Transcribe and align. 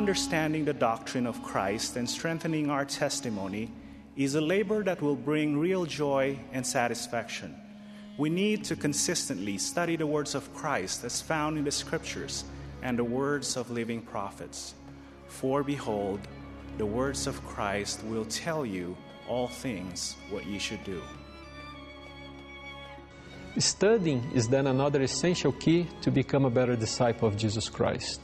understanding 0.00 0.64
the 0.64 0.72
doctrine 0.72 1.26
of 1.26 1.42
Christ 1.42 1.96
and 1.96 2.08
strengthening 2.08 2.70
our 2.70 2.86
testimony 2.86 3.70
is 4.16 4.34
a 4.34 4.40
labor 4.40 4.82
that 4.82 5.02
will 5.02 5.14
bring 5.14 5.58
real 5.58 5.84
joy 5.84 6.38
and 6.54 6.66
satisfaction. 6.66 7.54
We 8.16 8.30
need 8.30 8.64
to 8.64 8.76
consistently 8.76 9.58
study 9.58 9.96
the 9.96 10.06
words 10.06 10.34
of 10.34 10.54
Christ 10.54 11.04
as 11.04 11.20
found 11.20 11.58
in 11.58 11.64
the 11.64 11.70
Scriptures 11.70 12.44
and 12.80 12.98
the 12.98 13.04
words 13.04 13.58
of 13.58 13.70
living 13.70 14.00
prophets. 14.00 14.72
For 15.28 15.62
behold, 15.62 16.20
the 16.78 16.86
words 16.86 17.26
of 17.26 17.44
Christ 17.44 18.02
will 18.04 18.24
tell 18.24 18.64
you 18.64 18.96
all 19.28 19.48
things 19.48 20.16
what 20.30 20.46
you 20.46 20.58
should 20.58 20.82
do. 20.82 21.02
Studying 23.58 24.24
is 24.32 24.48
then 24.48 24.66
another 24.66 25.02
essential 25.02 25.52
key 25.52 25.88
to 26.00 26.10
become 26.10 26.46
a 26.46 26.50
better 26.50 26.74
disciple 26.74 27.28
of 27.28 27.36
Jesus 27.36 27.68
Christ. 27.68 28.22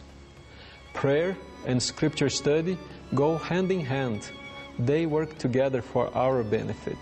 Prayer 0.94 1.36
and 1.64 1.82
scripture 1.82 2.28
study 2.28 2.78
go 3.14 3.38
hand 3.38 3.70
in 3.72 3.80
hand, 3.80 4.30
they 4.78 5.06
work 5.06 5.38
together 5.38 5.80
for 5.80 6.14
our 6.16 6.42
benefit. 6.42 6.98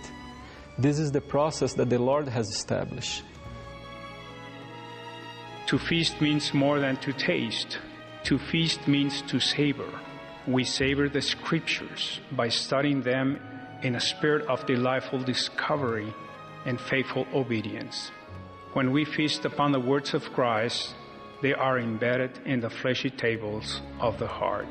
This 0.78 0.98
is 0.98 1.12
the 1.12 1.20
process 1.20 1.74
that 1.74 1.90
the 1.90 1.98
Lord 1.98 2.28
has 2.28 2.48
established. 2.48 3.22
To 5.66 5.78
feast 5.78 6.20
means 6.20 6.52
more 6.52 6.78
than 6.78 6.96
to 6.98 7.12
taste. 7.12 7.78
To 8.24 8.38
feast 8.38 8.86
means 8.86 9.22
to 9.22 9.40
savor. 9.40 9.88
We 10.46 10.64
savor 10.64 11.08
the 11.08 11.22
scriptures 11.22 12.20
by 12.32 12.48
studying 12.48 13.02
them 13.02 13.40
in 13.82 13.94
a 13.94 14.00
spirit 14.00 14.46
of 14.46 14.66
delightful 14.66 15.20
discovery 15.20 16.12
and 16.66 16.80
faithful 16.80 17.26
obedience. 17.32 18.10
When 18.74 18.92
we 18.92 19.04
feast 19.04 19.44
upon 19.44 19.72
the 19.72 19.80
words 19.80 20.14
of 20.14 20.32
Christ, 20.32 20.94
they 21.44 21.52
are 21.52 21.78
embedded 21.78 22.30
in 22.46 22.58
the 22.58 22.70
fleshy 22.70 23.10
tables 23.10 23.82
of 24.00 24.18
the 24.18 24.26
heart. 24.26 24.66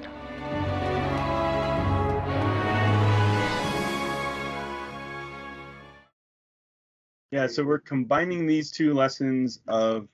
Yeah, 7.30 7.46
so 7.46 7.64
we're 7.64 7.78
combining 7.78 8.48
these 8.48 8.72
two 8.72 8.96
lessons 8.96 9.60
of 9.68 10.08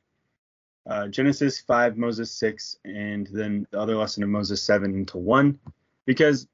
uh, 0.85 1.07
Genesis 1.07 1.61
5, 1.61 1.95
Moses 1.95 2.30
6, 2.33 2.75
and 2.83 3.25
then 3.31 3.65
the 3.71 3.80
other 3.80 3.95
lesson 3.95 4.23
of 4.23 4.27
Moses 4.27 4.61
7 4.61 4.93
into 4.93 5.17
one, 5.17 5.57
because 6.05 6.45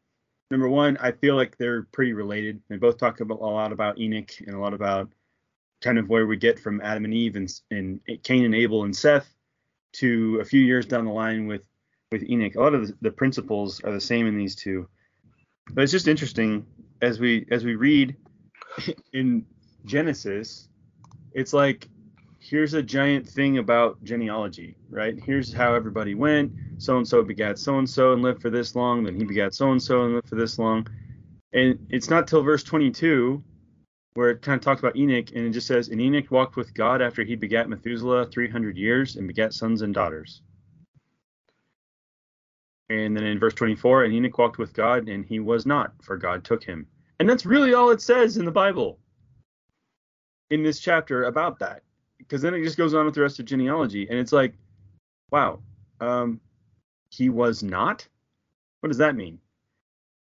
number 0.51 0.69
one, 0.69 0.97
I 0.97 1.13
feel 1.13 1.35
like 1.35 1.57
they're 1.57 1.87
pretty 1.91 2.13
related. 2.13 2.61
They 2.69 2.77
both 2.77 2.99
talk 2.99 3.21
about, 3.21 3.39
a 3.39 3.43
lot 3.43 3.71
about 3.71 3.97
Enoch 3.97 4.29
and 4.45 4.55
a 4.55 4.59
lot 4.59 4.75
about 4.75 5.09
kind 5.81 5.97
of 5.97 6.09
where 6.09 6.27
we 6.27 6.37
get 6.37 6.59
from 6.59 6.79
Adam 6.81 7.05
and 7.05 7.13
Eve 7.15 7.35
and, 7.35 7.51
and 7.71 7.99
Cain 8.21 8.45
and 8.45 8.53
Abel 8.53 8.83
and 8.83 8.95
Seth 8.95 9.34
to 9.99 10.39
a 10.41 10.45
few 10.45 10.61
years 10.61 10.85
down 10.85 11.05
the 11.05 11.11
line 11.11 11.47
with 11.47 11.67
with 12.11 12.23
Enoch. 12.29 12.55
A 12.55 12.59
lot 12.59 12.73
of 12.73 12.88
the, 12.88 12.93
the 13.01 13.11
principles 13.11 13.83
are 13.83 13.91
the 13.91 14.01
same 14.01 14.27
in 14.27 14.38
these 14.38 14.55
two, 14.55 14.88
but 15.71 15.83
it's 15.83 15.91
just 15.91 16.07
interesting 16.07 16.65
as 17.01 17.19
we 17.19 17.45
as 17.51 17.63
we 17.63 17.75
read 17.75 18.16
in 19.13 19.45
Genesis, 19.85 20.69
it's 21.33 21.53
like 21.53 21.88
here's 22.39 22.73
a 22.73 22.83
giant 22.83 23.27
thing 23.27 23.57
about 23.57 24.03
genealogy, 24.03 24.75
right? 24.89 25.17
Here's 25.23 25.51
how 25.51 25.73
everybody 25.73 26.13
went. 26.13 26.51
So 26.77 26.97
and 26.97 27.07
so 27.07 27.23
begat 27.23 27.57
so 27.57 27.79
and 27.79 27.89
so 27.89 28.13
and 28.13 28.21
lived 28.21 28.41
for 28.41 28.49
this 28.49 28.75
long. 28.75 29.03
Then 29.03 29.16
he 29.16 29.23
begat 29.23 29.53
so 29.53 29.71
and 29.71 29.81
so 29.81 30.03
and 30.03 30.16
lived 30.16 30.29
for 30.29 30.35
this 30.35 30.59
long. 30.59 30.88
And 31.53 31.79
it's 31.89 32.09
not 32.09 32.27
till 32.27 32.43
verse 32.43 32.63
22 32.63 33.43
where 34.16 34.31
it 34.31 34.41
kind 34.41 34.58
of 34.58 34.63
talks 34.63 34.80
about 34.80 34.95
Enoch 34.95 35.30
and 35.35 35.45
it 35.45 35.52
just 35.52 35.67
says, 35.67 35.89
And 35.89 36.02
Enoch 36.02 36.31
walked 36.31 36.55
with 36.55 36.73
God 36.73 37.02
after 37.02 37.23
he 37.23 37.35
begat 37.35 37.69
Methuselah 37.69 38.25
300 38.28 38.78
years 38.78 39.16
and 39.16 39.28
begat 39.28 39.53
sons 39.53 39.81
and 39.81 39.94
daughters. 39.94 40.41
And 42.89 43.16
then 43.16 43.23
in 43.23 43.39
verse 43.39 43.53
24, 43.53 44.06
and 44.06 44.13
Enoch 44.13 44.38
walked 44.38 44.57
with 44.57 44.73
God 44.73 45.07
and 45.07 45.25
he 45.25 45.39
was 45.39 45.66
not, 45.66 45.94
for 46.01 46.17
God 46.17 46.44
took 46.44 46.63
him. 46.63 46.88
And 47.19 47.29
that's 47.29 47.45
really 47.45 47.73
all 47.73 47.91
it 47.91 48.01
says 48.01 48.38
in 48.38 48.45
the 48.45 48.51
Bible 48.51 49.00
in 50.50 50.63
this 50.63 50.79
chapter 50.79 51.23
about 51.23 51.59
that 51.59 51.81
because 52.18 52.41
then 52.41 52.53
it 52.53 52.63
just 52.63 52.78
goes 52.78 52.94
on 52.94 53.06
with 53.06 53.16
the 53.16 53.22
rest 53.22 53.39
of 53.39 53.45
genealogy, 53.45 54.07
and 54.09 54.18
it's 54.18 54.31
like, 54.31 54.53
wow, 55.31 55.59
um, 56.00 56.39
he 57.09 57.29
was 57.29 57.63
not. 57.63 58.07
What 58.79 58.89
does 58.89 58.97
that 58.97 59.16
mean? 59.16 59.39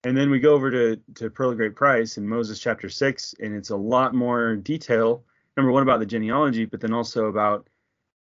And 0.04 0.15
then 0.15 0.31
we 0.31 0.38
go 0.38 0.53
over 0.53 0.70
to 0.70 1.00
to 1.15 1.31
Pearl 1.31 1.50
of 1.50 1.56
Great 1.56 1.75
Price 1.75 2.19
in 2.19 2.28
Moses 2.28 2.60
chapter 2.60 2.91
six, 2.91 3.34
and 3.41 3.54
it's 3.54 3.70
a 3.70 3.76
lot 3.76 4.15
more 4.15 4.54
detail. 4.54 5.25
Number 5.56 5.72
one 5.72 5.82
about 5.82 6.00
the 6.00 6.06
genealogy, 6.06 6.66
but 6.66 6.81
then 6.81 6.92
also 6.92 7.26
about 7.26 7.69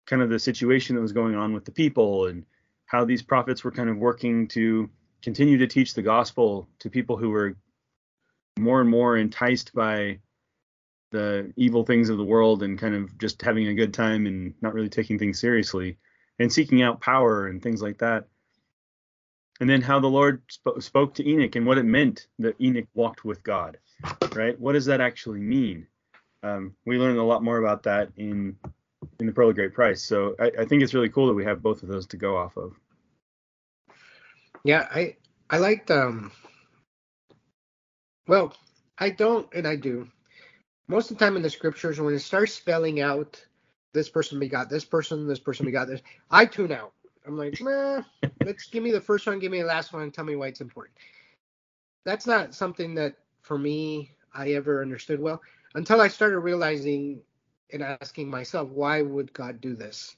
kind 0.05 0.21
of 0.21 0.29
the 0.29 0.39
situation 0.39 0.95
that 0.95 1.01
was 1.01 1.13
going 1.13 1.35
on 1.35 1.53
with 1.53 1.63
the 1.63 1.71
people 1.71 2.27
and 2.27 2.45
how 2.85 3.05
these 3.05 3.21
prophets 3.21 3.63
were 3.63 3.71
kind 3.71 3.89
of 3.89 3.97
working 3.97 4.47
to 4.49 4.89
continue 5.21 5.57
to 5.59 5.67
teach 5.67 5.93
the 5.93 6.01
gospel 6.01 6.67
to 6.79 6.89
people 6.89 7.15
who 7.15 7.29
were 7.29 7.55
more 8.59 8.81
and 8.81 8.89
more 8.89 9.15
enticed 9.15 9.73
by 9.73 10.19
the 11.11 11.53
evil 11.55 11.85
things 11.85 12.09
of 12.09 12.17
the 12.17 12.23
world 12.23 12.63
and 12.63 12.79
kind 12.79 12.95
of 12.95 13.17
just 13.17 13.41
having 13.41 13.67
a 13.67 13.73
good 13.73 13.93
time 13.93 14.25
and 14.25 14.53
not 14.61 14.73
really 14.73 14.89
taking 14.89 15.17
things 15.17 15.39
seriously 15.39 15.97
and 16.39 16.51
seeking 16.51 16.81
out 16.81 16.99
power 16.99 17.47
and 17.47 17.61
things 17.61 17.81
like 17.81 17.99
that. 17.99 18.27
And 19.61 19.69
then 19.69 19.81
how 19.81 20.01
the 20.01 20.09
Lord 20.09 20.43
sp- 20.51 20.81
spoke 20.81 21.15
to 21.15 21.29
Enoch 21.29 21.55
and 21.57 21.67
what 21.67 21.79
it 21.79 21.85
meant 21.85 22.27
that 22.39 22.61
Enoch 22.61 22.87
walked 22.95 23.25
with 23.25 23.43
God, 23.43 23.79
right? 24.35 24.59
What 24.59 24.73
does 24.73 24.87
that 24.87 25.01
actually 25.01 25.41
mean? 25.41 25.87
Um, 26.43 26.75
we 26.85 26.97
learned 26.99 27.19
a 27.19 27.23
lot 27.23 27.43
more 27.43 27.59
about 27.59 27.83
that 27.83 28.09
in 28.17 28.57
in 29.19 29.27
the 29.27 29.33
Pearl 29.33 29.49
of 29.49 29.55
Great 29.55 29.73
Price. 29.73 30.03
So 30.03 30.35
I, 30.39 30.51
I 30.61 30.65
think 30.65 30.83
it's 30.83 30.93
really 30.95 31.09
cool 31.09 31.27
that 31.27 31.35
we 31.35 31.45
have 31.45 31.63
both 31.63 31.83
of 31.83 31.89
those 31.89 32.07
to 32.07 32.17
go 32.17 32.37
off 32.37 32.57
of. 32.57 32.73
Yeah, 34.63 34.87
I 34.91 35.17
I 35.49 35.59
liked 35.59 35.91
um. 35.91 36.31
Well, 38.27 38.55
I 38.97 39.09
don't, 39.11 39.47
and 39.53 39.67
I 39.67 39.75
do 39.77 40.07
most 40.87 41.11
of 41.11 41.17
the 41.17 41.25
time 41.25 41.37
in 41.37 41.41
the 41.41 41.49
scriptures 41.49 41.99
when 41.99 42.13
it 42.13 42.19
starts 42.19 42.53
spelling 42.53 43.01
out 43.01 43.43
this 43.93 44.09
person 44.09 44.39
begot 44.39 44.69
this 44.69 44.85
person, 44.85 45.27
this 45.27 45.39
person 45.39 45.65
begot 45.65 45.87
this, 45.87 46.01
I 46.29 46.45
tune 46.45 46.71
out. 46.71 46.93
I'm 47.25 47.37
like, 47.37 47.61
nah, 47.61 48.01
let's 48.43 48.67
give 48.67 48.83
me 48.83 48.91
the 48.91 49.01
first 49.01 49.27
one, 49.27 49.39
give 49.39 49.51
me 49.51 49.61
the 49.61 49.67
last 49.67 49.93
one, 49.93 50.03
and 50.03 50.13
tell 50.13 50.25
me 50.25 50.35
why 50.35 50.47
it's 50.47 50.61
important. 50.61 50.95
That's 52.05 52.25
not 52.25 52.55
something 52.55 52.95
that 52.95 53.15
for 53.41 53.57
me 53.57 54.11
I 54.33 54.51
ever 54.53 54.81
understood 54.81 55.19
well 55.19 55.41
until 55.75 56.01
I 56.01 56.07
started 56.07 56.39
realizing 56.39 57.21
and 57.71 57.83
asking 57.83 58.29
myself, 58.29 58.69
why 58.69 59.01
would 59.01 59.31
God 59.33 59.61
do 59.61 59.75
this? 59.75 60.15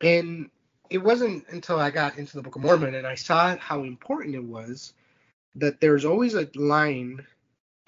And 0.00 0.50
it 0.90 0.98
wasn't 0.98 1.44
until 1.48 1.78
I 1.78 1.90
got 1.90 2.18
into 2.18 2.36
the 2.36 2.42
Book 2.42 2.56
of 2.56 2.62
Mormon 2.62 2.94
and 2.94 3.06
I 3.06 3.14
saw 3.14 3.56
how 3.56 3.82
important 3.82 4.34
it 4.34 4.44
was 4.44 4.94
that 5.54 5.80
there's 5.80 6.04
always 6.04 6.34
a 6.34 6.48
line 6.54 7.26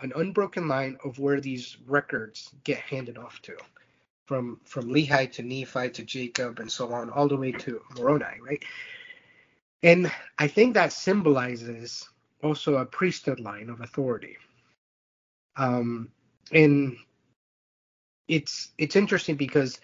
an 0.01 0.13
unbroken 0.15 0.69
line 0.69 0.97
of 1.05 1.19
where 1.19 1.41
these 1.41 1.77
records 1.87 2.55
get 2.65 2.79
handed 2.79 3.19
off 3.19 3.43
to 3.43 3.57
from 4.29 4.61
from 4.65 4.91
Lehi 4.91 5.33
to 5.33 5.43
Nephi 5.43 5.89
to 5.89 6.05
Jacob 6.05 6.61
and 6.61 6.71
so 6.71 6.93
on 6.93 7.09
all 7.09 7.29
the 7.29 7.37
way 7.37 7.51
to 7.51 7.81
Moroni, 7.97 8.41
right? 8.47 8.63
And 9.83 10.13
I 10.39 10.49
think 10.49 10.75
that 10.75 10.93
symbolizes 10.93 12.07
also 12.43 12.77
a 12.77 12.85
priesthood 12.85 13.41
line 13.41 13.71
of 13.71 13.81
authority. 13.81 14.37
Um, 15.57 16.11
and 16.53 16.99
it's 18.29 18.73
it's 18.77 18.97
interesting 18.97 19.37
because 19.37 19.81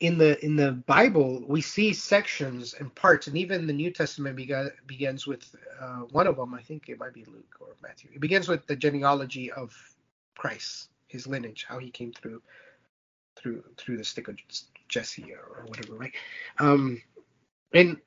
in 0.00 0.18
the 0.18 0.44
in 0.44 0.56
the 0.56 0.72
Bible 0.72 1.44
we 1.46 1.60
see 1.60 1.92
sections 1.92 2.74
and 2.74 2.92
parts, 2.96 3.28
and 3.28 3.38
even 3.38 3.68
the 3.68 3.72
New 3.72 3.92
Testament 3.92 4.34
begins 4.88 5.28
with 5.28 5.54
uh, 5.80 6.00
one 6.10 6.26
of 6.26 6.36
them. 6.36 6.54
I 6.54 6.60
think 6.60 6.88
it 6.88 6.98
might 6.98 7.14
be 7.14 7.24
Luke 7.26 7.54
or 7.60 7.68
Matthew. 7.80 8.10
It 8.12 8.20
begins 8.20 8.48
with 8.48 8.66
the 8.66 8.74
genealogy 8.74 9.52
of 9.52 9.72
Christ, 10.34 10.88
his 11.06 11.28
lineage, 11.28 11.64
how 11.68 11.78
he 11.78 11.90
came 11.92 12.12
through 12.12 12.42
through 13.36 13.62
through 13.76 13.96
the 13.96 14.04
stick 14.04 14.28
of 14.28 14.36
Jesse 14.88 15.32
or, 15.32 15.64
whatever, 15.66 15.94
right? 15.94 16.14
Um, 16.58 17.02
and 17.72 17.98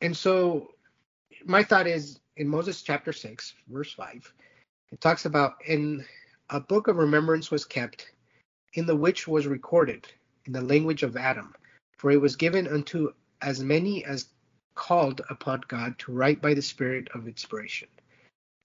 and 0.00 0.16
so 0.16 0.72
my 1.44 1.62
thought 1.62 1.86
is 1.86 2.20
in 2.36 2.48
Moses 2.48 2.82
chapter 2.82 3.12
six, 3.12 3.54
verse 3.68 3.92
five, 3.92 4.32
it 4.90 5.00
talks 5.00 5.24
about 5.24 5.54
in 5.66 6.04
a 6.50 6.60
book 6.60 6.88
of 6.88 6.96
remembrance 6.96 7.50
was 7.50 7.64
kept, 7.64 8.10
in 8.74 8.86
the 8.86 8.96
which 8.96 9.26
was 9.26 9.46
recorded 9.46 10.06
in 10.44 10.52
the 10.52 10.60
language 10.60 11.02
of 11.02 11.16
Adam, 11.16 11.54
for 11.96 12.10
it 12.10 12.20
was 12.20 12.36
given 12.36 12.68
unto 12.68 13.12
as 13.42 13.62
many 13.62 14.04
as 14.04 14.26
called 14.74 15.22
upon 15.30 15.62
God 15.68 15.98
to 15.98 16.12
write 16.12 16.40
by 16.40 16.54
the 16.54 16.62
Spirit 16.62 17.08
of 17.14 17.26
inspiration. 17.26 17.88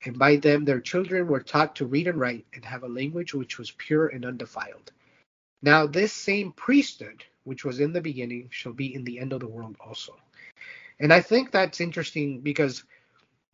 And 0.04 0.18
by 0.18 0.36
them 0.36 0.66
their 0.66 0.82
children 0.82 1.28
were 1.28 1.40
taught 1.42 1.76
to 1.78 1.86
read 1.86 2.08
and 2.08 2.20
write 2.20 2.46
and 2.54 2.66
have 2.66 2.84
a 2.84 2.88
language 2.88 3.34
which 3.34 3.58
was 3.58 3.72
pure 3.72 4.08
and 4.08 4.26
undefiled. 4.26 4.92
Now 5.62 5.86
this 5.86 6.14
same 6.14 6.52
priesthood, 6.54 7.24
which 7.44 7.66
was 7.66 7.80
in 7.80 7.94
the 7.94 8.02
beginning, 8.02 8.50
shall 8.52 8.74
be 8.74 8.94
in 8.94 9.04
the 9.04 9.20
end 9.20 9.34
of 9.34 9.40
the 9.40 9.48
world 9.48 9.76
also. 9.80 10.16
And 11.00 11.12
I 11.12 11.22
think 11.22 11.52
that's 11.52 11.82
interesting 11.82 12.42
because 12.42 12.84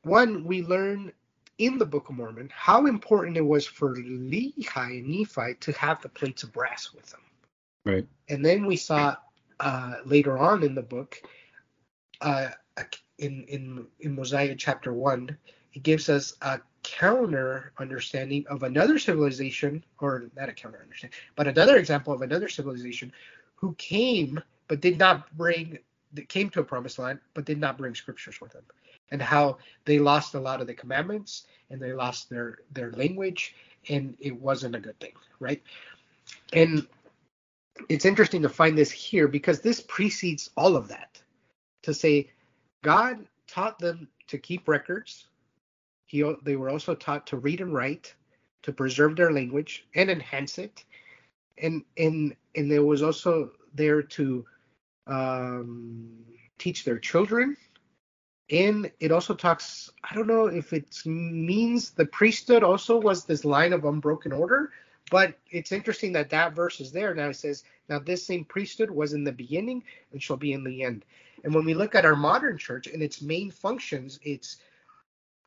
one, 0.03 0.43
we 0.43 0.61
learn 0.63 1.11
in 1.57 1.77
the 1.77 1.85
Book 1.85 2.09
of 2.09 2.15
Mormon 2.15 2.51
how 2.53 2.85
important 2.85 3.37
it 3.37 3.41
was 3.41 3.65
for 3.65 3.95
Lehi 3.95 4.99
and 4.99 5.07
Nephi 5.07 5.55
to 5.59 5.71
have 5.73 6.01
the 6.01 6.09
plates 6.09 6.43
of 6.43 6.53
brass 6.53 6.93
with 6.93 7.05
them. 7.07 7.21
Right. 7.85 8.07
And 8.29 8.45
then 8.45 8.65
we 8.65 8.75
saw 8.75 9.15
uh, 9.59 9.95
later 10.05 10.37
on 10.37 10.63
in 10.63 10.75
the 10.75 10.81
book 10.81 11.21
uh, 12.21 12.49
in 13.17 13.43
in 13.45 13.87
in 13.99 14.15
Mosiah 14.15 14.55
chapter 14.55 14.93
one, 14.93 15.37
it 15.77 15.83
gives 15.83 16.09
us 16.09 16.33
a 16.41 16.59
counter 16.81 17.71
understanding 17.77 18.43
of 18.49 18.63
another 18.63 18.97
civilization, 18.97 19.83
or 19.99 20.25
not 20.35 20.49
a 20.49 20.51
counter 20.51 20.79
understanding, 20.81 21.15
but 21.35 21.47
another 21.47 21.77
example 21.77 22.11
of 22.11 22.23
another 22.23 22.49
civilization 22.49 23.13
who 23.53 23.75
came 23.75 24.41
but 24.67 24.81
did 24.81 24.97
not 24.97 25.31
bring 25.37 25.77
that 26.13 26.29
came 26.29 26.49
to 26.49 26.61
a 26.61 26.63
promised 26.63 26.97
land 26.97 27.19
but 27.35 27.45
did 27.45 27.59
not 27.59 27.77
bring 27.77 27.93
scriptures 27.93 28.41
with 28.41 28.53
them 28.53 28.63
and 29.11 29.21
how 29.21 29.59
they 29.85 29.99
lost 29.99 30.33
a 30.33 30.39
lot 30.39 30.61
of 30.61 30.65
the 30.65 30.73
commandments 30.73 31.45
and 31.69 31.79
they 31.79 31.93
lost 31.93 32.27
their 32.27 32.57
their 32.73 32.91
language 32.93 33.53
and 33.89 34.17
it 34.19 34.35
wasn't 34.35 34.75
a 34.75 34.79
good 34.79 34.99
thing 34.99 35.13
right? 35.39 35.61
And 36.53 36.87
it's 37.87 38.05
interesting 38.05 38.41
to 38.41 38.49
find 38.49 38.75
this 38.75 38.89
here 38.89 39.27
because 39.27 39.59
this 39.59 39.81
precedes 39.81 40.49
all 40.57 40.75
of 40.75 40.87
that 40.87 41.21
to 41.83 41.93
say 41.93 42.31
god 42.81 43.27
taught 43.45 43.77
them 43.77 44.07
to 44.25 44.39
keep 44.39 44.67
records 44.67 45.27
he 46.07 46.23
they 46.43 46.55
were 46.55 46.69
also 46.69 46.95
taught 46.95 47.27
to 47.27 47.37
read 47.37 47.61
and 47.61 47.73
write 47.73 48.15
to 48.63 48.73
preserve 48.73 49.15
their 49.15 49.31
language 49.31 49.85
and 49.95 50.09
enhance 50.09 50.57
it. 50.57 50.83
And 51.57 51.83
and 51.97 52.35
and 52.55 52.71
there 52.71 52.83
was 52.83 53.03
also 53.03 53.51
there 53.73 54.01
to 54.01 54.45
um, 55.05 56.09
teach 56.57 56.83
their 56.83 56.97
children. 56.97 57.55
And 58.49 58.89
it 59.01 59.11
also 59.11 59.35
talks 59.35 59.91
i 60.09 60.15
don't 60.15 60.27
know 60.27 60.47
if 60.47 60.71
it 60.71 61.05
means 61.05 61.91
the 61.91 62.05
priesthood 62.05 62.63
also 62.63 62.99
was 62.99 63.25
this 63.25 63.43
line 63.43 63.73
of 63.73 63.83
unbroken 63.83 64.31
order 64.31 64.71
but 65.09 65.37
it's 65.49 65.71
interesting 65.71 66.11
that 66.13 66.29
that 66.31 66.53
verse 66.53 66.81
is 66.81 66.91
there. 66.91 67.13
Now 67.13 67.29
it 67.29 67.35
says 67.35 67.63
now 67.89 67.99
this 67.99 68.25
same 68.25 68.43
priesthood 68.45 68.89
was 68.89 69.13
in 69.13 69.23
the 69.23 69.31
beginning 69.31 69.83
and 70.11 70.21
shall 70.21 70.37
be 70.37 70.53
in 70.53 70.63
the 70.63 70.83
end. 70.83 71.05
And 71.43 71.53
when 71.53 71.65
we 71.65 71.73
look 71.73 71.95
at 71.95 72.05
our 72.05 72.15
modern 72.15 72.57
church 72.57 72.87
and 72.87 73.01
its 73.01 73.21
main 73.21 73.51
functions 73.51 74.19
it's 74.23 74.57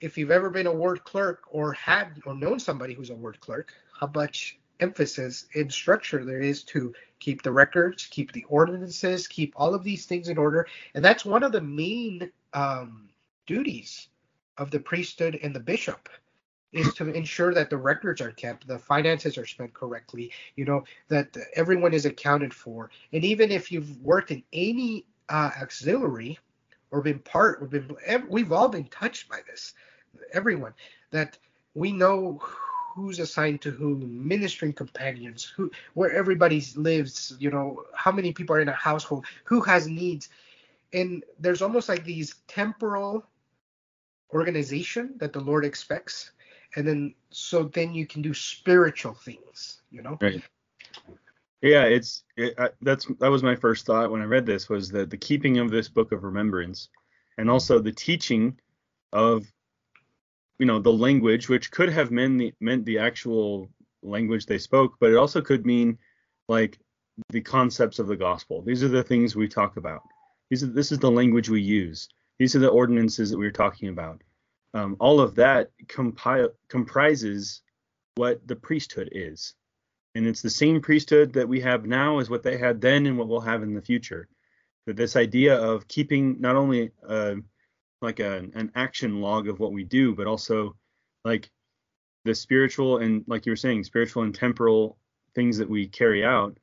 if 0.01 0.17
you've 0.17 0.31
ever 0.31 0.51
been 0.51 0.67
a 0.67 0.73
ward 0.73 1.05
clerk 1.05 1.43
or 1.51 1.73
had 1.73 2.21
or 2.25 2.35
known 2.35 2.59
somebody 2.59 2.95
who's 2.95 3.11
a 3.11 3.15
ward 3.15 3.39
clerk 3.41 3.73
how 3.99 4.11
much 4.15 4.59
emphasis 4.81 5.47
and 5.55 5.73
structure 5.73 6.25
there 6.25 6.41
is 6.41 6.63
to 6.65 6.95
keep 7.19 7.43
the 7.43 7.53
records, 7.53 8.07
keep 8.07 8.33
the 8.33 8.45
ordinances, 8.45 9.29
keep 9.29 9.53
all 9.57 9.75
of 9.75 9.85
these 9.85 10.07
things 10.07 10.29
in 10.29 10.39
order. 10.39 10.67
And 10.95 11.05
that's 11.05 11.25
one 11.25 11.43
of 11.43 11.53
the 11.53 11.61
main 11.61 12.31
um, 12.55 13.11
duties 13.47 14.09
of 14.57 14.71
the 14.71 14.81
priesthood 14.81 15.39
and 15.43 15.55
the 15.55 15.61
bishop 15.61 16.09
is 16.73 16.95
to 16.95 17.11
ensure 17.13 17.53
that 17.53 17.69
the 17.69 17.77
records 17.77 18.21
are 18.21 18.31
kept, 18.31 18.67
the 18.67 18.79
finances 18.79 19.37
are 19.37 19.47
spent 19.47 19.75
correctly, 19.75 20.33
you 20.57 20.65
know, 20.65 20.85
that 21.09 21.37
everyone 21.57 21.93
is 21.93 22.07
accounted 22.07 22.55
for. 22.55 22.91
And 23.13 23.25
even 23.25 23.51
if 23.51 23.73
you've 23.73 24.01
worked 24.01 24.31
in 24.31 24.43
any 24.53 25.05
uh, 25.29 25.51
auxiliary 25.61 26.39
or 26.91 27.03
been 27.03 27.19
part, 27.19 27.61
we've 27.61 27.71
been, 27.71 27.97
we've 28.29 28.53
all 28.53 28.69
been 28.69 28.87
touched 28.87 29.29
by 29.29 29.41
this, 29.47 29.75
everyone, 30.33 30.75
that 31.11 31.39
we 31.75 31.93
know 31.93 32.41
who's 32.95 33.19
assigned 33.19 33.63
to 33.63 33.71
whom, 33.71 34.27
ministering 34.27 34.73
companions, 34.73 35.45
who 35.45 35.71
where 35.95 36.13
everybody 36.13 36.63
lives, 36.75 37.37
you 37.39 37.51
know, 37.51 37.85
how 37.95 38.11
many 38.11 38.33
people 38.33 38.57
are 38.57 38.61
in 38.61 38.69
a 38.69 38.73
household, 38.73 39.25
who 39.45 39.61
has 39.61 39.87
needs. 39.87 40.29
And 40.93 41.25
there's 41.39 41.63
almost 41.63 41.89
like 41.89 42.05
these 42.05 42.35
temporal 42.49 43.25
organization 44.33 45.15
that 45.19 45.33
the 45.33 45.41
Lord 45.41 45.65
expects. 45.65 46.33
And 46.77 46.87
then 46.87 47.15
so 47.31 47.65
then 47.65 47.95
you 47.95 48.07
can 48.07 48.23
do 48.23 48.35
spiritual 48.35 49.15
things, 49.15 49.83
you 49.91 50.03
know? 50.03 50.19
Right. 50.21 50.43
Yeah, 51.63 51.85
it's 51.85 52.25
it, 52.37 52.55
I, 52.59 52.71
that's 52.81 53.07
that 53.21 53.31
was 53.31 53.43
my 53.43 53.55
first 53.55 53.87
thought 53.87 54.11
when 54.11 54.23
I 54.23 54.25
read 54.25 54.47
this 54.47 54.69
was 54.69 54.91
that 54.91 55.11
the 55.11 55.17
keeping 55.17 55.59
of 55.59 55.71
this 55.71 55.89
book 55.89 56.13
of 56.13 56.25
remembrance 56.25 56.89
and 57.39 57.51
also 57.51 57.79
the 57.79 57.93
teaching 57.93 58.59
of 59.13 59.45
you 60.61 60.67
know 60.67 60.79
the 60.79 60.93
language, 60.93 61.49
which 61.49 61.71
could 61.71 61.89
have 61.89 62.11
meant 62.11 62.39
the 62.39 62.53
meant 62.61 62.85
the 62.85 62.99
actual 62.99 63.71
language 64.03 64.45
they 64.45 64.59
spoke, 64.59 64.93
but 65.01 65.11
it 65.11 65.17
also 65.17 65.41
could 65.41 65.65
mean 65.65 65.97
like 66.49 66.79
the 67.31 67.41
concepts 67.41 67.99
of 67.99 68.07
the 68.09 68.17
gospel. 68.17 68.61
These 68.61 68.85
are 68.85 68.89
the 68.89 69.03
things 69.03 69.35
we 69.35 69.49
talk 69.49 69.79
about. 69.79 70.03
These 70.51 70.63
are 70.63 70.67
this 70.67 70.93
is 70.93 70.99
the 70.99 71.11
language 71.11 71.49
we 71.49 71.63
use. 71.63 72.11
These 72.39 72.55
are 72.55 72.59
the 72.59 72.69
ordinances 72.69 73.31
that 73.31 73.39
we 73.39 73.47
are 73.47 73.51
talking 73.51 73.89
about. 73.89 74.21
Um, 74.75 74.97
all 75.01 75.19
of 75.19 75.35
that 75.37 75.71
compile, 75.89 76.51
comprises 76.69 77.63
what 78.17 78.47
the 78.47 78.57
priesthood 78.57 79.09
is, 79.13 79.55
and 80.15 80.27
it's 80.27 80.43
the 80.43 80.51
same 80.51 80.83
priesthood 80.83 81.33
that 81.33 81.49
we 81.49 81.61
have 81.61 81.87
now 81.87 82.19
as 82.19 82.29
what 82.29 82.43
they 82.43 82.59
had 82.59 82.83
then 82.83 83.07
and 83.07 83.17
what 83.17 83.29
we'll 83.29 83.41
have 83.41 83.63
in 83.63 83.73
the 83.73 83.81
future. 83.81 84.29
That 84.87 84.97
this 84.97 85.17
idea 85.17 85.57
of 85.57 85.89
keeping 85.89 86.39
not 86.39 86.57
only 86.57 86.91
uh, 87.09 87.37
like 88.03 88.21
a, 88.21 88.39
an 88.55 88.73
action 88.75 89.21
log 89.21 89.49
of 89.49 89.61
what 89.61 89.73
we 89.73 89.85
do, 89.85 90.15
but 90.15 90.27
also 90.27 90.77
like 91.25 91.51
the 92.25 92.35
spiritual 92.35 92.99
and 92.99 93.25
like 93.27 93.47
you 93.47 93.53
were 93.53 93.57
saying, 93.57 93.85
spiritual 93.85 94.23
and 94.23 94.35
temporal 94.35 94.99
things 95.35 95.59
that 95.59 95.69
we 95.69 95.87
carry 95.87 96.25
out, 96.25 96.57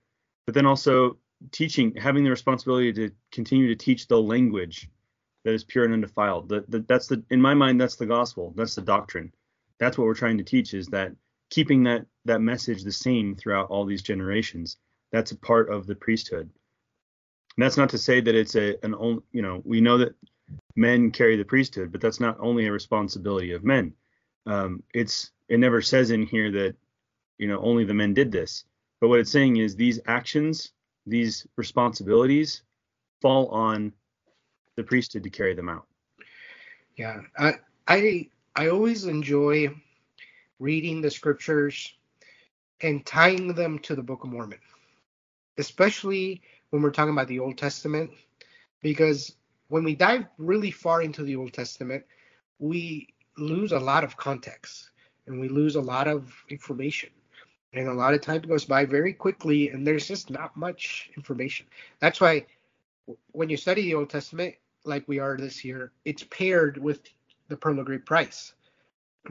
but 0.46 0.56
then 0.56 0.66
also 0.66 1.18
teaching, 1.52 1.96
having 1.96 2.24
the 2.24 2.30
responsibility 2.30 2.92
to 2.94 3.12
continue 3.32 3.68
to 3.68 3.76
teach 3.76 4.08
the 4.08 4.22
language 4.22 4.90
that 5.44 5.54
is 5.54 5.64
pure 5.64 5.86
and 5.86 5.94
undefiled. 5.94 6.50
The, 6.50 6.66
the, 6.68 6.80
that's 6.88 7.08
the 7.08 7.24
in 7.30 7.42
my 7.42 7.54
mind 7.54 7.80
that's 7.80 7.96
the 7.96 8.06
gospel. 8.06 8.54
That's 8.56 8.76
the 8.76 8.82
doctrine. 8.82 9.32
That's 9.80 9.98
what 9.98 10.06
we're 10.06 10.14
trying 10.14 10.38
to 10.40 10.44
teach 10.44 10.74
is 10.74 10.88
that 10.88 11.14
keeping 11.50 11.84
that 11.84 12.06
that 12.26 12.42
message 12.42 12.84
the 12.84 12.92
same 12.92 13.36
throughout 13.36 13.70
all 13.70 13.86
these 13.86 14.02
generations. 14.02 14.78
That's 15.12 15.32
a 15.32 15.38
part 15.38 15.70
of 15.70 15.88
the 15.88 15.96
priesthood. 15.96 16.50
And 17.56 17.64
that's 17.64 17.78
not 17.78 17.90
to 17.92 17.98
say 17.98 18.20
that 18.22 18.36
it's 18.36 18.56
a 18.56 18.76
an 18.84 18.94
only 18.96 19.24
you 19.32 19.42
know 19.42 19.62
we 19.64 19.80
know 19.80 19.98
that 20.00 20.16
men 20.76 21.12
carry 21.12 21.36
the 21.36 21.46
priesthood, 21.46 21.92
but 21.92 22.02
that's 22.02 22.20
not 22.20 22.38
only 22.40 22.68
a 22.68 22.72
responsibility 22.72 23.52
of 23.52 23.64
men. 23.64 23.94
Um, 24.46 24.84
it's 24.94 25.32
it 25.50 25.60
never 25.60 25.82
says 25.82 26.12
in 26.12 26.26
here 26.26 26.52
that 26.52 26.76
you 27.38 27.48
know 27.48 27.60
only 27.60 27.84
the 27.84 27.94
men 27.94 28.14
did 28.14 28.32
this, 28.32 28.64
but 29.02 29.10
what 29.10 29.20
it's 29.20 29.32
saying 29.32 29.58
is 29.58 29.76
these 29.76 30.00
actions, 30.08 30.72
these 31.06 31.46
responsibilities, 31.56 32.62
fall 33.22 33.48
on 33.50 33.92
the 34.76 34.84
priesthood 34.84 35.24
to 35.24 35.30
carry 35.30 35.54
them 35.54 35.70
out. 35.70 35.86
Yeah, 36.96 37.22
I 37.38 37.54
I 37.88 38.30
I 38.56 38.70
always 38.70 39.06
enjoy 39.06 39.70
reading 40.60 41.02
the 41.02 41.12
scriptures 41.12 41.94
and 42.82 43.06
tying 43.06 43.54
them 43.54 43.80
to 43.80 43.96
the 43.96 44.04
Book 44.04 44.24
of 44.24 44.30
Mormon, 44.30 44.60
especially 45.58 46.42
when 46.70 46.82
we're 46.82 46.92
talking 46.92 47.14
about 47.14 47.28
the 47.28 47.40
Old 47.40 47.58
Testament, 47.58 48.12
because 48.82 49.37
when 49.70 49.84
we 49.84 49.96
dive 49.96 50.26
really 50.38 50.72
far 50.72 51.02
into 51.02 51.24
the 51.24 51.36
Old 51.36 51.54
Testament, 51.54 52.04
we 52.60 53.08
lose 53.38 53.72
a 53.72 53.80
lot 53.80 54.04
of 54.04 54.18
context 54.18 54.92
and 55.28 55.40
we 55.40 55.50
lose 55.50 55.76
a 55.76 55.82
lot 55.82 56.08
of 56.08 56.34
information. 56.50 57.10
And 57.74 57.88
a 57.88 57.94
lot 57.94 58.14
of 58.14 58.22
time 58.22 58.42
goes 58.42 58.66
by 58.66 58.86
very 58.86 59.14
quickly, 59.14 59.70
and 59.70 59.86
there's 59.86 60.08
just 60.08 60.30
not 60.30 60.56
much 60.56 61.12
information. 61.16 61.66
That's 62.00 62.22
why 62.22 62.46
when 63.34 63.50
you 63.50 63.58
study 63.58 63.84
the 63.84 63.96
Old 63.96 64.10
Testament, 64.10 64.56
like 64.86 65.08
we 65.08 65.20
are 65.20 65.38
this 65.38 65.64
year, 65.64 65.92
it's 66.06 66.24
paired 66.24 66.78
with 66.78 67.02
the 67.50 67.58
Pearl 67.58 67.80
of 67.80 67.86
Great 67.86 68.06
Price 68.06 68.54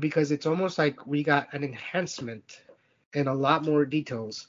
because 0.00 0.30
it's 0.30 0.46
almost 0.46 0.78
like 0.78 1.06
we 1.06 1.22
got 1.22 1.52
an 1.54 1.64
enhancement 1.64 2.60
and 3.14 3.28
a 3.28 3.34
lot 3.34 3.64
more 3.64 3.86
details. 3.86 4.48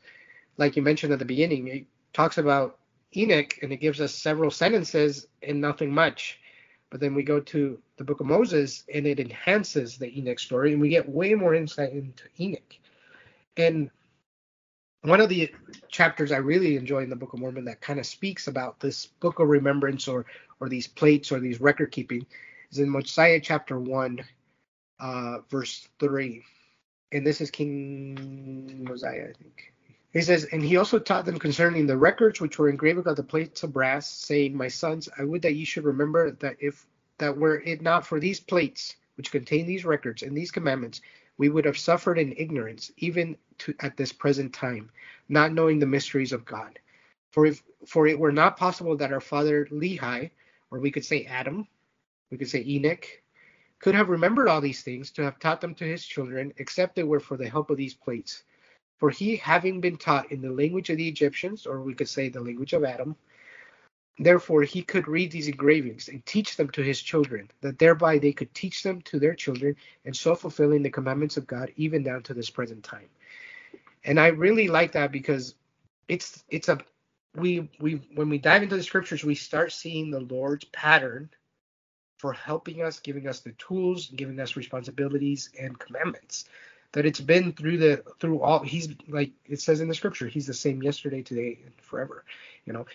Like 0.58 0.76
you 0.76 0.82
mentioned 0.82 1.14
at 1.14 1.20
the 1.20 1.26
beginning, 1.26 1.68
it 1.68 1.86
talks 2.14 2.38
about 2.38 2.80
Enoch, 3.16 3.58
and 3.62 3.72
it 3.72 3.78
gives 3.78 4.02
us 4.02 4.14
several 4.14 4.52
sentences 4.52 5.28
and 5.42 5.62
nothing 5.62 5.94
much. 5.94 6.40
But 6.90 7.00
then 7.00 7.16
we 7.16 7.24
go 7.24 7.40
to 7.40 7.80
the 7.98 8.04
book 8.04 8.22
of 8.22 8.28
Moses, 8.28 8.84
and 8.94 9.06
it 9.06 9.20
enhances 9.20 9.98
the 9.98 10.18
Enoch 10.18 10.40
story, 10.40 10.72
and 10.72 10.82
we 10.82 10.90
get 10.90 11.10
way 11.10 11.34
more 11.34 11.54
insight 11.54 11.92
into 11.92 12.24
Enoch. 12.40 12.76
And 13.58 13.90
one 15.02 15.22
of 15.22 15.30
the 15.30 15.54
chapters 15.90 16.32
I 16.32 16.38
really 16.38 16.76
enjoy 16.76 17.04
in 17.04 17.10
the 17.10 17.16
Book 17.16 17.34
of 17.34 17.40
Mormon 17.40 17.66
that 17.66 17.82
kind 17.82 18.00
of 18.00 18.06
speaks 18.06 18.48
about 18.48 18.80
this 18.80 19.06
book 19.06 19.40
of 19.40 19.48
remembrance 19.48 20.08
or 20.08 20.26
or 20.60 20.70
these 20.70 20.88
plates 20.88 21.32
or 21.32 21.40
these 21.40 21.62
record 21.62 21.92
keeping 21.92 22.26
is 22.72 22.80
in 22.80 22.90
Mosiah 22.90 23.40
chapter 23.40 23.80
one, 23.80 24.24
uh, 25.00 25.40
verse 25.50 25.88
three, 26.00 26.44
and 27.12 27.26
this 27.26 27.42
is 27.42 27.52
King 27.52 28.84
Mosiah, 28.84 29.30
I 29.30 29.34
think. 29.34 29.74
He 30.14 30.22
says, 30.22 30.46
and 30.46 30.64
he 30.64 30.78
also 30.78 31.00
taught 31.00 31.26
them 31.26 31.38
concerning 31.38 31.86
the 31.86 31.98
records 31.98 32.40
which 32.40 32.58
were 32.58 32.70
engraved 32.70 33.08
on 33.08 33.16
the 33.16 33.24
plates 33.24 33.64
of 33.64 33.74
brass, 33.74 34.10
saying, 34.10 34.56
My 34.56 34.70
sons, 34.70 35.10
I 35.18 35.24
would 35.24 35.42
that 35.42 35.56
ye 35.56 35.66
should 35.66 35.84
remember 35.84 36.32
that 36.32 36.58
if 36.60 36.88
that 37.18 37.38
were 37.38 37.60
it 37.62 37.82
not 37.82 38.06
for 38.08 38.20
these 38.20 38.40
plates 38.40 38.96
which 39.16 39.32
contain 39.32 39.66
these 39.66 39.84
records 39.86 40.22
and 40.22 40.36
these 40.36 40.52
commandments, 40.52 41.02
we 41.38 41.50
would 41.50 41.66
have 41.66 41.78
suffered 41.78 42.18
in 42.18 42.34
ignorance, 42.38 42.92
even 42.98 43.38
to 43.60 43.74
at 43.82 43.98
this 43.98 44.14
present 44.14 44.54
time, 44.54 44.90
not 45.28 45.54
knowing 45.54 45.80
the 45.80 45.86
mysteries 45.86 46.32
of 46.32 46.46
God. 46.46 46.80
For 47.32 47.46
if 47.46 47.62
for 47.86 48.08
it 48.08 48.18
were 48.18 48.32
not 48.32 48.58
possible 48.58 48.96
that 48.98 49.12
our 49.12 49.20
father 49.20 49.66
Lehi, 49.66 50.32
or 50.72 50.80
we 50.80 50.92
could 50.92 51.06
say 51.06 51.26
Adam, 51.26 51.68
we 52.32 52.38
could 52.38 52.50
say 52.50 52.64
Enoch, 52.66 53.06
could 53.80 53.94
have 53.94 54.10
remembered 54.10 54.48
all 54.48 54.62
these 54.62 54.82
things 54.82 55.12
to 55.12 55.24
have 55.24 55.38
taught 55.38 55.62
them 55.62 55.76
to 55.76 55.86
his 55.86 56.06
children, 56.06 56.54
except 56.58 56.98
it 56.98 57.08
were 57.08 57.20
for 57.20 57.38
the 57.38 57.50
help 57.50 57.70
of 57.70 57.78
these 57.78 57.94
plates. 57.94 58.44
For 58.98 59.10
he, 59.10 59.36
having 59.36 59.82
been 59.82 59.98
taught 59.98 60.32
in 60.32 60.42
the 60.42 60.52
language 60.52 60.90
of 60.90 60.98
the 60.98 61.08
Egyptians, 61.08 61.66
or 61.66 61.82
we 61.82 61.94
could 61.94 62.10
say 62.10 62.30
the 62.30 62.42
language 62.42 62.74
of 62.74 62.84
Adam, 62.84 63.16
Therefore, 64.20 64.64
he 64.64 64.82
could 64.82 65.08
read 65.08 65.32
these 65.32 65.48
engravings 65.48 66.10
and 66.10 66.26
teach 66.26 66.58
them 66.58 66.70
to 66.72 66.82
his 66.82 67.02
children, 67.02 67.52
that 67.62 67.78
thereby 67.78 68.18
they 68.18 68.34
could 68.34 68.52
teach 68.56 68.82
them 68.82 69.02
to 69.04 69.20
their 69.20 69.36
children, 69.36 69.76
and 70.06 70.16
so 70.16 70.34
fulfilling 70.34 70.82
the 70.82 70.90
commandments 70.90 71.38
of 71.38 71.46
God 71.46 71.72
even 71.76 72.04
down 72.04 72.24
to 72.24 72.34
this 72.34 72.50
present 72.50 72.84
time. 72.84 73.10
And 74.04 74.20
I 74.20 74.28
really 74.28 74.70
like 74.70 74.94
that 74.94 75.12
because 75.12 75.54
it's 76.08 76.44
it's 76.50 76.70
a 76.70 76.80
we 77.36 77.70
we 77.80 77.96
when 78.16 78.30
we 78.30 78.40
dive 78.40 78.64
into 78.64 78.76
the 78.78 78.84
scriptures, 78.84 79.24
we 79.24 79.36
start 79.36 79.72
seeing 79.72 80.10
the 80.10 80.22
Lord's 80.22 80.66
pattern 80.66 81.30
for 82.18 82.34
helping 82.34 82.82
us, 82.82 83.00
giving 83.00 83.28
us 83.28 83.42
the 83.42 83.52
tools, 83.54 84.08
giving 84.08 84.40
us 84.40 84.56
responsibilities 84.56 85.52
and 85.60 85.78
commandments. 85.78 86.46
That 86.94 87.06
it's 87.06 87.20
been 87.20 87.54
through 87.54 87.78
the 87.78 88.04
through 88.20 88.42
all 88.42 88.64
he's 88.64 88.90
like 89.08 89.32
it 89.46 89.62
says 89.62 89.82
in 89.82 89.88
the 89.88 89.96
scripture, 89.96 90.28
he's 90.28 90.48
the 90.48 90.54
same 90.54 90.82
yesterday, 90.82 91.22
today, 91.22 91.60
and 91.64 91.74
forever. 91.82 92.24
You 92.66 92.74
know, 92.74 92.86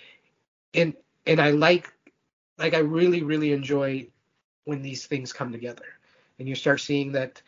and 0.75 0.94
and 1.26 1.40
I 1.40 1.50
like 1.50 1.92
like 2.58 2.75
I 2.75 2.78
really 2.78 3.22
really 3.22 3.52
enjoy 3.52 4.08
when 4.64 4.82
these 4.82 5.06
things 5.06 5.32
come 5.32 5.52
together 5.52 5.84
and 6.38 6.49
you 6.49 6.54
start 6.54 6.80
seeing 6.80 7.12
that 7.12 7.42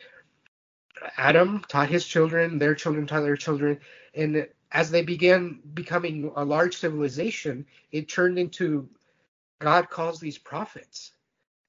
Adam 1.17 1.63
taught 1.67 1.89
his 1.89 2.05
children, 2.05 2.57
their 2.57 2.75
children 2.75 3.07
taught 3.07 3.21
their 3.21 3.35
children, 3.35 3.79
and 4.13 4.47
as 4.71 4.91
they 4.91 5.01
began 5.01 5.59
becoming 5.73 6.31
a 6.35 6.45
large 6.45 6.77
civilization, 6.77 7.65
it 7.91 8.09
turned 8.09 8.39
into 8.39 8.89
God 9.59 9.89
calls 9.89 10.19
these 10.19 10.37
prophets 10.37 11.11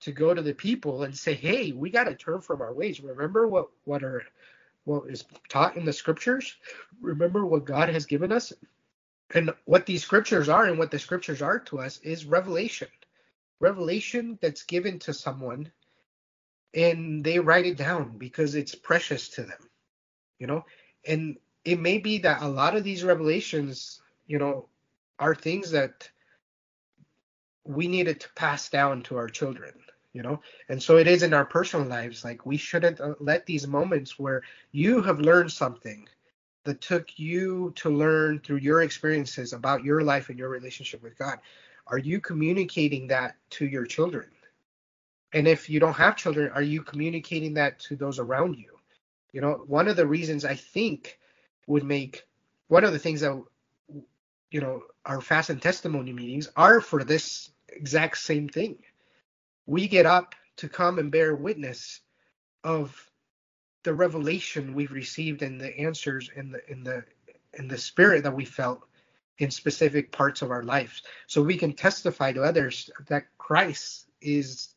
to 0.00 0.12
go 0.12 0.35
to 0.35 0.42
the 0.42 0.54
people 0.54 1.04
and 1.04 1.16
say, 1.16 1.35
"Hey, 1.35 1.73
we 1.73 1.90
got 1.90 2.04
to 2.04 2.14
turn 2.14 2.40
from 2.40 2.61
our 2.61 2.73
ways. 2.75 3.00
Remember 3.00 3.49
what 3.49 3.68
what 3.85 4.02
are 4.02 4.25
what 4.87 5.11
is 5.11 5.25
taught 5.49 5.76
in 5.76 5.85
the 5.85 5.93
scriptures. 5.93 6.57
Remember 7.00 7.45
what 7.45 7.64
God 7.64 7.88
has 7.90 8.07
given 8.07 8.33
us, 8.33 8.52
and 9.35 9.52
what 9.64 9.85
these 9.85 10.02
scriptures 10.02 10.49
are, 10.49 10.64
and 10.64 10.78
what 10.78 10.90
the 10.90 10.99
scriptures 10.99 11.43
are 11.43 11.59
to 11.59 11.81
us 11.81 11.99
is 11.99 12.25
revelation. 12.25 12.88
Revelation 13.59 14.38
that's 14.40 14.62
given 14.62 14.99
to 15.00 15.12
someone, 15.12 15.73
and 16.73 17.25
they 17.25 17.38
write 17.38 17.66
it 17.66 17.76
down 17.76 18.16
because 18.16 18.55
it's 18.55 18.75
precious 18.75 19.28
to 19.31 19.43
them, 19.43 19.69
you 20.38 20.47
know. 20.47 20.64
And 21.07 21.37
it 21.64 21.81
may 21.81 21.99
be 21.99 22.19
that 22.19 22.43
a 22.43 22.49
lot 22.49 22.76
of 22.76 22.85
these 22.85 23.02
revelations, 23.02 24.00
you 24.26 24.38
know, 24.38 24.69
are 25.19 25.35
things 25.35 25.73
that 25.73 26.09
we 27.64 27.88
needed 27.88 28.21
to 28.21 28.28
pass 28.35 28.69
down 28.69 29.02
to 29.02 29.16
our 29.16 29.28
children 29.28 29.73
you 30.16 30.23
know? 30.23 30.40
And 30.70 30.82
so 30.82 30.96
it 30.96 31.06
is 31.06 31.23
in 31.23 31.35
our 31.35 31.44
personal 31.44 31.87
lives 31.87 32.25
like 32.25 32.46
we 32.46 32.56
shouldn't 32.56 33.02
uh, 33.02 33.14
let 33.20 33.44
these 33.44 33.66
moments 33.66 34.18
where 34.18 34.42
you 34.73 35.02
have 35.02 35.20
learned 35.20 35.52
something 35.52 36.08
that 36.64 36.80
took 36.80 37.18
you 37.18 37.75
to 37.76 37.90
learn 37.90 38.40
through 38.40 38.56
your 38.56 38.80
experiences 38.80 39.52
about 39.52 39.85
your 39.85 40.00
life 40.00 40.30
and 40.30 40.38
your 40.38 40.49
relationship 40.49 41.02
with 41.02 41.18
god 41.18 41.38
are 41.87 41.99
you 41.99 42.18
communicating 42.18 43.06
that 43.08 43.37
to 43.50 43.64
your 43.64 43.87
children? 43.87 44.26
And 45.32 45.46
if 45.46 45.70
you 45.70 45.78
don't 45.78 45.92
have 45.92 46.16
children 46.16 46.50
are 46.52 46.62
you 46.62 46.82
communicating 46.82 47.52
that 47.54 47.78
to 47.80 47.94
those 47.94 48.18
around 48.18 48.56
you? 48.56 48.73
You 49.35 49.42
know 49.42 49.64
one 49.66 49.87
of 49.87 49.96
the 49.96 50.06
reasons 50.06 50.46
i 50.46 50.54
think 50.54 51.18
would 51.66 51.85
make 51.85 52.25
one 52.68 52.85
of 52.85 52.92
the 52.94 52.99
things 52.99 53.20
that 53.20 53.44
you 54.50 54.61
know 54.62 54.82
our 55.04 55.20
fast 55.20 55.50
and 55.50 55.61
testimony 55.61 56.14
meetings 56.14 56.49
are 56.56 56.80
for 56.80 57.04
this 57.04 57.50
exact 57.68 58.16
same 58.16 58.49
thing 58.49 58.78
we 59.66 59.88
get 59.88 60.06
up 60.06 60.35
to 60.56 60.68
come 60.68 60.99
and 60.99 61.11
bear 61.11 61.35
witness 61.35 62.00
of 62.64 63.11
the 63.82 63.94
revelation 63.94 64.75
we've 64.75 64.92
received 64.92 65.42
and 65.42 65.61
the 65.61 65.76
answers 65.78 66.30
in 66.35 66.50
the 66.50 66.70
in 66.70 66.82
the 66.82 67.04
in 67.54 67.68
the 67.68 67.78
spirit 67.78 68.23
that 68.23 68.35
we 68.35 68.44
felt 68.44 68.82
in 69.38 69.50
specific 69.50 70.11
parts 70.11 70.42
of 70.42 70.50
our 70.50 70.62
lives. 70.62 71.02
So 71.26 71.42
we 71.42 71.56
can 71.56 71.73
testify 71.73 72.32
to 72.32 72.42
others 72.42 72.90
that 73.08 73.25
christ 73.38 74.06
is 74.20 74.75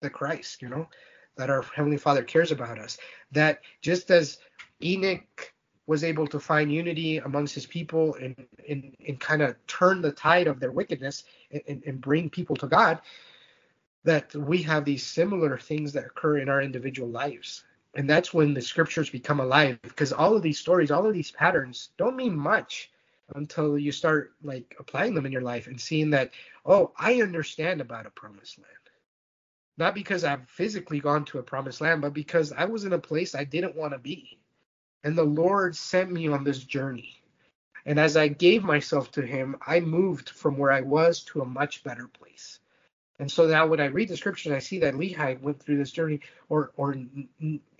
the 0.00 0.10
christ 0.10 0.62
you 0.62 0.68
know 0.68 0.88
that 1.36 1.48
our 1.48 1.62
heavenly 1.62 1.96
father 1.96 2.22
cares 2.22 2.52
about 2.52 2.78
us. 2.78 2.98
That 3.32 3.60
just 3.80 4.10
as 4.10 4.38
enoch 4.82 5.52
was 5.86 6.04
able 6.04 6.26
to 6.26 6.38
find 6.38 6.72
unity 6.72 7.18
amongst 7.18 7.54
his 7.54 7.66
people 7.66 8.14
and 8.16 8.36
and, 8.68 8.94
and 9.06 9.18
kind 9.18 9.42
of 9.42 9.56
turn 9.66 10.02
the 10.02 10.12
tide 10.12 10.46
of 10.48 10.60
their 10.60 10.72
wickedness 10.72 11.24
and, 11.50 11.82
and 11.86 12.00
bring 12.00 12.28
people 12.28 12.56
to 12.56 12.66
god 12.66 13.00
that 14.04 14.34
we 14.34 14.62
have 14.62 14.84
these 14.84 15.06
similar 15.06 15.58
things 15.58 15.92
that 15.92 16.06
occur 16.06 16.38
in 16.38 16.48
our 16.48 16.62
individual 16.62 17.08
lives. 17.08 17.64
And 17.94 18.08
that's 18.08 18.32
when 18.32 18.54
the 18.54 18.62
scriptures 18.62 19.10
become 19.10 19.40
alive 19.40 19.78
because 19.82 20.12
all 20.12 20.36
of 20.36 20.42
these 20.42 20.58
stories, 20.58 20.90
all 20.90 21.06
of 21.06 21.12
these 21.12 21.32
patterns 21.32 21.90
don't 21.96 22.16
mean 22.16 22.36
much 22.36 22.90
until 23.34 23.78
you 23.78 23.92
start 23.92 24.32
like 24.42 24.76
applying 24.78 25.14
them 25.14 25.26
in 25.26 25.32
your 25.32 25.42
life 25.42 25.66
and 25.66 25.80
seeing 25.80 26.10
that, 26.10 26.30
oh, 26.64 26.92
I 26.96 27.20
understand 27.20 27.80
about 27.80 28.06
a 28.06 28.10
promised 28.10 28.58
land. 28.58 28.68
Not 29.76 29.94
because 29.94 30.24
I've 30.24 30.48
physically 30.48 31.00
gone 31.00 31.24
to 31.26 31.38
a 31.38 31.42
promised 31.42 31.80
land, 31.80 32.02
but 32.02 32.12
because 32.12 32.52
I 32.52 32.64
was 32.64 32.84
in 32.84 32.92
a 32.92 32.98
place 32.98 33.34
I 33.34 33.44
didn't 33.44 33.76
want 33.76 33.92
to 33.92 33.98
be. 33.98 34.38
And 35.02 35.16
the 35.16 35.24
Lord 35.24 35.74
sent 35.74 36.12
me 36.12 36.28
on 36.28 36.44
this 36.44 36.62
journey. 36.62 37.22
And 37.86 37.98
as 37.98 38.16
I 38.16 38.28
gave 38.28 38.62
myself 38.62 39.10
to 39.12 39.22
Him, 39.22 39.56
I 39.66 39.80
moved 39.80 40.30
from 40.30 40.58
where 40.58 40.70
I 40.70 40.82
was 40.82 41.22
to 41.24 41.40
a 41.40 41.46
much 41.46 41.82
better 41.82 42.08
place. 42.08 42.59
And 43.20 43.30
so 43.30 43.46
now 43.46 43.66
when 43.66 43.80
I 43.80 43.86
read 43.86 44.08
the 44.08 44.16
scriptures, 44.16 44.50
I 44.50 44.60
see 44.60 44.78
that 44.78 44.94
Lehi 44.94 45.38
went 45.42 45.62
through 45.62 45.76
this 45.76 45.92
journey, 45.92 46.20
or 46.48 46.72
or 46.78 46.96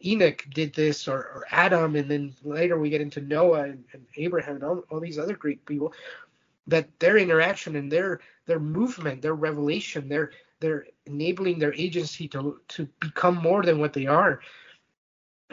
Enoch 0.05 0.47
did 0.53 0.75
this, 0.75 1.09
or, 1.09 1.17
or 1.17 1.47
Adam, 1.51 1.97
and 1.97 2.11
then 2.11 2.35
later 2.45 2.79
we 2.79 2.91
get 2.91 3.01
into 3.01 3.23
Noah 3.23 3.63
and, 3.63 3.83
and 3.95 4.05
Abraham 4.19 4.57
and 4.57 4.65
all, 4.65 4.85
all 4.91 5.01
these 5.01 5.19
other 5.19 5.35
great 5.35 5.65
people. 5.65 5.95
That 6.67 7.01
their 7.01 7.17
interaction 7.17 7.75
and 7.75 7.91
their 7.91 8.21
their 8.45 8.61
movement, 8.61 9.23
their 9.23 9.35
revelation, 9.35 10.11
their 10.11 10.33
their 10.61 10.87
enabling 11.07 11.59
their 11.59 11.73
agency 11.73 12.29
to 12.29 12.61
to 12.69 12.87
become 13.01 13.37
more 13.37 13.63
than 13.63 13.81
what 13.81 13.95
they 13.95 14.07
are, 14.07 14.41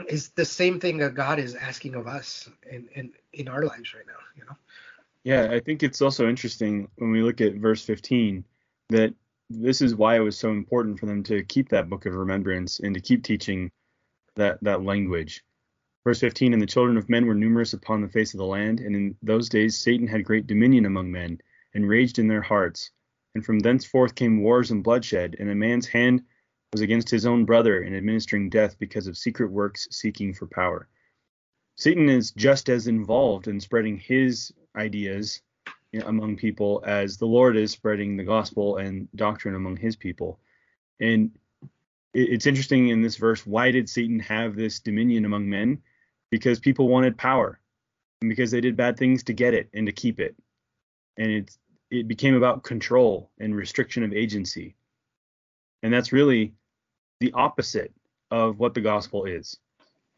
is 0.09 0.29
the 0.31 0.43
same 0.43 0.81
thing 0.81 0.97
that 0.97 1.15
God 1.15 1.39
is 1.39 1.55
asking 1.55 1.95
of 1.95 2.07
us 2.07 2.49
in 2.69 2.89
in, 2.93 3.13
in 3.31 3.47
our 3.47 3.63
lives 3.63 3.93
right 3.93 4.05
now. 4.05 4.19
You 4.35 4.43
know. 4.43 4.57
Yeah, 5.23 5.49
I 5.49 5.61
think 5.61 5.81
it's 5.81 6.01
also 6.01 6.27
interesting 6.27 6.89
when 6.97 7.11
we 7.11 7.21
look 7.21 7.39
at 7.39 7.53
verse 7.53 7.85
15 7.85 8.43
that 8.89 9.13
this 9.49 9.81
is 9.81 9.95
why 9.95 10.15
it 10.15 10.21
was 10.21 10.37
so 10.37 10.51
important 10.51 10.99
for 10.99 11.05
them 11.05 11.23
to 11.23 11.43
keep 11.43 11.69
that 11.69 11.89
book 11.89 12.05
of 12.05 12.13
remembrance 12.13 12.79
and 12.79 12.93
to 12.95 13.01
keep 13.01 13.23
teaching 13.23 13.71
that 14.35 14.61
that 14.63 14.83
language. 14.83 15.43
Verse 16.03 16.19
15, 16.19 16.53
and 16.53 16.61
the 16.61 16.67
children 16.67 16.97
of 16.97 17.09
men 17.09 17.25
were 17.25 17.35
numerous 17.35 17.73
upon 17.73 18.01
the 18.01 18.07
face 18.07 18.33
of 18.33 18.37
the 18.37 18.45
land, 18.45 18.79
and 18.79 18.95
in 18.95 19.17
those 19.21 19.49
days 19.49 19.77
Satan 19.77 20.07
had 20.07 20.23
great 20.23 20.47
dominion 20.47 20.85
among 20.85 21.11
men, 21.11 21.39
and 21.73 21.87
raged 21.87 22.19
in 22.19 22.27
their 22.27 22.41
hearts. 22.41 22.91
And 23.35 23.45
from 23.45 23.59
thenceforth 23.59 24.15
came 24.15 24.41
wars 24.41 24.71
and 24.71 24.83
bloodshed, 24.83 25.35
and 25.37 25.49
a 25.49 25.55
man's 25.55 25.87
hand 25.87 26.23
was 26.71 26.81
against 26.81 27.09
his 27.09 27.25
own 27.25 27.45
brother 27.45 27.81
in 27.81 27.95
administering 27.95 28.49
death 28.49 28.77
because 28.79 29.07
of 29.07 29.17
secret 29.17 29.51
works 29.51 29.87
seeking 29.91 30.33
for 30.33 30.47
power. 30.47 30.87
Satan 31.75 32.09
is 32.09 32.31
just 32.31 32.69
as 32.69 32.87
involved 32.87 33.47
in 33.47 33.59
spreading 33.59 33.97
his 33.97 34.51
ideas 34.75 35.41
among 36.03 36.37
people 36.37 36.83
as 36.85 37.17
the 37.17 37.25
Lord 37.25 37.57
is 37.57 37.71
spreading 37.71 38.17
the 38.17 38.23
gospel 38.23 38.77
and 38.77 39.07
doctrine 39.15 39.55
among 39.55 39.77
his 39.77 39.95
people. 39.95 40.39
And 40.99 41.31
it's 42.13 42.47
interesting 42.47 42.89
in 42.89 43.01
this 43.01 43.15
verse 43.15 43.45
why 43.45 43.71
did 43.71 43.89
Satan 43.89 44.19
have 44.19 44.55
this 44.55 44.79
dominion 44.79 45.25
among 45.25 45.49
men? 45.49 45.81
Because 46.31 46.59
people 46.59 46.87
wanted 46.87 47.17
power 47.17 47.59
and 48.21 48.29
because 48.29 48.51
they 48.51 48.61
did 48.61 48.75
bad 48.75 48.97
things 48.97 49.23
to 49.23 49.33
get 49.33 49.53
it 49.53 49.69
and 49.73 49.85
to 49.85 49.91
keep 49.91 50.19
it. 50.19 50.35
And 51.17 51.31
it's, 51.31 51.57
it 51.91 52.07
became 52.07 52.35
about 52.35 52.63
control 52.63 53.31
and 53.39 53.55
restriction 53.55 54.03
of 54.03 54.13
agency. 54.13 54.75
And 55.83 55.93
that's 55.93 56.11
really 56.11 56.53
the 57.19 57.31
opposite 57.33 57.93
of 58.31 58.59
what 58.59 58.73
the 58.73 58.81
gospel 58.81 59.25
is, 59.25 59.57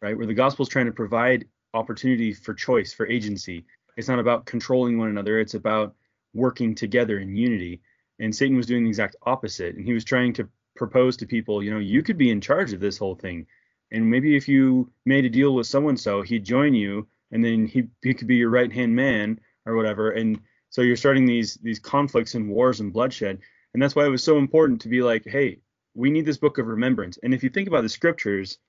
right? 0.02 0.18
Where 0.18 0.26
the 0.26 0.34
gospel 0.34 0.64
is 0.64 0.70
trying 0.70 0.88
to 0.88 0.92
provide 0.92 1.46
opportunity 1.74 2.34
for 2.34 2.54
choice, 2.54 2.94
for 2.94 3.06
agency, 3.08 3.66
it's 4.00 4.08
not 4.08 4.20
about 4.20 4.46
controlling 4.46 4.98
one 4.98 5.10
another. 5.10 5.42
It's 5.42 5.56
about 5.56 5.94
working 6.34 6.74
together 6.74 7.20
in 7.20 7.36
unity. 7.36 7.82
And 8.18 8.34
Satan 8.34 8.56
was 8.56 8.66
doing 8.66 8.84
the 8.84 8.90
exact 8.90 9.18
opposite. 9.24 9.76
And 9.76 9.84
he 9.84 9.92
was 9.92 10.06
trying 10.06 10.32
to 10.34 10.48
propose 10.78 11.18
to 11.18 11.28
people, 11.28 11.62
you 11.62 11.70
know, 11.70 11.80
you 11.80 12.02
could 12.02 12.18
be 12.18 12.32
in 12.32 12.40
charge 12.40 12.72
of 12.72 12.80
this 12.80 12.98
whole 12.98 13.16
thing. 13.16 13.46
And 13.92 14.10
maybe 14.10 14.38
if 14.38 14.48
you 14.48 14.90
made 15.06 15.26
a 15.26 15.30
deal 15.30 15.54
with 15.54 15.68
so 15.68 15.90
and 15.90 16.00
so, 16.00 16.22
he'd 16.22 16.46
join 16.46 16.74
you, 16.74 17.08
and 17.32 17.44
then 17.44 17.68
he 17.68 17.90
he 18.02 18.14
could 18.14 18.28
be 18.28 18.38
your 18.38 18.50
right 18.50 18.72
hand 18.72 18.96
man 18.96 19.38
or 19.66 19.76
whatever. 19.76 20.12
And 20.12 20.40
so 20.70 20.82
you're 20.82 20.96
starting 20.96 21.26
these 21.26 21.56
these 21.56 21.80
conflicts 21.80 22.36
and 22.36 22.48
wars 22.48 22.80
and 22.80 22.94
bloodshed. 22.94 23.40
And 23.74 23.84
that's 23.84 23.98
why 23.98 24.06
it 24.06 24.16
was 24.16 24.24
so 24.24 24.38
important 24.38 24.80
to 24.82 24.88
be 24.88 25.02
like, 25.02 25.26
hey, 25.26 25.60
we 25.94 26.10
need 26.10 26.26
this 26.26 26.38
book 26.38 26.58
of 26.58 26.68
remembrance. 26.68 27.20
And 27.22 27.34
if 27.34 27.44
you 27.44 27.50
think 27.50 27.68
about 27.68 27.82
the 27.82 27.90
scriptures 27.90 28.60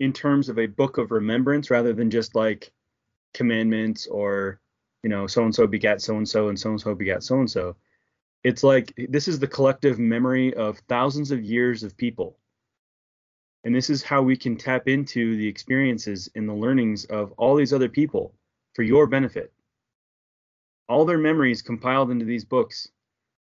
in 0.00 0.12
terms 0.12 0.48
of 0.48 0.58
a 0.58 0.66
book 0.66 0.98
of 0.98 1.12
remembrance 1.12 1.70
rather 1.70 1.92
than 1.92 2.10
just 2.10 2.34
like 2.34 2.72
commandments 3.34 4.06
or 4.06 4.60
you 5.02 5.10
know 5.10 5.26
so 5.26 5.44
and 5.44 5.54
so 5.54 5.66
begat 5.66 6.00
so 6.00 6.16
and 6.16 6.28
so 6.28 6.48
and 6.48 6.58
so 6.58 6.70
and 6.70 6.80
so 6.80 6.94
begat 6.94 7.22
so 7.22 7.38
and 7.38 7.50
so 7.50 7.76
it's 8.44 8.64
like 8.64 8.92
this 9.08 9.28
is 9.28 9.38
the 9.38 9.46
collective 9.46 9.98
memory 9.98 10.54
of 10.54 10.78
thousands 10.88 11.30
of 11.30 11.42
years 11.42 11.82
of 11.82 11.96
people. 11.96 12.38
And 13.64 13.74
this 13.74 13.90
is 13.90 14.02
how 14.02 14.22
we 14.22 14.36
can 14.36 14.56
tap 14.56 14.88
into 14.88 15.36
the 15.36 15.46
experiences 15.46 16.28
and 16.34 16.48
the 16.48 16.54
learnings 16.54 17.04
of 17.04 17.32
all 17.32 17.54
these 17.54 17.72
other 17.72 17.88
people 17.88 18.34
for 18.74 18.82
your 18.82 19.06
benefit. 19.06 19.52
All 20.88 21.04
their 21.04 21.18
memories 21.18 21.62
compiled 21.62 22.10
into 22.10 22.24
these 22.24 22.44
books 22.44 22.88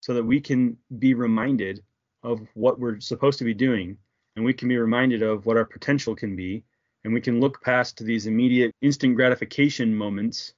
so 0.01 0.13
that 0.15 0.25
we 0.25 0.41
can 0.41 0.77
be 0.99 1.15
reminded 1.15 1.83
of 2.23 2.47
what 2.55 2.79
we're 2.79 3.01
supposed 3.01 3.39
to 3.39 3.45
be 3.45 3.55
doing 3.55 3.97
and 4.37 4.45
we 4.45 4.53
can 4.53 4.69
be 4.69 4.77
reminded 4.77 5.23
of 5.23 5.47
what 5.47 5.57
our 5.57 5.65
potential 5.65 6.15
can 6.15 6.37
be 6.37 6.63
and 7.05 7.13
we 7.13 7.21
can 7.21 7.41
look 7.41 7.63
past 7.63 7.99
these 7.99 8.27
immediate 8.27 8.75
instant 8.81 9.17
gratification 9.17 9.95
moments 9.95 10.55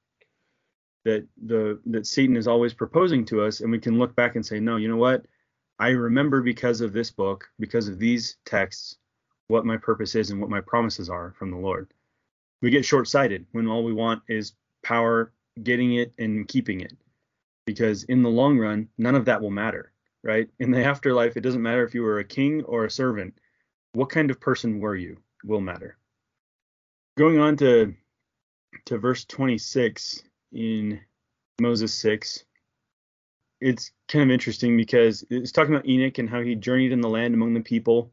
that 1.05 1.27
the 1.47 1.81
that 1.87 2.07
Satan 2.07 2.37
is 2.37 2.49
always 2.49 2.75
proposing 2.75 3.25
to 3.27 3.43
us 3.43 3.61
and 3.61 3.71
we 3.71 3.79
can 3.79 3.99
look 3.99 4.15
back 4.17 4.37
and 4.37 4.45
say 4.45 4.61
no 4.61 4.77
you 4.77 4.89
know 4.89 4.97
what? 4.97 5.27
I 5.79 5.89
remember 5.91 6.41
because 6.41 6.81
of 6.81 6.93
this 6.93 7.11
book 7.11 7.49
because 7.59 7.89
of 7.89 7.99
these 7.99 8.37
texts 8.45 8.99
what 9.49 9.67
my 9.67 9.77
purpose 9.77 10.15
is 10.15 10.31
and 10.31 10.41
what 10.41 10.51
my 10.51 10.61
promises 10.61 11.11
are 11.11 11.35
from 11.39 11.51
the 11.51 11.59
Lord. 11.59 11.93
We 12.63 12.71
get 12.71 12.85
short-sighted 12.85 13.47
when 13.53 13.67
all 13.67 13.85
we 13.85 13.93
want 13.93 14.23
is 14.29 14.55
power 14.83 15.33
getting 15.63 15.95
it 15.95 16.13
and 16.19 16.49
keeping 16.49 16.81
it 16.81 16.95
because 17.67 18.05
in 18.05 18.23
the 18.23 18.31
long 18.31 18.59
run 18.59 18.89
none 18.99 19.15
of 19.15 19.27
that 19.27 19.43
will 19.43 19.51
matter 19.51 19.93
right? 20.23 20.49
In 20.59 20.71
the 20.71 20.83
afterlife 20.83 21.37
it 21.37 21.43
doesn't 21.43 21.63
matter 21.63 21.85
if 21.85 21.95
you 21.95 22.03
were 22.03 22.19
a 22.19 22.25
king 22.25 22.63
or 22.65 22.87
a 22.87 22.91
servant. 22.91 23.39
What 23.93 24.09
kind 24.09 24.31
of 24.31 24.41
person 24.41 24.81
were 24.81 24.97
you 24.97 25.19
will 25.45 25.61
matter 25.61 25.99
going 27.17 27.39
on 27.39 27.57
to 27.57 27.95
to 28.87 28.99
verse 28.99 29.25
26 29.25 30.23
in 30.53 31.01
Moses 31.61 31.95
6 31.95 32.45
it's 33.65 33.93
kind 34.09 34.31
of 34.31 34.31
interesting 34.31 34.77
because 34.77 35.25
it's 35.31 35.51
talking 35.51 35.75
about 35.75 35.89
Enoch 35.89 36.19
and 36.19 36.29
how 36.29 36.43
he 36.43 36.55
journeyed 36.55 36.93
in 36.93 37.01
the 37.01 37.09
land 37.09 37.33
among 37.33 37.55
the 37.55 37.61
people. 37.61 38.13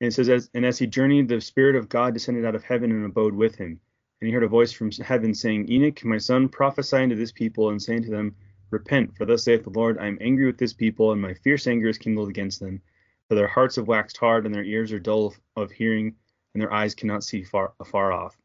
And 0.00 0.08
it 0.08 0.14
says 0.14 0.28
as 0.28 0.50
and 0.52 0.66
as 0.66 0.78
he 0.78 0.88
journeyed 0.88 1.28
the 1.28 1.40
spirit 1.40 1.76
of 1.76 1.88
God 1.88 2.12
descended 2.12 2.44
out 2.44 2.56
of 2.56 2.64
heaven 2.64 2.90
and 2.90 3.06
abode 3.06 3.34
with 3.34 3.54
him. 3.54 3.80
And 4.20 4.28
he 4.28 4.32
heard 4.32 4.42
a 4.42 4.48
voice 4.48 4.72
from 4.72 4.90
heaven 4.90 5.32
saying 5.32 5.70
Enoch 5.70 6.04
my 6.04 6.18
son 6.18 6.48
prophesy 6.48 6.96
unto 6.96 7.14
this 7.14 7.30
people 7.30 7.70
and 7.70 7.80
saying 7.80 8.02
to 8.02 8.10
them 8.10 8.34
repent 8.70 9.16
for 9.16 9.24
thus 9.26 9.44
saith 9.44 9.62
the 9.62 9.70
Lord 9.70 9.98
I 9.98 10.08
am 10.08 10.18
angry 10.20 10.46
with 10.46 10.58
this 10.58 10.72
people 10.72 11.12
and 11.12 11.22
my 11.22 11.34
fierce 11.34 11.68
anger 11.68 11.88
is 11.88 11.98
kindled 11.98 12.28
against 12.28 12.58
them. 12.58 12.82
For 13.28 13.36
their 13.36 13.46
hearts 13.46 13.76
have 13.76 13.86
waxed 13.86 14.16
hard 14.16 14.44
and 14.44 14.52
their 14.52 14.64
ears 14.64 14.92
are 14.92 14.98
dull 14.98 15.34
of 15.54 15.70
hearing 15.70 16.16
and 16.54 16.62
their 16.62 16.72
eyes 16.72 16.94
cannot 16.94 17.24
see 17.24 17.42
far 17.42 17.74
afar 17.80 18.12
off. 18.12 18.36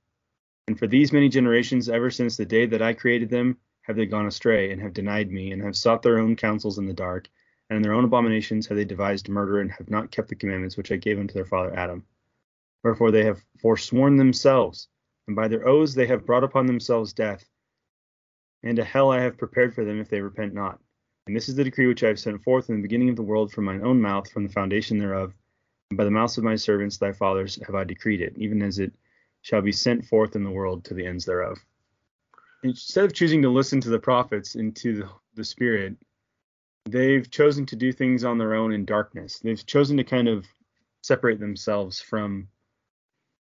And 0.67 0.77
for 0.77 0.87
these 0.87 1.13
many 1.13 1.29
generations, 1.29 1.89
ever 1.89 2.09
since 2.09 2.35
the 2.35 2.45
day 2.45 2.65
that 2.65 2.81
I 2.81 2.93
created 2.93 3.29
them, 3.29 3.57
have 3.83 3.95
they 3.95 4.05
gone 4.05 4.27
astray 4.27 4.71
and 4.71 4.81
have 4.81 4.93
denied 4.93 5.31
me, 5.31 5.51
and 5.51 5.63
have 5.63 5.75
sought 5.75 6.01
their 6.01 6.19
own 6.19 6.35
counsels 6.35 6.77
in 6.77 6.85
the 6.85 6.93
dark, 6.93 7.27
and 7.69 7.77
in 7.77 7.81
their 7.81 7.93
own 7.93 8.03
abominations 8.03 8.67
have 8.67 8.77
they 8.77 8.85
devised 8.85 9.29
murder, 9.29 9.59
and 9.61 9.71
have 9.71 9.89
not 9.89 10.11
kept 10.11 10.27
the 10.27 10.35
commandments 10.35 10.77
which 10.77 10.91
I 10.91 10.97
gave 10.97 11.19
unto 11.19 11.33
their 11.33 11.45
father 11.45 11.75
Adam. 11.75 12.05
Wherefore 12.83 13.11
they 13.11 13.25
have 13.25 13.43
forsworn 13.61 14.17
themselves, 14.17 14.87
and 15.27 15.35
by 15.35 15.47
their 15.47 15.67
oaths 15.67 15.95
they 15.95 16.07
have 16.07 16.25
brought 16.25 16.43
upon 16.43 16.65
themselves 16.65 17.13
death, 17.13 17.49
and 18.63 18.77
a 18.77 18.83
hell 18.83 19.11
I 19.11 19.21
have 19.21 19.37
prepared 19.37 19.73
for 19.73 19.85
them 19.85 19.99
if 19.99 20.09
they 20.09 20.21
repent 20.21 20.53
not. 20.53 20.79
And 21.27 21.35
this 21.35 21.49
is 21.49 21.55
the 21.55 21.63
decree 21.63 21.87
which 21.87 22.03
I 22.03 22.07
have 22.07 22.19
sent 22.19 22.43
forth 22.43 22.69
in 22.69 22.75
the 22.75 22.81
beginning 22.81 23.09
of 23.09 23.15
the 23.15 23.23
world 23.23 23.51
from 23.51 23.65
mine 23.65 23.83
own 23.83 24.01
mouth, 24.01 24.31
from 24.31 24.43
the 24.45 24.53
foundation 24.53 24.97
thereof, 24.97 25.33
by 25.95 26.03
the 26.03 26.11
mouths 26.11 26.37
of 26.37 26.43
my 26.43 26.55
servants, 26.55 26.97
thy 26.97 27.11
fathers, 27.11 27.59
have 27.65 27.75
I 27.75 27.83
decreed 27.83 28.21
it, 28.21 28.33
even 28.37 28.61
as 28.61 28.79
it 28.79 28.93
shall 29.41 29.61
be 29.61 29.71
sent 29.71 30.05
forth 30.05 30.35
in 30.35 30.43
the 30.43 30.51
world 30.51 30.85
to 30.85 30.93
the 30.93 31.05
ends 31.05 31.25
thereof. 31.25 31.57
Instead 32.63 33.05
of 33.05 33.13
choosing 33.13 33.41
to 33.41 33.49
listen 33.49 33.81
to 33.81 33.89
the 33.89 33.99
prophets 33.99 34.55
and 34.55 34.75
to 34.75 35.07
the, 35.35 35.43
Spirit, 35.43 35.95
they've 36.85 37.31
chosen 37.31 37.65
to 37.65 37.77
do 37.77 37.93
things 37.93 38.25
on 38.25 38.37
their 38.37 38.53
own 38.53 38.73
in 38.73 38.83
darkness. 38.83 39.39
They've 39.39 39.65
chosen 39.65 39.95
to 39.97 40.03
kind 40.03 40.27
of 40.27 40.45
separate 41.01 41.39
themselves 41.39 42.01
from 42.01 42.49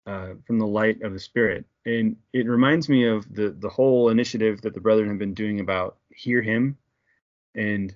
uh, 0.06 0.34
from 0.46 0.60
the 0.60 0.68
light 0.68 1.02
of 1.02 1.14
the 1.14 1.20
Spirit. 1.20 1.66
And 1.86 2.18
it 2.34 2.48
reminds 2.48 2.90
me 2.90 3.08
of 3.08 3.34
the 3.34 3.52
the 3.52 3.70
whole 3.70 4.10
initiative 4.10 4.60
that 4.62 4.74
the 4.74 4.82
brethren 4.82 5.08
have 5.08 5.18
been 5.18 5.34
doing 5.34 5.62
about 5.62 5.98
hear 6.14 6.42
Him, 6.42 6.78
and 7.56 7.96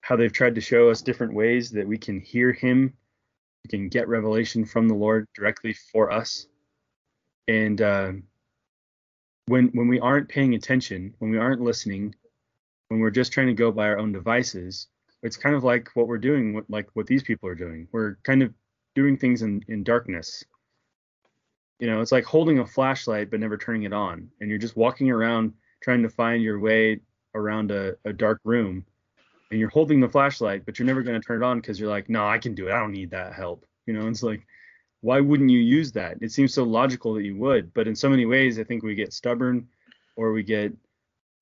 how 0.00 0.16
they've 0.16 0.32
tried 0.32 0.56
to 0.56 0.60
show 0.60 0.90
us 0.90 1.00
different 1.00 1.32
ways 1.32 1.70
that 1.70 1.86
we 1.86 1.96
can 1.96 2.18
hear 2.18 2.52
Him 2.52 2.92
we 3.64 3.68
can 3.68 3.88
get 3.88 4.08
revelation 4.08 4.64
from 4.64 4.88
the 4.88 4.94
Lord 4.94 5.26
directly 5.34 5.72
for 5.72 6.10
us. 6.10 6.46
And 7.48 7.80
uh, 7.80 8.12
when 9.46 9.68
when 9.68 9.88
we 9.88 10.00
aren't 10.00 10.28
paying 10.28 10.54
attention, 10.54 11.14
when 11.18 11.30
we 11.30 11.38
aren't 11.38 11.60
listening, 11.60 12.14
when 12.88 13.00
we're 13.00 13.10
just 13.10 13.32
trying 13.32 13.48
to 13.48 13.54
go 13.54 13.70
by 13.72 13.88
our 13.88 13.98
own 13.98 14.12
devices, 14.12 14.88
it's 15.22 15.36
kind 15.36 15.54
of 15.54 15.64
like 15.64 15.88
what 15.94 16.08
we're 16.08 16.18
doing, 16.18 16.62
like 16.68 16.88
what 16.94 17.06
these 17.06 17.22
people 17.22 17.48
are 17.48 17.54
doing. 17.54 17.88
We're 17.92 18.16
kind 18.24 18.42
of 18.42 18.52
doing 18.94 19.16
things 19.16 19.42
in, 19.42 19.62
in 19.68 19.84
darkness. 19.84 20.44
You 21.78 21.88
know, 21.88 22.00
it's 22.00 22.12
like 22.12 22.24
holding 22.24 22.58
a 22.60 22.66
flashlight 22.66 23.30
but 23.30 23.40
never 23.40 23.56
turning 23.56 23.84
it 23.84 23.92
on, 23.92 24.28
and 24.40 24.50
you're 24.50 24.58
just 24.58 24.76
walking 24.76 25.10
around 25.10 25.52
trying 25.82 26.02
to 26.02 26.08
find 26.08 26.42
your 26.42 26.60
way 26.60 27.00
around 27.34 27.70
a, 27.70 27.94
a 28.04 28.12
dark 28.12 28.40
room 28.44 28.84
and 29.52 29.60
you're 29.60 29.68
holding 29.68 30.00
the 30.00 30.08
flashlight, 30.08 30.64
but 30.64 30.78
you're 30.78 30.86
never 30.86 31.02
going 31.02 31.20
to 31.20 31.24
turn 31.24 31.42
it 31.42 31.44
on 31.44 31.60
because 31.60 31.78
you're 31.78 31.90
like, 31.90 32.08
no, 32.08 32.26
I 32.26 32.38
can 32.38 32.54
do 32.54 32.68
it. 32.68 32.72
I 32.72 32.78
don't 32.80 32.90
need 32.90 33.10
that 33.10 33.34
help. 33.34 33.66
You 33.84 33.92
know, 33.92 34.08
it's 34.08 34.22
like, 34.22 34.46
why 35.02 35.20
wouldn't 35.20 35.50
you 35.50 35.58
use 35.58 35.92
that? 35.92 36.16
It 36.22 36.32
seems 36.32 36.54
so 36.54 36.64
logical 36.64 37.12
that 37.14 37.24
you 37.24 37.36
would, 37.36 37.74
but 37.74 37.86
in 37.86 37.94
so 37.94 38.08
many 38.08 38.24
ways, 38.24 38.58
I 38.58 38.64
think 38.64 38.82
we 38.82 38.94
get 38.94 39.12
stubborn 39.12 39.68
or 40.16 40.32
we 40.32 40.42
get 40.42 40.72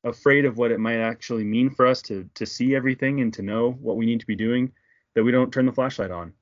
afraid 0.03 0.45
of 0.45 0.59
what 0.59 0.73
it 0.73 0.81
might 0.81 0.97
actually 0.97 1.45
mean 1.45 1.71
for 1.71 1.87
us 1.87 2.03
to 2.03 2.29
to 2.35 2.47
see 2.47 2.75
everything 2.75 3.21
and 3.21 3.33
to 3.35 3.43
know 3.43 3.73
what 3.81 3.97
we 3.97 4.07
need 4.07 4.19
to 4.19 4.27
be 4.27 4.35
doing 4.35 4.73
that 5.15 5.23
we 5.23 5.31
don't 5.31 5.53
turn 5.53 5.67
the 5.67 5.73
flashlight 5.73 6.11
on. 6.11 6.33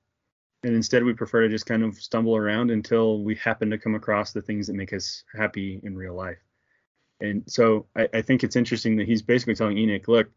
And 0.63 0.75
instead, 0.75 1.05
we 1.05 1.13
prefer 1.13 1.43
to 1.43 1.49
just 1.51 1.67
kind 1.67 1.83
of 1.83 1.97
stumble 1.97 2.35
around 2.35 2.71
until 2.71 3.23
we 3.23 3.35
happen 3.35 3.69
to 3.71 3.79
come 3.79 3.95
across 3.95 4.33
the 4.33 4.43
things 4.43 4.69
that 4.69 4.75
make 4.75 4.95
us 4.95 5.23
happy 5.37 5.81
in 5.83 5.97
real 5.97 6.15
life. 6.15 6.39
And 7.21 7.43
so 7.47 7.87
I, 7.95 8.09
I 8.15 8.23
think 8.23 8.43
it's 8.43 8.57
interesting 8.57 8.97
that 8.97 9.07
he's 9.07 9.23
basically 9.23 9.55
telling 9.55 9.77
Enoch, 9.77 10.09
look, 10.09 10.31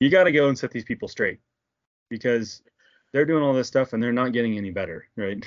you 0.00 0.10
got 0.10 0.24
to 0.24 0.32
go 0.32 0.48
and 0.48 0.58
set 0.58 0.70
these 0.70 0.84
people 0.84 1.08
straight 1.08 1.38
because 2.08 2.62
they're 3.12 3.24
doing 3.24 3.42
all 3.42 3.54
this 3.54 3.68
stuff 3.68 3.92
and 3.92 4.02
they're 4.02 4.12
not 4.12 4.32
getting 4.32 4.56
any 4.56 4.70
better, 4.70 5.06
right? 5.16 5.44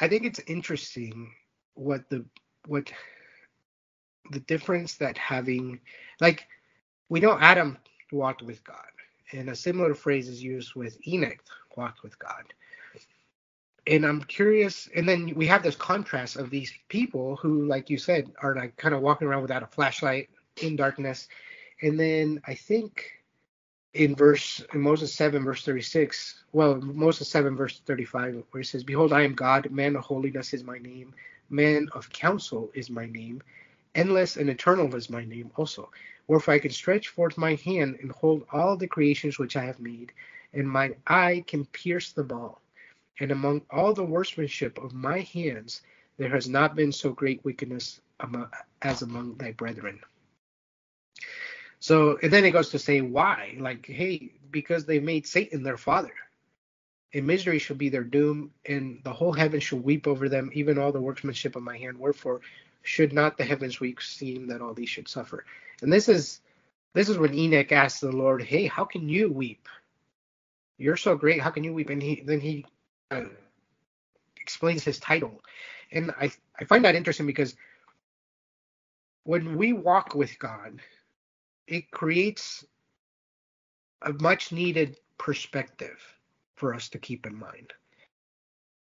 I 0.00 0.08
think 0.08 0.24
it's 0.24 0.40
interesting 0.46 1.32
what 1.74 2.08
the 2.08 2.24
what 2.66 2.92
the 4.30 4.40
difference 4.40 4.94
that 4.96 5.18
having 5.18 5.80
like 6.20 6.46
we 7.08 7.20
know 7.20 7.38
Adam 7.38 7.76
walked 8.10 8.42
with 8.42 8.64
God, 8.64 8.76
and 9.32 9.50
a 9.50 9.56
similar 9.56 9.94
phrase 9.94 10.28
is 10.28 10.42
used 10.42 10.74
with 10.74 10.96
Enoch 11.06 11.42
walked 11.76 12.02
with 12.02 12.18
God. 12.18 12.44
And 13.86 14.06
I'm 14.06 14.22
curious, 14.22 14.88
and 14.94 15.08
then 15.08 15.34
we 15.34 15.46
have 15.48 15.62
this 15.62 15.74
contrast 15.74 16.36
of 16.36 16.50
these 16.50 16.72
people 16.88 17.36
who, 17.36 17.66
like 17.66 17.90
you 17.90 17.98
said, 17.98 18.30
are 18.40 18.54
like 18.54 18.76
kind 18.76 18.94
of 18.94 19.00
walking 19.02 19.26
around 19.26 19.42
without 19.42 19.64
a 19.64 19.66
flashlight 19.66 20.30
in 20.62 20.76
darkness, 20.76 21.28
and 21.82 21.98
then 21.98 22.40
I 22.46 22.54
think 22.54 23.10
in 23.92 24.16
verse 24.16 24.64
in 24.72 24.80
Moses 24.80 25.12
7 25.12 25.44
verse 25.44 25.64
36, 25.64 26.44
well 26.52 26.76
Moses 26.76 27.28
7 27.28 27.56
verse 27.56 27.80
35 27.84 28.44
where 28.50 28.60
it 28.62 28.66
says, 28.66 28.84
"Behold, 28.84 29.12
I 29.12 29.22
am 29.22 29.34
God, 29.34 29.70
man 29.70 29.96
of 29.96 30.04
holiness 30.04 30.54
is 30.54 30.64
my 30.64 30.78
name, 30.78 31.14
man 31.50 31.88
of 31.92 32.08
counsel 32.10 32.70
is 32.74 32.88
my 32.88 33.06
name, 33.06 33.42
endless 33.94 34.36
and 34.36 34.48
eternal 34.48 34.94
is 34.94 35.10
my 35.10 35.24
name 35.24 35.50
also. 35.56 35.90
Wherefore 36.28 36.54
I 36.54 36.60
can 36.60 36.70
stretch 36.70 37.08
forth 37.08 37.36
my 37.36 37.56
hand 37.56 37.98
and 38.00 38.12
hold 38.12 38.46
all 38.52 38.76
the 38.76 38.86
creations 38.86 39.38
which 39.38 39.56
I 39.56 39.64
have 39.64 39.80
made, 39.80 40.12
and 40.54 40.70
my 40.70 40.94
eye 41.06 41.44
can 41.46 41.66
pierce 41.66 42.12
the 42.12 42.24
ball. 42.24 42.62
And 43.20 43.30
among 43.30 43.62
all 43.70 43.92
the 43.92 44.04
workmanship 44.04 44.78
of 44.78 44.94
my 44.94 45.20
hands, 45.20 45.82
there 46.16 46.30
has 46.30 46.48
not 46.48 46.76
been 46.76 46.92
so 46.92 47.12
great 47.12 47.44
wickedness 47.44 48.00
as 48.82 49.02
among 49.02 49.34
thy 49.34 49.52
brethren." 49.52 50.00
So 51.82 52.16
and 52.22 52.32
then 52.32 52.44
it 52.44 52.52
goes 52.52 52.68
to 52.70 52.78
say 52.78 53.00
why, 53.00 53.56
like, 53.58 53.84
hey, 53.86 54.30
because 54.52 54.86
they 54.86 55.00
made 55.00 55.26
Satan 55.26 55.64
their 55.64 55.76
father. 55.76 56.14
And 57.12 57.26
misery 57.26 57.58
should 57.58 57.76
be 57.76 57.88
their 57.88 58.04
doom, 58.04 58.52
and 58.64 59.00
the 59.02 59.12
whole 59.12 59.32
heaven 59.32 59.58
should 59.58 59.82
weep 59.82 60.06
over 60.06 60.28
them, 60.28 60.48
even 60.54 60.78
all 60.78 60.92
the 60.92 61.00
workmanship 61.00 61.56
of 61.56 61.64
my 61.64 61.76
hand. 61.76 61.98
Wherefore 61.98 62.40
should 62.82 63.12
not 63.12 63.36
the 63.36 63.42
heavens 63.44 63.80
weep, 63.80 64.00
seeing 64.00 64.46
that 64.46 64.60
all 64.62 64.74
these 64.74 64.90
should 64.90 65.08
suffer? 65.08 65.44
And 65.82 65.92
this 65.92 66.08
is 66.08 66.40
this 66.94 67.08
is 67.08 67.18
when 67.18 67.34
Enoch 67.34 67.72
asked 67.72 68.00
the 68.00 68.12
Lord, 68.12 68.44
Hey, 68.44 68.66
how 68.66 68.84
can 68.84 69.08
you 69.08 69.32
weep? 69.32 69.68
You're 70.78 70.96
so 70.96 71.16
great. 71.16 71.40
How 71.40 71.50
can 71.50 71.64
you 71.64 71.74
weep? 71.74 71.90
And 71.90 72.00
he 72.00 72.22
then 72.24 72.38
he 72.38 72.64
uh, 73.10 73.24
explains 74.40 74.84
his 74.84 75.00
title, 75.00 75.42
and 75.90 76.12
I 76.12 76.30
I 76.60 76.64
find 76.64 76.84
that 76.84 76.94
interesting 76.94 77.26
because 77.26 77.56
when 79.24 79.56
we 79.56 79.72
walk 79.72 80.14
with 80.14 80.38
God, 80.38 80.80
it 81.66 81.90
creates 81.90 82.64
a 84.02 84.12
much 84.14 84.52
needed 84.52 84.98
perspective 85.18 86.00
for 86.56 86.74
us 86.74 86.88
to 86.90 86.98
keep 86.98 87.26
in 87.26 87.36
mind. 87.36 87.72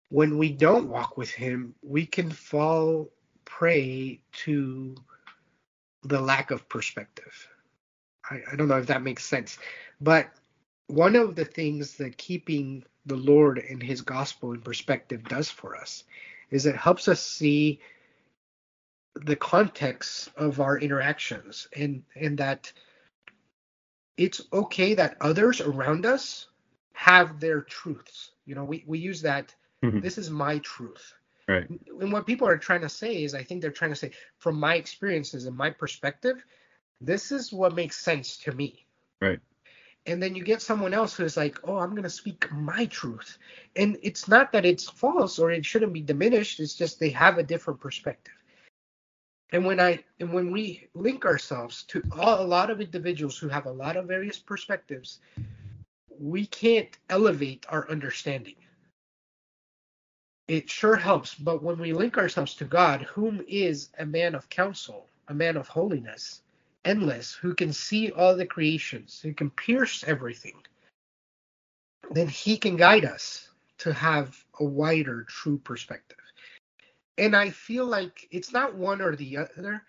When 0.09 0.37
we 0.37 0.51
don't 0.51 0.89
walk 0.89 1.17
with 1.17 1.31
him, 1.31 1.75
we 1.81 2.05
can 2.05 2.31
fall 2.31 3.09
prey 3.45 4.21
to 4.43 4.95
the 6.03 6.21
lack 6.21 6.51
of 6.51 6.67
perspective. 6.69 7.47
I, 8.29 8.41
I 8.51 8.55
don't 8.55 8.67
know 8.67 8.77
if 8.77 8.87
that 8.87 9.03
makes 9.03 9.25
sense, 9.25 9.57
but 9.99 10.29
one 10.87 11.15
of 11.15 11.35
the 11.35 11.45
things 11.45 11.95
that 11.97 12.17
keeping 12.17 12.83
the 13.05 13.15
Lord 13.15 13.57
and 13.57 13.81
his 13.81 14.01
gospel 14.01 14.53
in 14.53 14.61
perspective 14.61 15.23
does 15.27 15.49
for 15.49 15.75
us 15.75 16.03
is 16.51 16.65
it 16.65 16.75
helps 16.75 17.07
us 17.07 17.21
see 17.21 17.79
the 19.15 19.35
context 19.35 20.29
of 20.37 20.59
our 20.59 20.79
interactions 20.79 21.67
and 21.75 22.03
and 22.15 22.37
that 22.37 22.71
it's 24.17 24.41
okay 24.51 24.93
that 24.93 25.17
others 25.21 25.61
around 25.61 26.05
us 26.05 26.47
have 26.93 27.39
their 27.39 27.61
truths. 27.61 28.31
You 28.45 28.55
know, 28.55 28.63
we, 28.63 28.83
we 28.87 28.99
use 28.99 29.21
that, 29.23 29.55
Mhm. 29.83 30.01
this 30.01 30.17
is 30.17 30.29
my 30.29 30.59
truth. 30.59 31.13
Right. 31.47 31.67
And 31.99 32.13
what 32.13 32.25
people 32.25 32.47
are 32.47 32.57
trying 32.57 32.81
to 32.81 32.89
say 32.89 33.23
is, 33.23 33.33
I 33.33 33.43
think 33.43 33.61
they're 33.61 33.71
trying 33.71 33.91
to 33.91 33.95
say, 33.95 34.11
from 34.37 34.59
my 34.59 34.75
experiences 34.75 35.45
and 35.45 35.57
my 35.57 35.69
perspective, 35.71 36.45
this 37.01 37.31
is 37.31 37.51
what 37.51 37.75
makes 37.75 37.97
sense 37.99 38.37
to 38.39 38.51
me. 38.53 38.85
Right. 39.21 39.39
And 40.05 40.21
then 40.21 40.35
you 40.35 40.43
get 40.43 40.61
someone 40.61 40.93
else 40.93 41.15
who's 41.15 41.37
like, 41.37 41.59
oh, 41.63 41.77
I'm 41.77 41.91
going 41.91 42.03
to 42.03 42.09
speak 42.09 42.51
my 42.51 42.85
truth. 42.85 43.37
And 43.75 43.97
it's 44.03 44.27
not 44.27 44.51
that 44.51 44.65
it's 44.65 44.89
false 44.89 45.39
or 45.39 45.51
it 45.51 45.65
shouldn't 45.65 45.93
be 45.93 46.01
diminished. 46.01 46.59
It's 46.59 46.75
just 46.75 46.99
they 46.99 47.09
have 47.09 47.37
a 47.37 47.43
different 47.43 47.79
perspective. 47.79 48.33
And 49.53 49.63
when 49.63 49.79
I 49.79 50.03
and 50.19 50.33
when 50.33 50.51
we 50.51 50.87
link 50.95 51.25
ourselves 51.25 51.83
to 51.83 52.01
all, 52.11 52.41
a 52.41 52.43
lot 52.43 52.71
of 52.71 52.81
individuals 52.81 53.37
who 53.37 53.47
have 53.49 53.67
a 53.67 53.71
lot 53.71 53.95
of 53.95 54.07
various 54.07 54.39
perspectives, 54.39 55.19
we 56.19 56.47
can't 56.47 56.97
elevate 57.09 57.65
our 57.69 57.87
understanding. 57.89 58.55
It 60.47 60.69
sure 60.69 60.95
helps, 60.95 61.35
but 61.35 61.61
when 61.61 61.77
we 61.77 61.93
link 61.93 62.17
ourselves 62.17 62.55
to 62.55 62.65
God, 62.65 63.03
whom 63.03 63.45
is 63.47 63.89
a 63.99 64.05
man 64.05 64.33
of 64.33 64.49
counsel, 64.49 65.07
a 65.27 65.33
man 65.33 65.55
of 65.55 65.67
holiness, 65.67 66.41
endless, 66.83 67.33
who 67.33 67.53
can 67.53 67.71
see 67.71 68.11
all 68.11 68.35
the 68.35 68.45
creations, 68.45 69.21
who 69.21 69.33
can 69.33 69.51
pierce 69.51 70.03
everything, 70.05 70.61
then 72.11 72.27
he 72.27 72.57
can 72.57 72.75
guide 72.75 73.05
us 73.05 73.49
to 73.77 73.93
have 73.93 74.43
a 74.59 74.65
wider, 74.65 75.23
true 75.29 75.59
perspective. 75.59 76.22
And 77.17 77.35
I 77.35 77.49
feel 77.49 77.85
like 77.85 78.27
it's 78.31 78.51
not 78.51 78.75
one 78.75 79.01
or 79.01 79.15
the 79.15 79.37
other. 79.37 79.83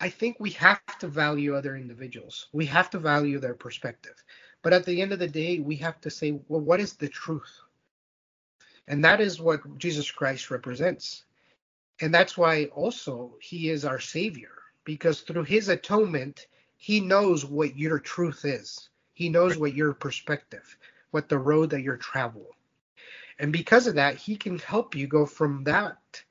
I 0.00 0.08
think 0.08 0.38
we 0.38 0.50
have 0.50 0.80
to 1.00 1.08
value 1.08 1.54
other 1.56 1.76
individuals. 1.76 2.48
We 2.52 2.66
have 2.66 2.90
to 2.90 2.98
value 2.98 3.38
their 3.38 3.54
perspective. 3.54 4.22
But 4.62 4.72
at 4.72 4.84
the 4.84 5.02
end 5.02 5.12
of 5.12 5.18
the 5.18 5.28
day, 5.28 5.58
we 5.58 5.76
have 5.76 6.00
to 6.02 6.10
say, 6.10 6.38
well, 6.48 6.60
what 6.60 6.80
is 6.80 6.94
the 6.94 7.08
truth? 7.08 7.60
And 8.86 9.04
that 9.04 9.20
is 9.20 9.40
what 9.40 9.78
Jesus 9.78 10.10
Christ 10.10 10.50
represents. 10.50 11.24
And 12.00 12.12
that's 12.12 12.36
why 12.36 12.64
also 12.66 13.36
he 13.40 13.70
is 13.70 13.84
our 13.84 14.00
savior 14.00 14.50
because 14.84 15.22
through 15.22 15.44
his 15.44 15.68
atonement, 15.68 16.46
he 16.76 17.00
knows 17.00 17.44
what 17.44 17.76
your 17.76 17.98
truth 17.98 18.44
is. 18.44 18.90
He 19.14 19.28
knows 19.28 19.56
what 19.56 19.74
your 19.74 19.94
perspective, 19.94 20.76
what 21.12 21.28
the 21.28 21.38
road 21.38 21.70
that 21.70 21.82
you're 21.82 21.96
traveling. 21.96 22.46
And 23.38 23.52
because 23.52 23.86
of 23.86 23.94
that, 23.94 24.16
he 24.16 24.36
can 24.36 24.58
help 24.58 24.94
you 24.94 25.06
go 25.06 25.24
from 25.24 25.64
that 25.64 26.22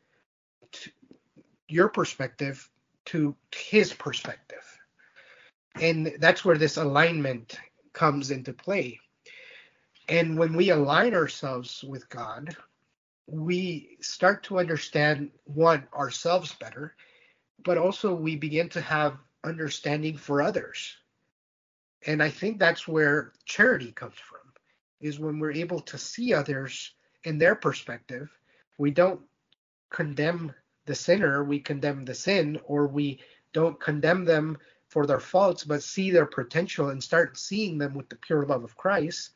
your 1.73 1.89
perspective 1.89 2.69
to 3.05 3.35
his 3.53 3.91
perspective. 3.93 4.63
And 5.81 6.13
that's 6.19 6.45
where 6.45 6.57
this 6.57 6.77
alignment 6.77 7.57
comes 7.93 8.29
into 8.29 8.53
play. 8.53 8.99
And 10.07 10.37
when 10.37 10.55
we 10.55 10.69
align 10.69 11.15
ourselves 11.15 11.83
with 11.83 12.07
God, 12.09 12.55
we 13.25 13.97
start 14.01 14.43
to 14.43 14.59
understand 14.59 15.31
one 15.45 15.87
ourselves 15.93 16.53
better, 16.53 16.93
but 17.63 17.77
also 17.77 18.13
we 18.13 18.35
begin 18.35 18.69
to 18.69 18.81
have 18.81 19.17
understanding 19.43 20.17
for 20.17 20.41
others. 20.41 20.95
And 22.05 22.21
I 22.21 22.29
think 22.29 22.59
that's 22.59 22.87
where 22.87 23.31
charity 23.45 23.91
comes 23.91 24.15
from, 24.17 24.53
is 25.01 25.19
when 25.19 25.39
we're 25.39 25.53
able 25.53 25.79
to 25.79 25.97
see 25.97 26.33
others 26.33 26.93
in 27.23 27.39
their 27.39 27.55
perspective. 27.55 28.29
We 28.77 28.91
don't 28.91 29.21
condemn 29.89 30.53
the 30.85 30.95
sinner, 30.95 31.43
we 31.43 31.59
condemn 31.59 32.05
the 32.05 32.15
sin, 32.15 32.59
or 32.65 32.87
we 32.87 33.19
don't 33.53 33.79
condemn 33.79 34.25
them 34.25 34.57
for 34.87 35.05
their 35.05 35.19
faults, 35.19 35.63
but 35.63 35.81
see 35.81 36.11
their 36.11 36.25
potential 36.25 36.89
and 36.89 37.03
start 37.03 37.37
seeing 37.37 37.77
them 37.77 37.93
with 37.93 38.09
the 38.09 38.15
pure 38.15 38.45
love 38.45 38.63
of 38.63 38.77
Christ, 38.77 39.31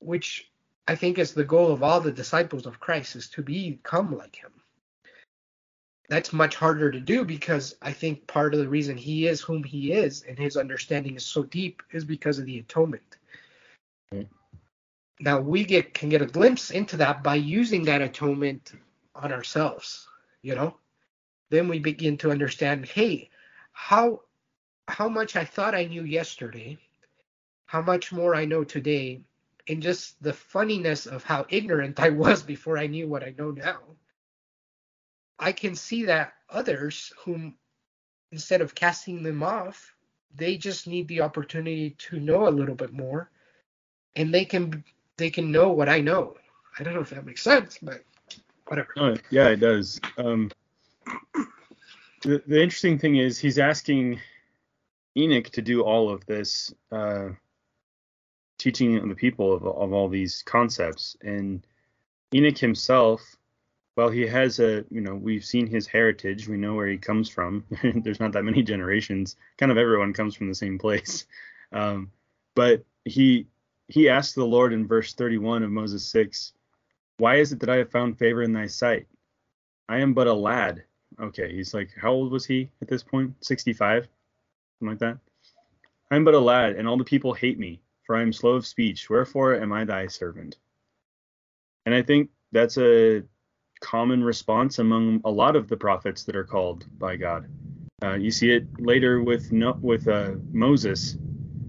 which 0.00 0.50
I 0.88 0.94
think 0.94 1.18
is 1.18 1.34
the 1.34 1.44
goal 1.44 1.72
of 1.72 1.82
all 1.82 2.00
the 2.00 2.12
disciples 2.12 2.66
of 2.66 2.80
Christ 2.80 3.16
is 3.16 3.28
to 3.30 3.42
become 3.42 4.16
like 4.16 4.36
him. 4.36 4.52
That's 6.08 6.32
much 6.32 6.56
harder 6.56 6.90
to 6.90 6.98
do 6.98 7.24
because 7.24 7.76
I 7.80 7.92
think 7.92 8.26
part 8.26 8.52
of 8.52 8.58
the 8.58 8.68
reason 8.68 8.96
he 8.96 9.28
is 9.28 9.40
whom 9.40 9.62
he 9.62 9.92
is 9.92 10.24
and 10.28 10.36
his 10.36 10.56
understanding 10.56 11.14
is 11.14 11.24
so 11.24 11.44
deep 11.44 11.84
is 11.92 12.04
because 12.04 12.40
of 12.40 12.46
the 12.46 12.58
atonement. 12.58 13.18
Right. 14.10 14.28
Now 15.20 15.38
we 15.38 15.64
get 15.64 15.94
can 15.94 16.08
get 16.08 16.22
a 16.22 16.26
glimpse 16.26 16.72
into 16.72 16.96
that 16.96 17.22
by 17.22 17.36
using 17.36 17.84
that 17.84 18.02
atonement 18.02 18.72
on 19.14 19.32
ourselves, 19.32 20.08
you 20.42 20.54
know? 20.54 20.76
Then 21.50 21.68
we 21.68 21.78
begin 21.78 22.16
to 22.18 22.30
understand, 22.30 22.86
hey, 22.86 23.30
how 23.72 24.22
how 24.88 25.08
much 25.08 25.36
I 25.36 25.44
thought 25.44 25.74
I 25.74 25.84
knew 25.84 26.02
yesterday, 26.02 26.78
how 27.66 27.82
much 27.82 28.12
more 28.12 28.34
I 28.34 28.44
know 28.44 28.64
today, 28.64 29.20
and 29.68 29.82
just 29.82 30.20
the 30.22 30.32
funniness 30.32 31.06
of 31.06 31.22
how 31.22 31.46
ignorant 31.48 32.00
I 32.00 32.10
was 32.10 32.42
before 32.42 32.76
I 32.78 32.88
knew 32.88 33.06
what 33.08 33.22
I 33.22 33.34
know 33.38 33.50
now. 33.52 33.78
I 35.38 35.52
can 35.52 35.74
see 35.74 36.04
that 36.06 36.34
others 36.48 37.12
whom 37.24 37.54
instead 38.32 38.60
of 38.60 38.74
casting 38.74 39.22
them 39.22 39.42
off, 39.42 39.94
they 40.34 40.56
just 40.56 40.86
need 40.86 41.08
the 41.08 41.22
opportunity 41.22 41.90
to 41.98 42.20
know 42.20 42.48
a 42.48 42.50
little 42.50 42.74
bit 42.74 42.92
more 42.92 43.30
and 44.16 44.32
they 44.32 44.44
can 44.44 44.84
they 45.16 45.30
can 45.30 45.52
know 45.52 45.70
what 45.70 45.88
I 45.88 46.00
know. 46.00 46.36
I 46.78 46.82
don't 46.82 46.94
know 46.94 47.00
if 47.00 47.10
that 47.10 47.26
makes 47.26 47.42
sense, 47.42 47.78
but 47.80 48.02
whatever. 48.70 49.20
Yeah, 49.30 49.48
it 49.48 49.60
does. 49.60 50.00
Um, 50.16 50.50
the, 52.22 52.42
the 52.46 52.62
interesting 52.62 52.98
thing 52.98 53.16
is 53.16 53.38
he's 53.38 53.58
asking 53.58 54.20
Enoch 55.16 55.50
to 55.50 55.62
do 55.62 55.82
all 55.82 56.10
of 56.10 56.24
this 56.26 56.72
uh, 56.92 57.30
teaching 58.58 59.08
the 59.08 59.14
people 59.14 59.52
of, 59.52 59.66
of 59.66 59.92
all 59.92 60.08
these 60.08 60.42
concepts, 60.46 61.16
and 61.22 61.66
Enoch 62.32 62.58
himself, 62.58 63.36
well, 63.96 64.08
he 64.08 64.26
has 64.26 64.60
a 64.60 64.84
you 64.90 65.00
know 65.00 65.14
we've 65.14 65.44
seen 65.44 65.66
his 65.66 65.86
heritage, 65.86 66.48
we 66.48 66.56
know 66.56 66.74
where 66.74 66.86
he 66.86 66.96
comes 66.96 67.28
from. 67.28 67.64
There's 67.82 68.20
not 68.20 68.32
that 68.32 68.44
many 68.44 68.62
generations. 68.62 69.36
Kind 69.58 69.72
of 69.72 69.78
everyone 69.78 70.12
comes 70.12 70.36
from 70.36 70.48
the 70.48 70.54
same 70.54 70.78
place, 70.78 71.26
um, 71.72 72.12
but 72.54 72.84
he 73.04 73.46
he 73.88 74.08
asked 74.08 74.36
the 74.36 74.46
Lord 74.46 74.72
in 74.72 74.86
verse 74.86 75.14
31 75.14 75.64
of 75.64 75.70
Moses 75.70 76.06
6 76.06 76.52
why 77.20 77.36
is 77.36 77.52
it 77.52 77.60
that 77.60 77.68
I 77.68 77.76
have 77.76 77.90
found 77.90 78.18
favor 78.18 78.42
in 78.42 78.52
thy 78.52 78.66
sight? 78.66 79.06
I 79.88 79.98
am 79.98 80.14
but 80.14 80.26
a 80.26 80.32
lad. 80.32 80.84
Okay, 81.20 81.54
he's 81.54 81.74
like, 81.74 81.90
how 82.00 82.12
old 82.12 82.32
was 82.32 82.46
he 82.46 82.70
at 82.80 82.88
this 82.88 83.02
point? 83.02 83.34
65? 83.44 84.08
Something 84.78 84.88
like 84.88 84.98
that. 85.00 85.18
I 86.10 86.16
am 86.16 86.24
but 86.24 86.34
a 86.34 86.40
lad, 86.40 86.76
and 86.76 86.88
all 86.88 86.96
the 86.96 87.04
people 87.04 87.34
hate 87.34 87.58
me, 87.58 87.82
for 88.04 88.16
I 88.16 88.22
am 88.22 88.32
slow 88.32 88.52
of 88.52 88.66
speech. 88.66 89.10
Wherefore 89.10 89.54
am 89.54 89.72
I 89.72 89.84
thy 89.84 90.06
servant? 90.06 90.56
And 91.84 91.94
I 91.94 92.02
think 92.02 92.30
that's 92.52 92.78
a 92.78 93.22
common 93.80 94.24
response 94.24 94.78
among 94.78 95.20
a 95.24 95.30
lot 95.30 95.56
of 95.56 95.68
the 95.68 95.76
prophets 95.76 96.24
that 96.24 96.36
are 96.36 96.44
called 96.44 96.86
by 96.98 97.16
God. 97.16 97.46
Uh, 98.02 98.14
you 98.14 98.30
see 98.30 98.50
it 98.50 98.66
later 98.78 99.22
with 99.22 99.52
with 99.82 100.08
uh, 100.08 100.32
Moses 100.52 101.18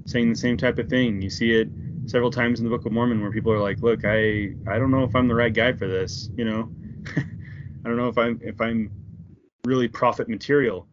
saying 0.06 0.30
the 0.30 0.36
same 0.36 0.58
type 0.58 0.80
of 0.80 0.88
thing. 0.88 1.22
You 1.22 1.30
see 1.30 1.52
it 1.52 1.70
several 2.12 2.30
times 2.30 2.60
in 2.60 2.65
the 2.65 2.69
Book 2.69 2.86
of 2.86 2.91
Mormon 2.91 3.21
where 3.21 3.32
people 3.32 3.54
are 3.54 3.60
like, 3.60 3.80
"Look, 3.80 4.02
I 4.04 4.54
I 4.67 4.78
don't 4.78 4.91
know 4.91 5.04
if 5.04 5.15
I'm 5.15 5.30
the 5.30 5.36
right 5.36 5.54
guy 5.54 5.71
for 5.71 5.88
this. 5.88 6.30
You 6.36 6.43
know, 6.43 6.69
I 7.15 7.88
don't 7.88 7.95
know 7.95 8.10
if 8.10 8.17
I'm 8.17 8.39
if 8.43 8.60
I'm 8.60 8.91
really 9.63 9.88
prophet 9.88 10.28
material." 10.28 10.88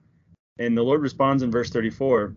And 0.61 0.77
the 0.77 0.83
Lord 0.83 1.03
responds 1.03 1.43
in 1.43 1.51
verse 1.51 1.71
34, 1.71 2.35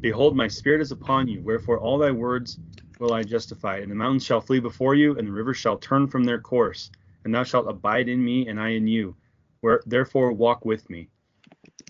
"Behold, 0.00 0.36
my 0.36 0.46
spirit 0.46 0.80
is 0.80 0.92
upon 0.92 1.26
you. 1.26 1.42
Wherefore 1.42 1.80
all 1.80 1.98
thy 1.98 2.12
words 2.12 2.60
will 3.00 3.12
I 3.12 3.24
justify. 3.24 3.78
And 3.78 3.90
the 3.90 3.96
mountains 3.96 4.24
shall 4.24 4.40
flee 4.40 4.60
before 4.60 4.94
you, 4.94 5.18
and 5.18 5.26
the 5.26 5.32
rivers 5.32 5.56
shall 5.56 5.76
turn 5.76 6.06
from 6.06 6.22
their 6.22 6.40
course. 6.40 6.92
And 7.24 7.34
thou 7.34 7.42
shalt 7.42 7.68
abide 7.68 8.08
in 8.08 8.24
me, 8.24 8.46
and 8.46 8.60
I 8.60 8.70
in 8.70 8.86
you. 8.86 9.16
Where 9.60 9.82
therefore 9.86 10.32
walk 10.32 10.64
with 10.64 10.88
me." 10.88 11.08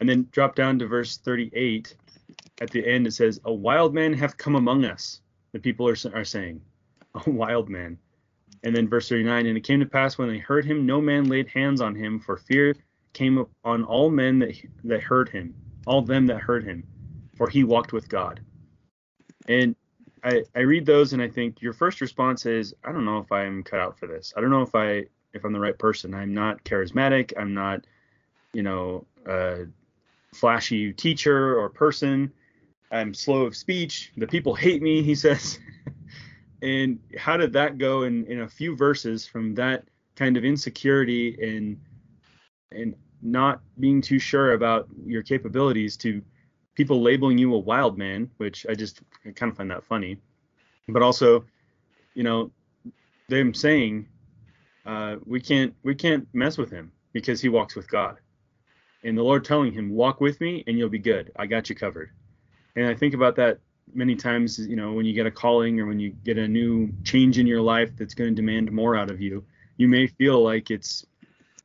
And 0.00 0.08
then 0.08 0.28
drop 0.30 0.54
down 0.54 0.78
to 0.78 0.86
verse 0.86 1.18
38. 1.18 1.94
At 2.62 2.70
the 2.70 2.86
end, 2.86 3.06
it 3.06 3.12
says, 3.12 3.40
"A 3.44 3.52
wild 3.52 3.92
man 3.92 4.14
hath 4.14 4.38
come 4.38 4.54
among 4.54 4.86
us." 4.86 5.20
The 5.52 5.58
people 5.58 5.88
are, 5.88 5.96
are 6.14 6.24
saying, 6.24 6.60
a 7.14 7.30
wild 7.30 7.68
man. 7.68 7.98
And 8.64 8.74
then 8.74 8.88
verse 8.88 9.08
39, 9.08 9.46
and 9.46 9.56
it 9.56 9.64
came 9.64 9.80
to 9.80 9.86
pass 9.86 10.18
when 10.18 10.28
they 10.28 10.38
heard 10.38 10.64
him, 10.64 10.84
no 10.84 11.00
man 11.00 11.28
laid 11.28 11.48
hands 11.48 11.80
on 11.80 11.94
him, 11.94 12.18
for 12.18 12.36
fear 12.36 12.74
came 13.12 13.44
on 13.64 13.84
all 13.84 14.10
men 14.10 14.38
that 14.38 14.54
that 14.84 15.02
heard 15.02 15.28
him, 15.28 15.54
all 15.86 16.02
them 16.02 16.26
that 16.26 16.40
heard 16.40 16.64
him, 16.64 16.84
for 17.36 17.48
he 17.48 17.64
walked 17.64 17.92
with 17.92 18.08
God. 18.08 18.40
And 19.48 19.74
I, 20.22 20.44
I 20.54 20.60
read 20.60 20.86
those 20.86 21.12
and 21.12 21.22
I 21.22 21.28
think 21.28 21.62
your 21.62 21.72
first 21.72 22.00
response 22.00 22.46
is, 22.46 22.74
I 22.84 22.92
don't 22.92 23.04
know 23.04 23.18
if 23.18 23.30
I'm 23.32 23.62
cut 23.62 23.80
out 23.80 23.98
for 23.98 24.06
this. 24.06 24.32
I 24.36 24.40
don't 24.40 24.50
know 24.50 24.62
if 24.62 24.74
I 24.74 25.04
if 25.32 25.44
I'm 25.44 25.52
the 25.52 25.60
right 25.60 25.78
person. 25.78 26.14
I'm 26.14 26.34
not 26.34 26.64
charismatic. 26.64 27.32
I'm 27.38 27.54
not, 27.54 27.86
you 28.52 28.62
know, 28.62 29.06
a 29.26 29.66
flashy 30.34 30.92
teacher 30.92 31.58
or 31.58 31.68
person. 31.68 32.32
I'm 32.90 33.14
slow 33.14 33.42
of 33.42 33.56
speech. 33.56 34.12
The 34.16 34.26
people 34.26 34.54
hate 34.54 34.82
me, 34.82 35.02
he 35.02 35.14
says. 35.14 35.58
and 36.62 36.98
how 37.16 37.36
did 37.36 37.52
that 37.52 37.78
go 37.78 38.02
in, 38.02 38.24
in 38.26 38.40
a 38.40 38.48
few 38.48 38.76
verses 38.76 39.26
from 39.26 39.54
that 39.56 39.84
kind 40.16 40.36
of 40.36 40.44
insecurity 40.44 41.36
and 41.40 41.80
and 42.72 42.94
not 43.22 43.60
being 43.80 44.00
too 44.00 44.18
sure 44.18 44.52
about 44.52 44.88
your 45.04 45.22
capabilities 45.22 45.96
to 45.96 46.22
people 46.74 47.02
labeling 47.02 47.38
you 47.38 47.54
a 47.54 47.58
wild 47.58 47.98
man, 47.98 48.30
which 48.36 48.66
I 48.68 48.74
just 48.74 49.00
I 49.24 49.30
kind 49.30 49.50
of 49.50 49.56
find 49.56 49.70
that 49.70 49.84
funny, 49.84 50.18
but 50.88 51.02
also, 51.02 51.44
you 52.14 52.22
know, 52.22 52.50
them 53.28 53.54
saying 53.54 54.06
uh, 54.86 55.16
we 55.24 55.40
can't 55.40 55.74
we 55.82 55.94
can't 55.94 56.26
mess 56.32 56.56
with 56.58 56.70
him 56.70 56.92
because 57.12 57.40
he 57.40 57.48
walks 57.48 57.74
with 57.74 57.90
God, 57.90 58.18
and 59.04 59.16
the 59.16 59.22
Lord 59.22 59.44
telling 59.44 59.72
him, 59.72 59.90
"Walk 59.90 60.20
with 60.20 60.40
me, 60.40 60.64
and 60.66 60.78
you'll 60.78 60.88
be 60.88 60.98
good. 60.98 61.32
I 61.36 61.46
got 61.46 61.68
you 61.68 61.74
covered." 61.74 62.10
And 62.76 62.86
I 62.86 62.94
think 62.94 63.14
about 63.14 63.36
that 63.36 63.58
many 63.94 64.14
times. 64.16 64.58
You 64.58 64.76
know, 64.76 64.92
when 64.92 65.06
you 65.06 65.12
get 65.12 65.26
a 65.26 65.30
calling 65.30 65.80
or 65.80 65.86
when 65.86 65.98
you 65.98 66.10
get 66.10 66.38
a 66.38 66.48
new 66.48 66.92
change 67.04 67.38
in 67.38 67.46
your 67.46 67.60
life 67.60 67.96
that's 67.96 68.14
going 68.14 68.30
to 68.30 68.36
demand 68.36 68.70
more 68.72 68.96
out 68.96 69.10
of 69.10 69.20
you, 69.20 69.44
you 69.76 69.88
may 69.88 70.06
feel 70.06 70.42
like 70.42 70.70
it's 70.70 71.04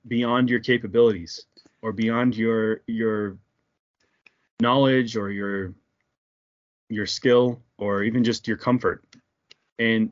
beyond 0.07 0.49
your 0.49 0.59
capabilities 0.59 1.45
or 1.81 1.91
beyond 1.91 2.35
your 2.35 2.81
your 2.87 3.37
knowledge 4.59 5.15
or 5.17 5.29
your 5.31 5.73
your 6.89 7.05
skill 7.05 7.61
or 7.77 8.03
even 8.03 8.23
just 8.23 8.47
your 8.47 8.57
comfort. 8.57 9.03
And 9.79 10.11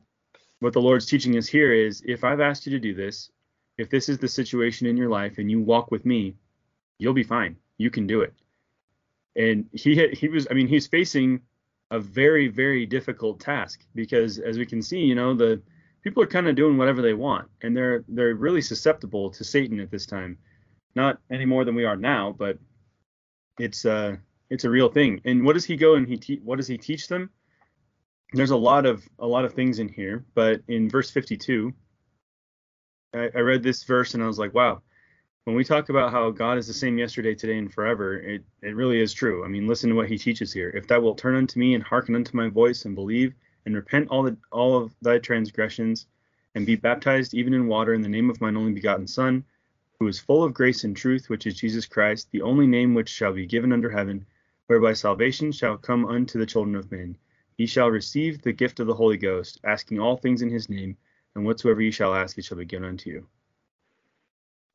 what 0.60 0.74
the 0.74 0.82
Lord's 0.82 1.06
teaching 1.06 1.38
us 1.38 1.48
here 1.48 1.74
is 1.74 2.02
if 2.06 2.24
I've 2.24 2.40
asked 2.40 2.66
you 2.66 2.72
to 2.72 2.80
do 2.80 2.94
this, 2.94 3.32
if 3.78 3.90
this 3.90 4.10
is 4.10 4.18
the 4.18 4.28
situation 4.28 4.88
in 4.88 4.98
your 4.98 5.10
life 5.10 5.38
and 5.38 5.50
you 5.50 5.62
walk 5.62 5.92
with 5.92 6.06
me, 6.06 6.36
you'll 6.98 7.14
be 7.14 7.24
fine. 7.24 7.56
You 7.78 7.90
can 7.90 8.06
do 8.06 8.22
it. 8.22 8.34
And 9.36 9.70
he 9.74 9.96
had, 9.96 10.14
he 10.14 10.28
was 10.28 10.48
I 10.50 10.54
mean 10.54 10.68
he's 10.68 10.88
facing 10.88 11.42
a 11.90 12.00
very 12.00 12.48
very 12.48 12.86
difficult 12.86 13.40
task 13.40 13.82
because 13.96 14.40
as 14.40 14.58
we 14.58 14.66
can 14.66 14.82
see, 14.82 15.00
you 15.00 15.16
know, 15.16 15.34
the 15.34 15.62
people 16.04 16.24
are 16.24 16.28
kind 16.28 16.48
of 16.48 16.56
doing 16.56 16.78
whatever 16.78 17.02
they 17.02 17.14
want 17.14 17.50
and 17.62 17.76
they're 17.76 18.04
they're 18.08 18.36
really 18.36 18.62
susceptible 18.62 19.30
to 19.32 19.44
Satan 19.44 19.80
at 19.80 19.92
this 19.92 20.06
time. 20.06 20.38
Not 20.96 21.20
any 21.32 21.46
more 21.46 21.64
than 21.64 21.76
we 21.76 21.86
are 21.86 21.96
now, 21.96 22.36
but 22.38 22.58
it's 23.60 23.86
uh 23.86 24.18
it's 24.50 24.66
a 24.66 24.70
real 24.70 24.90
thing. 24.90 25.22
And 25.24 25.46
what 25.46 25.54
does 25.54 25.66
he 25.66 25.78
go 25.78 25.96
and 25.96 26.08
he 26.08 26.18
te- 26.18 26.42
what 26.44 26.58
does 26.58 26.68
he 26.68 26.78
teach 26.78 27.08
them? 27.08 27.30
There's 28.34 28.52
a 28.52 28.58
lot 28.58 28.86
of 28.86 29.08
a 29.20 29.28
lot 29.28 29.46
of 29.46 29.54
things 29.54 29.80
in 29.80 29.88
here, 29.88 30.26
but 30.34 30.62
in 30.68 30.90
verse 30.90 31.10
52, 31.10 31.74
I, 33.14 33.30
I 33.36 33.40
read 33.40 33.64
this 33.64 33.84
verse 33.84 34.14
and 34.14 34.24
I 34.24 34.28
was 34.28 34.40
like, 34.40 34.54
wow. 34.54 34.82
When 35.46 35.56
we 35.56 35.64
talk 35.64 35.90
about 35.90 36.12
how 36.12 36.30
God 36.30 36.60
is 36.60 36.68
the 36.68 36.74
same 36.74 37.00
yesterday, 37.00 37.34
today, 37.34 37.58
and 37.58 37.74
forever, 37.74 38.16
it, 38.16 38.44
it 38.62 38.76
really 38.76 39.02
is 39.02 39.12
true. 39.12 39.44
I 39.44 39.48
mean, 39.48 39.66
listen 39.66 39.90
to 39.90 39.96
what 39.96 40.08
he 40.08 40.16
teaches 40.16 40.54
here. 40.54 40.70
If 40.70 40.86
thou 40.86 41.00
wilt 41.00 41.18
turn 41.18 41.34
unto 41.34 41.60
me 41.60 41.74
and 41.74 41.84
hearken 41.84 42.14
unto 42.14 42.38
my 42.38 42.48
voice 42.48 42.86
and 42.86 42.94
believe 42.94 43.34
and 43.66 43.74
repent 43.74 44.10
all 44.10 44.22
the 44.22 44.38
all 44.52 44.78
of 44.78 44.96
thy 45.02 45.18
transgressions 45.18 46.06
and 46.54 46.68
be 46.68 46.76
baptized 46.76 47.34
even 47.34 47.56
in 47.56 47.66
water 47.66 47.96
in 47.96 48.04
the 48.04 48.08
name 48.08 48.30
of 48.30 48.40
mine 48.40 48.56
only 48.56 48.72
begotten 48.72 49.08
Son, 49.08 49.44
who 49.98 50.08
is 50.08 50.20
full 50.20 50.44
of 50.44 50.54
grace 50.54 50.84
and 50.84 50.96
truth, 50.96 51.28
which 51.28 51.48
is 51.48 51.60
Jesus 51.60 51.88
Christ, 51.88 52.30
the 52.32 52.44
only 52.44 52.68
name 52.68 52.94
which 52.94 53.10
shall 53.10 53.34
be 53.34 53.48
given 53.48 53.74
under 53.74 53.90
heaven, 53.90 54.28
whereby 54.68 54.94
salvation 54.94 55.52
shall 55.52 55.76
come 55.76 56.06
unto 56.06 56.38
the 56.38 56.46
children 56.46 56.76
of 56.76 56.92
men. 56.92 57.18
Ye 57.58 57.66
shall 57.66 57.90
receive 57.90 58.44
the 58.44 58.54
gift 58.54 58.80
of 58.80 58.86
the 58.86 58.94
Holy 58.94 59.18
Ghost, 59.18 59.60
asking 59.64 60.00
all 60.00 60.18
things 60.18 60.44
in 60.44 60.52
his 60.52 60.70
name, 60.70 60.98
and 61.34 61.46
whatsoever 61.46 61.82
ye 61.82 61.90
shall 61.90 62.14
ask, 62.14 62.38
it 62.38 62.46
shall 62.46 62.60
be 62.60 62.66
given 62.66 62.88
unto 62.88 63.10
you. 63.10 63.28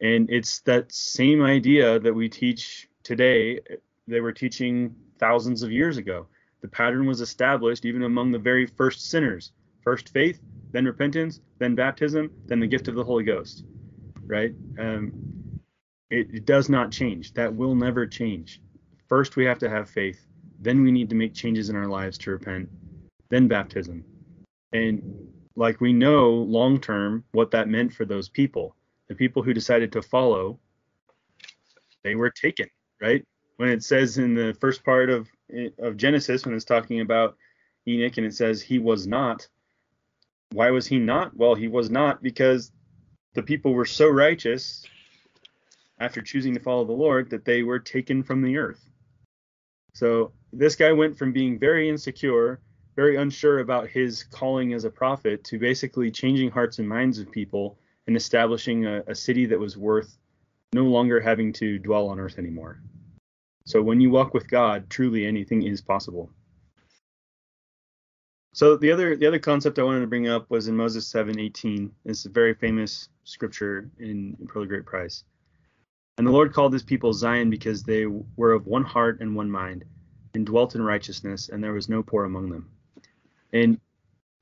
And 0.00 0.30
it's 0.30 0.60
that 0.60 0.92
same 0.92 1.42
idea 1.42 1.98
that 1.98 2.12
we 2.12 2.28
teach 2.28 2.88
today, 3.02 3.60
they 4.06 4.20
were 4.20 4.32
teaching 4.32 4.94
thousands 5.18 5.62
of 5.62 5.72
years 5.72 5.96
ago. 5.96 6.26
The 6.60 6.68
pattern 6.68 7.06
was 7.06 7.20
established 7.20 7.84
even 7.84 8.02
among 8.02 8.32
the 8.32 8.38
very 8.38 8.66
first 8.66 9.10
sinners 9.10 9.52
first 9.86 10.08
faith, 10.08 10.40
then 10.72 10.84
repentance, 10.84 11.40
then 11.58 11.76
baptism, 11.76 12.28
then 12.46 12.58
the 12.58 12.66
gift 12.66 12.88
of 12.88 12.96
the 12.96 13.04
Holy 13.04 13.22
Ghost. 13.22 13.64
Right? 14.26 14.52
Um, 14.80 15.12
it, 16.10 16.26
it 16.34 16.44
does 16.44 16.68
not 16.68 16.90
change. 16.90 17.32
That 17.34 17.54
will 17.54 17.76
never 17.76 18.04
change. 18.04 18.60
First, 19.08 19.36
we 19.36 19.44
have 19.44 19.60
to 19.60 19.70
have 19.70 19.88
faith. 19.88 20.26
Then 20.58 20.82
we 20.82 20.90
need 20.90 21.08
to 21.10 21.14
make 21.14 21.34
changes 21.34 21.70
in 21.70 21.76
our 21.76 21.86
lives 21.86 22.18
to 22.18 22.32
repent. 22.32 22.68
Then 23.28 23.46
baptism. 23.46 24.04
And 24.72 25.28
like 25.54 25.80
we 25.80 25.92
know 25.92 26.30
long 26.30 26.80
term 26.80 27.22
what 27.30 27.52
that 27.52 27.68
meant 27.68 27.94
for 27.94 28.04
those 28.04 28.28
people. 28.28 28.74
The 29.08 29.14
people 29.14 29.42
who 29.42 29.54
decided 29.54 29.92
to 29.92 30.02
follow, 30.02 30.58
they 32.02 32.14
were 32.14 32.30
taken, 32.30 32.68
right? 33.00 33.24
When 33.56 33.68
it 33.68 33.82
says 33.82 34.18
in 34.18 34.34
the 34.34 34.56
first 34.60 34.84
part 34.84 35.10
of 35.10 35.28
of 35.78 35.96
Genesis, 35.96 36.44
when 36.44 36.54
it's 36.54 36.64
talking 36.64 37.00
about 37.00 37.36
Enoch 37.86 38.16
and 38.16 38.26
it 38.26 38.34
says 38.34 38.60
he 38.60 38.78
was 38.78 39.06
not, 39.06 39.46
why 40.52 40.70
was 40.70 40.86
he 40.86 40.98
not? 40.98 41.36
Well, 41.36 41.54
he 41.54 41.68
was 41.68 41.90
not 41.90 42.22
because 42.22 42.72
the 43.34 43.42
people 43.42 43.72
were 43.72 43.84
so 43.84 44.08
righteous 44.08 44.84
after 46.00 46.20
choosing 46.20 46.54
to 46.54 46.60
follow 46.60 46.84
the 46.84 46.92
Lord 46.92 47.30
that 47.30 47.44
they 47.44 47.62
were 47.62 47.78
taken 47.78 48.22
from 48.22 48.42
the 48.42 48.56
earth. 48.56 48.90
So 49.94 50.32
this 50.52 50.76
guy 50.76 50.92
went 50.92 51.16
from 51.16 51.32
being 51.32 51.58
very 51.58 51.88
insecure, 51.88 52.60
very 52.96 53.16
unsure 53.16 53.60
about 53.60 53.88
his 53.88 54.24
calling 54.24 54.72
as 54.72 54.84
a 54.84 54.90
prophet, 54.90 55.44
to 55.44 55.58
basically 55.58 56.10
changing 56.10 56.50
hearts 56.50 56.78
and 56.78 56.88
minds 56.88 57.18
of 57.18 57.30
people 57.30 57.78
and 58.06 58.16
establishing 58.16 58.86
a, 58.86 59.02
a 59.06 59.14
city 59.14 59.46
that 59.46 59.58
was 59.58 59.76
worth 59.76 60.16
no 60.72 60.84
longer 60.84 61.20
having 61.20 61.52
to 61.54 61.78
dwell 61.78 62.08
on 62.08 62.20
earth 62.20 62.38
anymore. 62.38 62.80
So 63.64 63.82
when 63.82 64.00
you 64.00 64.10
walk 64.10 64.34
with 64.34 64.48
God, 64.48 64.88
truly 64.90 65.26
anything 65.26 65.62
is 65.62 65.80
possible. 65.80 66.30
So 68.52 68.76
the 68.76 68.90
other 68.90 69.16
the 69.16 69.26
other 69.26 69.38
concept 69.38 69.78
I 69.78 69.82
wanted 69.82 70.00
to 70.00 70.06
bring 70.06 70.28
up 70.28 70.50
was 70.50 70.68
in 70.68 70.76
Moses 70.76 71.06
7:18. 71.12 71.90
It's 72.04 72.24
a 72.24 72.30
very 72.30 72.54
famous 72.54 73.08
scripture 73.24 73.90
in, 73.98 74.36
in 74.40 74.46
Pearl 74.46 74.64
Great 74.64 74.86
Price. 74.86 75.24
And 76.16 76.26
the 76.26 76.30
Lord 76.30 76.54
called 76.54 76.72
his 76.72 76.82
people 76.82 77.12
Zion 77.12 77.50
because 77.50 77.82
they 77.82 78.06
were 78.06 78.52
of 78.52 78.66
one 78.66 78.84
heart 78.84 79.20
and 79.20 79.36
one 79.36 79.50
mind, 79.50 79.84
and 80.32 80.46
dwelt 80.46 80.74
in 80.74 80.80
righteousness, 80.80 81.50
and 81.50 81.62
there 81.62 81.74
was 81.74 81.90
no 81.90 82.02
poor 82.02 82.24
among 82.24 82.48
them. 82.48 82.70
And 83.52 83.78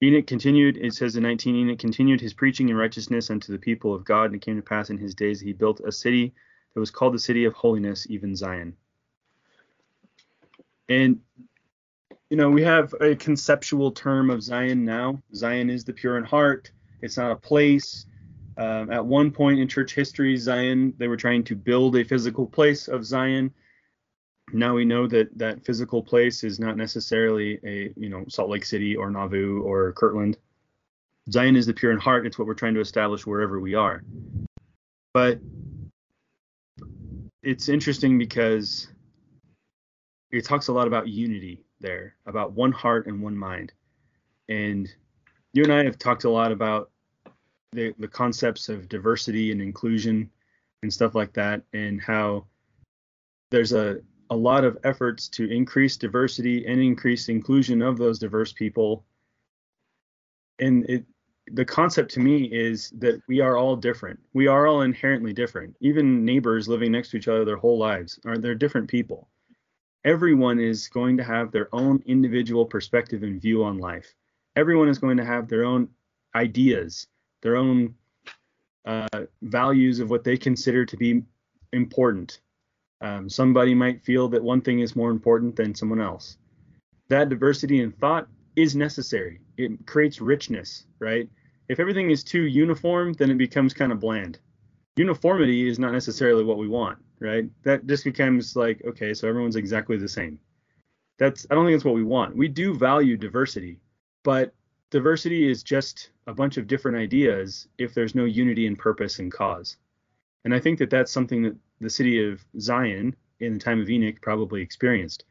Enoch 0.02 0.26
continued, 0.26 0.76
it 0.76 0.94
says 0.94 1.16
in 1.16 1.22
19, 1.22 1.56
Enoch 1.56 1.78
continued 1.78 2.20
his 2.20 2.34
preaching 2.34 2.68
in 2.68 2.76
righteousness 2.76 3.30
unto 3.30 3.52
the 3.52 3.58
people 3.58 3.94
of 3.94 4.04
God, 4.04 4.26
and 4.26 4.34
it 4.34 4.42
came 4.42 4.56
to 4.56 4.62
pass 4.62 4.90
in 4.90 4.98
his 4.98 5.14
days 5.14 5.38
that 5.38 5.46
he 5.46 5.52
built 5.52 5.80
a 5.80 5.92
city 5.92 6.34
that 6.74 6.80
was 6.80 6.90
called 6.90 7.14
the 7.14 7.18
city 7.18 7.44
of 7.44 7.54
holiness, 7.54 8.06
even 8.10 8.34
Zion. 8.34 8.76
And, 10.88 11.20
you 12.28 12.36
know, 12.36 12.50
we 12.50 12.62
have 12.62 12.94
a 13.00 13.14
conceptual 13.14 13.92
term 13.92 14.30
of 14.30 14.42
Zion 14.42 14.84
now. 14.84 15.22
Zion 15.34 15.70
is 15.70 15.84
the 15.84 15.92
pure 15.92 16.18
in 16.18 16.24
heart, 16.24 16.70
it's 17.00 17.16
not 17.16 17.32
a 17.32 17.36
place. 17.36 18.06
Um, 18.56 18.90
at 18.90 19.04
one 19.04 19.32
point 19.32 19.58
in 19.58 19.66
church 19.66 19.94
history, 19.94 20.36
Zion, 20.36 20.94
they 20.96 21.08
were 21.08 21.16
trying 21.16 21.42
to 21.44 21.56
build 21.56 21.96
a 21.96 22.04
physical 22.04 22.46
place 22.46 22.86
of 22.88 23.04
Zion. 23.04 23.52
Now 24.52 24.74
we 24.74 24.84
know 24.84 25.06
that 25.08 25.36
that 25.38 25.64
physical 25.64 26.02
place 26.02 26.44
is 26.44 26.60
not 26.60 26.76
necessarily 26.76 27.58
a, 27.64 27.92
you 27.96 28.08
know, 28.08 28.24
Salt 28.28 28.50
Lake 28.50 28.64
City 28.64 28.94
or 28.94 29.10
Nauvoo 29.10 29.62
or 29.62 29.92
Kirtland. 29.92 30.38
Zion 31.30 31.56
is 31.56 31.66
the 31.66 31.72
pure 31.72 31.92
in 31.92 31.98
heart. 31.98 32.26
It's 32.26 32.38
what 32.38 32.46
we're 32.46 32.54
trying 32.54 32.74
to 32.74 32.80
establish 32.80 33.26
wherever 33.26 33.58
we 33.58 33.74
are. 33.74 34.04
But 35.12 35.40
it's 37.42 37.68
interesting 37.68 38.18
because 38.18 38.88
it 40.30 40.44
talks 40.44 40.68
a 40.68 40.72
lot 40.72 40.86
about 40.86 41.08
unity 41.08 41.64
there, 41.80 42.16
about 42.26 42.52
one 42.52 42.72
heart 42.72 43.06
and 43.06 43.22
one 43.22 43.36
mind. 43.36 43.72
And 44.48 44.88
you 45.52 45.62
and 45.62 45.72
I 45.72 45.84
have 45.84 45.98
talked 45.98 46.24
a 46.24 46.30
lot 46.30 46.52
about 46.52 46.90
the, 47.72 47.94
the 47.98 48.08
concepts 48.08 48.68
of 48.68 48.88
diversity 48.88 49.52
and 49.52 49.60
inclusion 49.60 50.30
and 50.82 50.92
stuff 50.92 51.14
like 51.14 51.32
that, 51.34 51.62
and 51.72 52.00
how 52.00 52.46
there's 53.50 53.72
a, 53.72 54.00
a 54.30 54.36
lot 54.36 54.64
of 54.64 54.78
efforts 54.84 55.28
to 55.28 55.50
increase 55.50 55.96
diversity 55.96 56.66
and 56.66 56.80
increase 56.80 57.28
inclusion 57.28 57.82
of 57.82 57.98
those 57.98 58.18
diverse 58.18 58.52
people. 58.52 59.04
And 60.58 60.84
it, 60.88 61.04
the 61.48 61.64
concept 61.64 62.12
to 62.12 62.20
me 62.20 62.44
is 62.44 62.90
that 62.98 63.20
we 63.28 63.40
are 63.40 63.56
all 63.56 63.76
different. 63.76 64.18
We 64.32 64.46
are 64.46 64.66
all 64.66 64.82
inherently 64.82 65.32
different. 65.32 65.76
Even 65.80 66.24
neighbors 66.24 66.68
living 66.68 66.92
next 66.92 67.10
to 67.10 67.18
each 67.18 67.28
other 67.28 67.44
their 67.44 67.56
whole 67.56 67.78
lives 67.78 68.18
are 68.24 68.38
they're 68.38 68.54
different 68.54 68.88
people. 68.88 69.28
Everyone 70.04 70.58
is 70.58 70.88
going 70.88 71.16
to 71.16 71.24
have 71.24 71.50
their 71.50 71.74
own 71.74 72.02
individual 72.06 72.64
perspective 72.64 73.22
and 73.22 73.40
view 73.40 73.64
on 73.64 73.78
life. 73.78 74.14
Everyone 74.56 74.88
is 74.88 74.98
going 74.98 75.16
to 75.16 75.24
have 75.24 75.48
their 75.48 75.64
own 75.64 75.88
ideas 76.34 77.06
their 77.44 77.56
own 77.56 77.94
uh, 78.86 79.06
values 79.42 80.00
of 80.00 80.10
what 80.10 80.24
they 80.24 80.36
consider 80.36 80.84
to 80.84 80.96
be 80.96 81.22
important. 81.72 82.40
Um, 83.00 83.28
somebody 83.28 83.74
might 83.74 84.02
feel 84.02 84.28
that 84.28 84.42
one 84.42 84.60
thing 84.60 84.80
is 84.80 84.96
more 84.96 85.10
important 85.10 85.56
than 85.56 85.74
someone 85.74 86.00
else. 86.00 86.38
That 87.08 87.28
diversity 87.28 87.80
in 87.80 87.92
thought 87.92 88.28
is 88.56 88.76
necessary. 88.76 89.40
It 89.56 89.86
creates 89.86 90.20
richness, 90.20 90.86
right? 90.98 91.28
If 91.68 91.80
everything 91.80 92.10
is 92.10 92.24
too 92.24 92.42
uniform, 92.42 93.12
then 93.14 93.30
it 93.30 93.38
becomes 93.38 93.74
kind 93.74 93.92
of 93.92 94.00
bland. 94.00 94.38
Uniformity 94.96 95.68
is 95.68 95.78
not 95.78 95.92
necessarily 95.92 96.44
what 96.44 96.58
we 96.58 96.68
want, 96.68 96.98
right? 97.20 97.48
That 97.64 97.86
just 97.86 98.04
becomes 98.04 98.54
like, 98.54 98.82
okay, 98.84 99.12
so 99.12 99.28
everyone's 99.28 99.56
exactly 99.56 99.96
the 99.96 100.08
same. 100.08 100.38
That's 101.18 101.46
I 101.50 101.54
don't 101.54 101.64
think 101.64 101.76
that's 101.76 101.84
what 101.84 101.94
we 101.94 102.04
want. 102.04 102.36
We 102.36 102.48
do 102.48 102.74
value 102.74 103.16
diversity, 103.16 103.80
but 104.22 104.54
diversity 104.90 105.48
is 105.48 105.62
just 105.62 106.10
a 106.26 106.34
bunch 106.34 106.56
of 106.56 106.66
different 106.66 106.96
ideas 106.96 107.68
if 107.78 107.94
there's 107.94 108.14
no 108.14 108.24
unity 108.24 108.66
in 108.66 108.76
purpose 108.76 109.18
and 109.18 109.32
cause. 109.32 109.76
And 110.44 110.54
I 110.54 110.60
think 110.60 110.78
that 110.78 110.90
that's 110.90 111.10
something 111.10 111.42
that 111.42 111.56
the 111.80 111.90
city 111.90 112.30
of 112.30 112.44
Zion 112.60 113.14
in 113.40 113.54
the 113.54 113.58
time 113.58 113.80
of 113.80 113.90
Enoch 113.90 114.20
probably 114.20 114.62
experienced. 114.62 115.24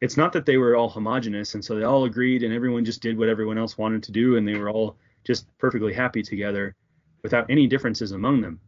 it's 0.00 0.16
not 0.16 0.32
that 0.32 0.46
they 0.46 0.56
were 0.56 0.76
all 0.76 0.88
homogenous 0.88 1.54
and 1.54 1.64
so 1.64 1.74
they 1.74 1.82
all 1.84 2.04
agreed 2.04 2.42
and 2.44 2.54
everyone 2.54 2.84
just 2.84 3.02
did 3.02 3.18
what 3.18 3.28
everyone 3.28 3.58
else 3.58 3.76
wanted 3.76 4.02
to 4.04 4.12
do 4.12 4.36
and 4.36 4.46
they 4.46 4.56
were 4.56 4.70
all 4.70 4.96
just 5.24 5.46
perfectly 5.58 5.92
happy 5.92 6.22
together 6.22 6.74
without 7.22 7.50
any 7.50 7.66
differences 7.66 8.12
among 8.12 8.40
them. 8.40 8.60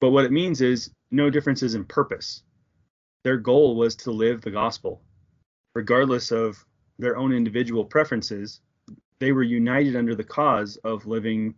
But 0.00 0.10
what 0.10 0.26
it 0.26 0.32
means 0.32 0.60
is 0.60 0.90
no 1.10 1.30
differences 1.30 1.74
in 1.74 1.84
purpose. 1.84 2.42
Their 3.24 3.38
goal 3.38 3.76
was 3.76 3.96
to 3.96 4.10
live 4.10 4.40
the 4.40 4.50
gospel. 4.50 5.02
Regardless 5.74 6.30
of 6.30 6.64
their 6.98 7.16
own 7.16 7.32
individual 7.32 7.84
preferences, 7.84 8.60
they 9.18 9.32
were 9.32 9.42
united 9.42 9.96
under 9.96 10.14
the 10.14 10.24
cause 10.24 10.76
of 10.78 11.06
living 11.06 11.54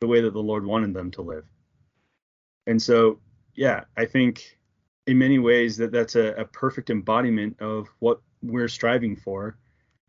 the 0.00 0.06
way 0.06 0.20
that 0.20 0.32
the 0.32 0.42
Lord 0.42 0.66
wanted 0.66 0.94
them 0.94 1.10
to 1.12 1.22
live. 1.22 1.44
And 2.66 2.80
so, 2.80 3.20
yeah, 3.60 3.84
I 3.94 4.06
think 4.06 4.58
in 5.06 5.18
many 5.18 5.38
ways 5.38 5.76
that 5.76 5.92
that's 5.92 6.16
a, 6.16 6.28
a 6.32 6.46
perfect 6.46 6.88
embodiment 6.88 7.60
of 7.60 7.88
what 7.98 8.22
we're 8.42 8.68
striving 8.68 9.14
for. 9.14 9.58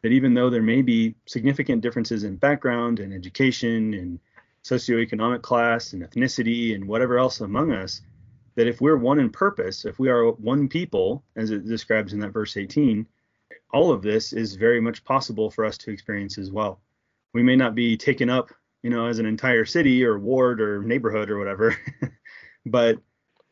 That 0.03 0.13
even 0.13 0.33
though 0.33 0.49
there 0.49 0.61
may 0.61 0.81
be 0.81 1.15
significant 1.25 1.81
differences 1.81 2.23
in 2.23 2.37
background 2.37 3.01
and 3.01 3.13
education 3.13 3.93
and 3.93 4.19
socioeconomic 4.63 5.41
class 5.41 5.91
and 5.91 6.01
ethnicity 6.01 6.75
and 6.75 6.87
whatever 6.87 7.17
else 7.19 7.41
among 7.41 7.73
us, 7.73 7.99
that 8.55 8.67
if 8.67 8.79
we're 8.79 8.95
one 8.95 9.19
in 9.19 9.29
purpose, 9.29 9.83
if 9.83 9.99
we 9.99 10.07
are 10.07 10.31
one 10.31 10.69
people, 10.69 11.21
as 11.35 11.51
it 11.51 11.67
describes 11.67 12.13
in 12.13 12.19
that 12.19 12.31
verse 12.31 12.55
18, 12.55 13.05
all 13.73 13.91
of 13.91 14.01
this 14.01 14.31
is 14.31 14.55
very 14.55 14.79
much 14.79 15.03
possible 15.03 15.51
for 15.51 15.65
us 15.65 15.77
to 15.79 15.91
experience 15.91 16.37
as 16.37 16.51
well. 16.51 16.79
We 17.33 17.43
may 17.43 17.57
not 17.57 17.75
be 17.75 17.97
taken 17.97 18.29
up, 18.29 18.51
you 18.81 18.89
know, 18.89 19.07
as 19.07 19.19
an 19.19 19.25
entire 19.25 19.65
city 19.65 20.05
or 20.05 20.17
ward 20.17 20.61
or 20.61 20.81
neighborhood 20.83 21.29
or 21.29 21.37
whatever, 21.37 21.75
but 22.65 22.97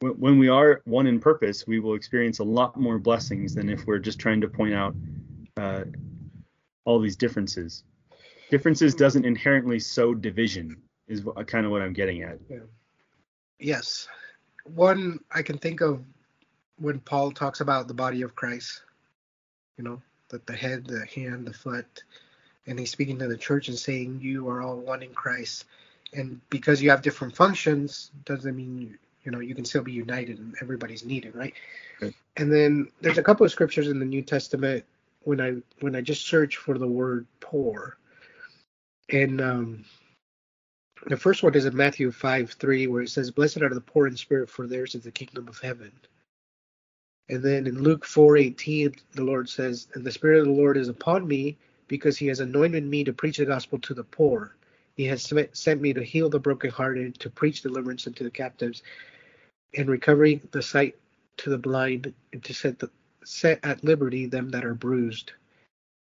when 0.01 0.39
we 0.39 0.47
are 0.47 0.81
one 0.85 1.07
in 1.07 1.19
purpose, 1.19 1.67
we 1.67 1.79
will 1.79 1.95
experience 1.95 2.39
a 2.39 2.43
lot 2.43 2.77
more 2.79 2.97
blessings 2.97 3.53
than 3.53 3.69
if 3.69 3.85
we're 3.85 3.99
just 3.99 4.19
trying 4.19 4.41
to 4.41 4.47
point 4.47 4.73
out 4.73 4.95
uh, 5.57 5.83
all 6.85 6.99
these 6.99 7.17
differences. 7.17 7.83
Differences 8.49 8.95
doesn't 8.95 9.25
inherently 9.25 9.79
sow 9.79 10.13
division, 10.13 10.77
is 11.07 11.23
kind 11.47 11.65
of 11.65 11.71
what 11.71 11.81
I'm 11.81 11.93
getting 11.93 12.23
at. 12.23 12.39
Yeah. 12.49 12.59
Yes. 13.59 14.07
One 14.63 15.19
I 15.31 15.41
can 15.41 15.57
think 15.57 15.81
of 15.81 16.01
when 16.77 16.99
Paul 16.99 17.31
talks 17.31 17.59
about 17.59 17.87
the 17.87 17.93
body 17.93 18.21
of 18.21 18.35
Christ, 18.35 18.83
you 19.77 19.83
know, 19.83 20.01
that 20.29 20.47
the 20.47 20.55
head, 20.55 20.85
the 20.85 21.05
hand, 21.05 21.45
the 21.45 21.53
foot, 21.53 22.03
and 22.67 22.79
he's 22.79 22.91
speaking 22.91 23.19
to 23.19 23.27
the 23.27 23.37
church 23.37 23.67
and 23.67 23.77
saying, 23.77 24.19
You 24.21 24.47
are 24.49 24.61
all 24.61 24.77
one 24.77 25.03
in 25.03 25.13
Christ. 25.13 25.65
And 26.13 26.39
because 26.49 26.81
you 26.81 26.89
have 26.89 27.01
different 27.01 27.35
functions, 27.35 28.11
doesn't 28.25 28.55
mean 28.55 28.97
you, 29.23 29.31
know 29.31 29.39
you 29.39 29.55
can 29.55 29.65
still 29.65 29.83
be 29.83 29.91
united 29.91 30.39
and 30.39 30.55
everybody's 30.61 31.05
needed, 31.05 31.35
right? 31.35 31.53
right? 32.01 32.13
And 32.37 32.51
then 32.51 32.89
there's 33.01 33.17
a 33.17 33.23
couple 33.23 33.45
of 33.45 33.51
scriptures 33.51 33.87
in 33.87 33.99
the 33.99 34.05
New 34.05 34.21
Testament 34.21 34.83
when 35.23 35.41
I 35.41 35.55
when 35.81 35.95
I 35.95 36.01
just 36.01 36.25
search 36.25 36.57
for 36.57 36.77
the 36.77 36.87
word 36.87 37.25
poor, 37.39 37.97
and 39.09 39.41
um, 39.41 39.85
the 41.07 41.17
first 41.17 41.43
one 41.43 41.55
is 41.55 41.65
in 41.65 41.75
Matthew 41.75 42.11
5 42.11 42.51
3, 42.51 42.87
where 42.87 43.01
it 43.01 43.09
says, 43.09 43.31
Blessed 43.31 43.61
are 43.61 43.73
the 43.73 43.81
poor 43.81 44.07
in 44.07 44.17
spirit, 44.17 44.49
for 44.49 44.67
theirs 44.67 44.95
is 44.95 45.03
the 45.03 45.11
kingdom 45.11 45.47
of 45.47 45.59
heaven. 45.59 45.91
And 47.29 47.43
then 47.43 47.67
in 47.67 47.81
Luke 47.81 48.05
4 48.05 48.37
18, 48.37 48.95
the 49.13 49.23
Lord 49.23 49.47
says, 49.47 49.87
And 49.93 50.03
the 50.03 50.11
Spirit 50.11 50.39
of 50.39 50.45
the 50.45 50.51
Lord 50.51 50.77
is 50.77 50.89
upon 50.89 51.27
me, 51.27 51.57
because 51.87 52.17
he 52.17 52.27
has 52.27 52.39
anointed 52.39 52.85
me 52.85 53.03
to 53.03 53.13
preach 53.13 53.37
the 53.37 53.45
gospel 53.45 53.79
to 53.79 53.93
the 53.93 54.03
poor. 54.03 54.55
He 54.99 55.05
has 55.05 55.31
sent 55.53 55.79
me 55.79 55.93
to 55.93 56.03
heal 56.03 56.29
the 56.29 56.41
brokenhearted, 56.41 57.19
to 57.19 57.29
preach 57.29 57.61
deliverance 57.61 58.05
unto 58.05 58.25
the 58.25 58.29
captives, 58.29 58.83
and 59.73 59.87
recovering 59.87 60.41
the 60.51 60.61
sight 60.61 60.97
to 61.37 61.49
the 61.49 61.57
blind, 61.57 62.13
and 62.33 62.43
to 62.43 62.53
set, 62.53 62.79
the, 62.79 62.89
set 63.23 63.61
at 63.63 63.81
liberty 63.81 64.25
them 64.25 64.49
that 64.49 64.65
are 64.65 64.73
bruised. 64.73 65.31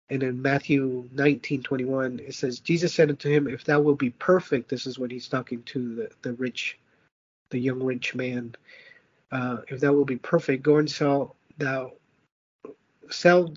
And 0.10 0.24
in 0.24 0.42
Matthew 0.42 1.10
19, 1.12 1.62
21, 1.62 2.20
it 2.20 2.36
says, 2.36 2.62
Jesus 2.62 2.94
said 2.94 3.10
unto 3.10 3.30
him, 3.30 3.50
If 3.50 3.66
thou 3.66 3.82
wilt 3.82 4.00
be 4.00 4.12
perfect, 4.12 4.70
this 4.70 4.88
is 4.88 4.98
when 4.98 5.10
he's 5.10 5.28
talking 5.28 5.62
to 5.64 5.96
the, 5.96 6.10
the 6.22 6.32
rich, 6.36 6.80
the 7.50 7.60
young 7.60 7.84
rich 7.84 8.16
man. 8.16 8.56
Uh, 9.30 9.58
if 9.68 9.82
thou 9.82 9.92
wilt 9.92 10.08
be 10.08 10.16
perfect, 10.16 10.64
go 10.64 10.78
and 10.78 10.90
sell 10.90 11.36
thou 11.58 11.92
sell 13.10 13.54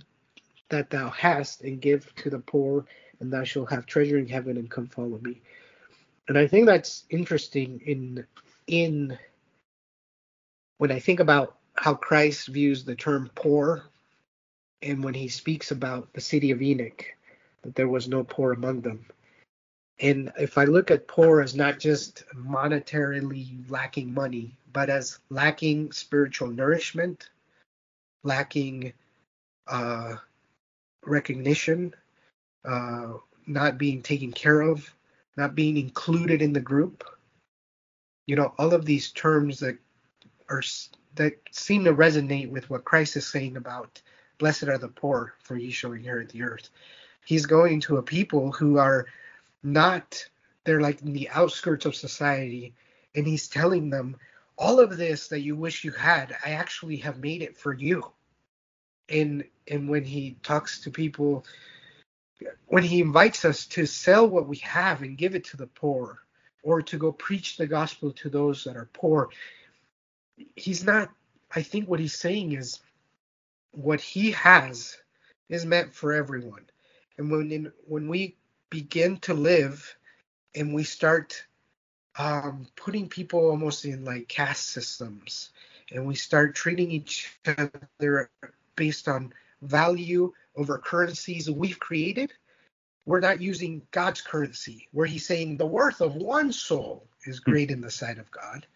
that 0.70 0.90
thou 0.90 1.10
hast 1.10 1.62
and 1.62 1.80
give 1.80 2.12
to 2.16 2.28
the 2.28 2.40
poor, 2.40 2.84
and 3.20 3.32
thou 3.32 3.44
shalt 3.44 3.70
have 3.70 3.86
treasure 3.86 4.18
in 4.18 4.28
heaven, 4.28 4.56
and 4.56 4.70
come 4.70 4.86
follow 4.86 5.18
me. 5.22 5.40
And 6.28 6.38
I 6.38 6.46
think 6.46 6.66
that's 6.66 7.04
interesting 7.10 7.80
in 7.84 8.26
in 8.66 9.18
when 10.78 10.92
I 10.92 10.98
think 10.98 11.20
about 11.20 11.56
how 11.74 11.94
Christ 11.94 12.48
views 12.48 12.84
the 12.84 12.94
term 12.94 13.30
poor, 13.34 13.84
and 14.82 15.02
when 15.02 15.14
he 15.14 15.28
speaks 15.28 15.70
about 15.70 16.12
the 16.12 16.20
city 16.20 16.50
of 16.50 16.62
Enoch, 16.62 17.04
that 17.62 17.74
there 17.74 17.88
was 17.88 18.08
no 18.08 18.24
poor 18.24 18.52
among 18.52 18.80
them. 18.80 19.04
And 20.00 20.32
if 20.38 20.58
I 20.58 20.64
look 20.64 20.90
at 20.90 21.08
poor 21.08 21.40
as 21.40 21.56
not 21.56 21.80
just 21.80 22.24
monetarily 22.34 23.68
lacking 23.68 24.14
money, 24.14 24.56
but 24.72 24.90
as 24.90 25.18
lacking 25.28 25.90
spiritual 25.90 26.48
nourishment, 26.48 27.30
lacking 28.22 28.92
uh, 29.66 30.16
recognition, 31.04 31.94
uh, 32.68 33.14
not 33.46 33.78
being 33.78 34.02
taken 34.02 34.30
care 34.30 34.60
of, 34.60 34.94
not 35.36 35.54
being 35.54 35.78
included 35.78 36.42
in 36.42 36.52
the 36.52 36.60
group, 36.60 37.02
you 38.26 38.36
know, 38.36 38.52
all 38.58 38.74
of 38.74 38.84
these 38.84 39.10
terms 39.12 39.58
that 39.60 39.78
are 40.50 40.62
that 41.14 41.32
seem 41.50 41.84
to 41.84 41.94
resonate 41.94 42.50
with 42.50 42.68
what 42.68 42.84
Christ 42.84 43.16
is 43.16 43.26
saying 43.26 43.56
about 43.56 44.00
blessed 44.36 44.64
are 44.64 44.78
the 44.78 44.88
poor, 44.88 45.34
for 45.42 45.56
ye 45.56 45.70
shall 45.70 45.92
inherit 45.92 46.28
the 46.28 46.42
earth. 46.42 46.68
He's 47.24 47.46
going 47.46 47.80
to 47.80 47.96
a 47.96 48.02
people 48.02 48.52
who 48.52 48.78
are 48.78 49.06
not 49.62 50.24
they're 50.64 50.80
like 50.80 51.00
in 51.00 51.14
the 51.14 51.30
outskirts 51.30 51.86
of 51.86 51.96
society, 51.96 52.74
and 53.14 53.26
he's 53.26 53.48
telling 53.48 53.88
them 53.88 54.16
all 54.58 54.78
of 54.78 54.98
this 54.98 55.28
that 55.28 55.40
you 55.40 55.56
wish 55.56 55.84
you 55.84 55.92
had, 55.92 56.36
I 56.44 56.50
actually 56.50 56.96
have 56.96 57.18
made 57.18 57.40
it 57.40 57.56
for 57.56 57.72
you. 57.72 58.12
And 59.08 59.44
and 59.68 59.88
when 59.88 60.04
he 60.04 60.36
talks 60.42 60.80
to 60.80 60.90
people 60.90 61.46
when 62.66 62.82
he 62.82 63.00
invites 63.00 63.44
us 63.44 63.66
to 63.66 63.86
sell 63.86 64.28
what 64.28 64.46
we 64.46 64.56
have 64.58 65.02
and 65.02 65.18
give 65.18 65.34
it 65.34 65.44
to 65.44 65.56
the 65.56 65.66
poor 65.66 66.18
or 66.62 66.82
to 66.82 66.98
go 66.98 67.12
preach 67.12 67.56
the 67.56 67.66
gospel 67.66 68.12
to 68.12 68.28
those 68.28 68.64
that 68.64 68.76
are 68.76 68.88
poor 68.92 69.28
he's 70.56 70.84
not 70.84 71.10
i 71.54 71.62
think 71.62 71.88
what 71.88 72.00
he's 72.00 72.18
saying 72.18 72.52
is 72.52 72.80
what 73.72 74.00
he 74.00 74.32
has 74.32 74.96
is 75.48 75.64
meant 75.64 75.94
for 75.94 76.12
everyone. 76.12 76.64
And 77.16 77.30
when 77.30 77.50
in, 77.50 77.72
when 77.86 78.08
we 78.08 78.36
begin 78.70 79.18
to 79.18 79.34
live 79.34 79.96
and 80.54 80.74
we 80.74 80.84
start 80.84 81.44
um, 82.18 82.66
putting 82.76 83.08
people 83.08 83.48
almost 83.48 83.84
in 83.84 84.04
like 84.04 84.28
caste 84.28 84.70
systems 84.70 85.50
and 85.92 86.06
we 86.06 86.14
start 86.14 86.54
treating 86.54 86.90
each 86.90 87.32
other 87.46 88.30
based 88.76 89.08
on 89.08 89.32
value 89.62 90.32
over 90.58 90.76
currencies 90.78 91.50
we've 91.50 91.80
created 91.80 92.32
we're 93.06 93.20
not 93.20 93.40
using 93.40 93.80
god's 93.90 94.20
currency 94.20 94.86
where 94.92 95.06
he's 95.06 95.26
saying 95.26 95.56
the 95.56 95.66
worth 95.66 96.00
of 96.02 96.14
one 96.16 96.52
soul 96.52 97.08
is 97.24 97.40
hmm. 97.44 97.50
great 97.50 97.70
in 97.70 97.80
the 97.80 97.90
sight 97.90 98.18
of 98.18 98.30
god. 98.30 98.66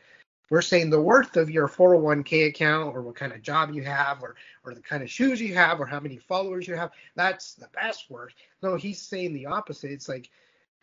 We're 0.50 0.60
saying 0.60 0.90
the 0.90 1.00
worth 1.00 1.38
of 1.38 1.48
your 1.48 1.66
401k 1.66 2.48
account 2.48 2.94
or 2.94 3.00
what 3.00 3.16
kind 3.16 3.32
of 3.32 3.40
job 3.40 3.72
you 3.72 3.82
have 3.84 4.22
or 4.22 4.36
or 4.64 4.74
the 4.74 4.82
kind 4.82 5.02
of 5.02 5.10
shoes 5.10 5.40
you 5.40 5.54
have 5.54 5.80
or 5.80 5.86
how 5.86 5.98
many 5.98 6.18
followers 6.18 6.68
you 6.68 6.76
have 6.76 6.90
that's 7.16 7.54
the 7.54 7.68
best 7.74 8.10
worth. 8.10 8.34
No 8.62 8.76
he's 8.76 9.00
saying 9.00 9.32
the 9.32 9.46
opposite. 9.46 9.90
It's 9.90 10.08
like 10.08 10.28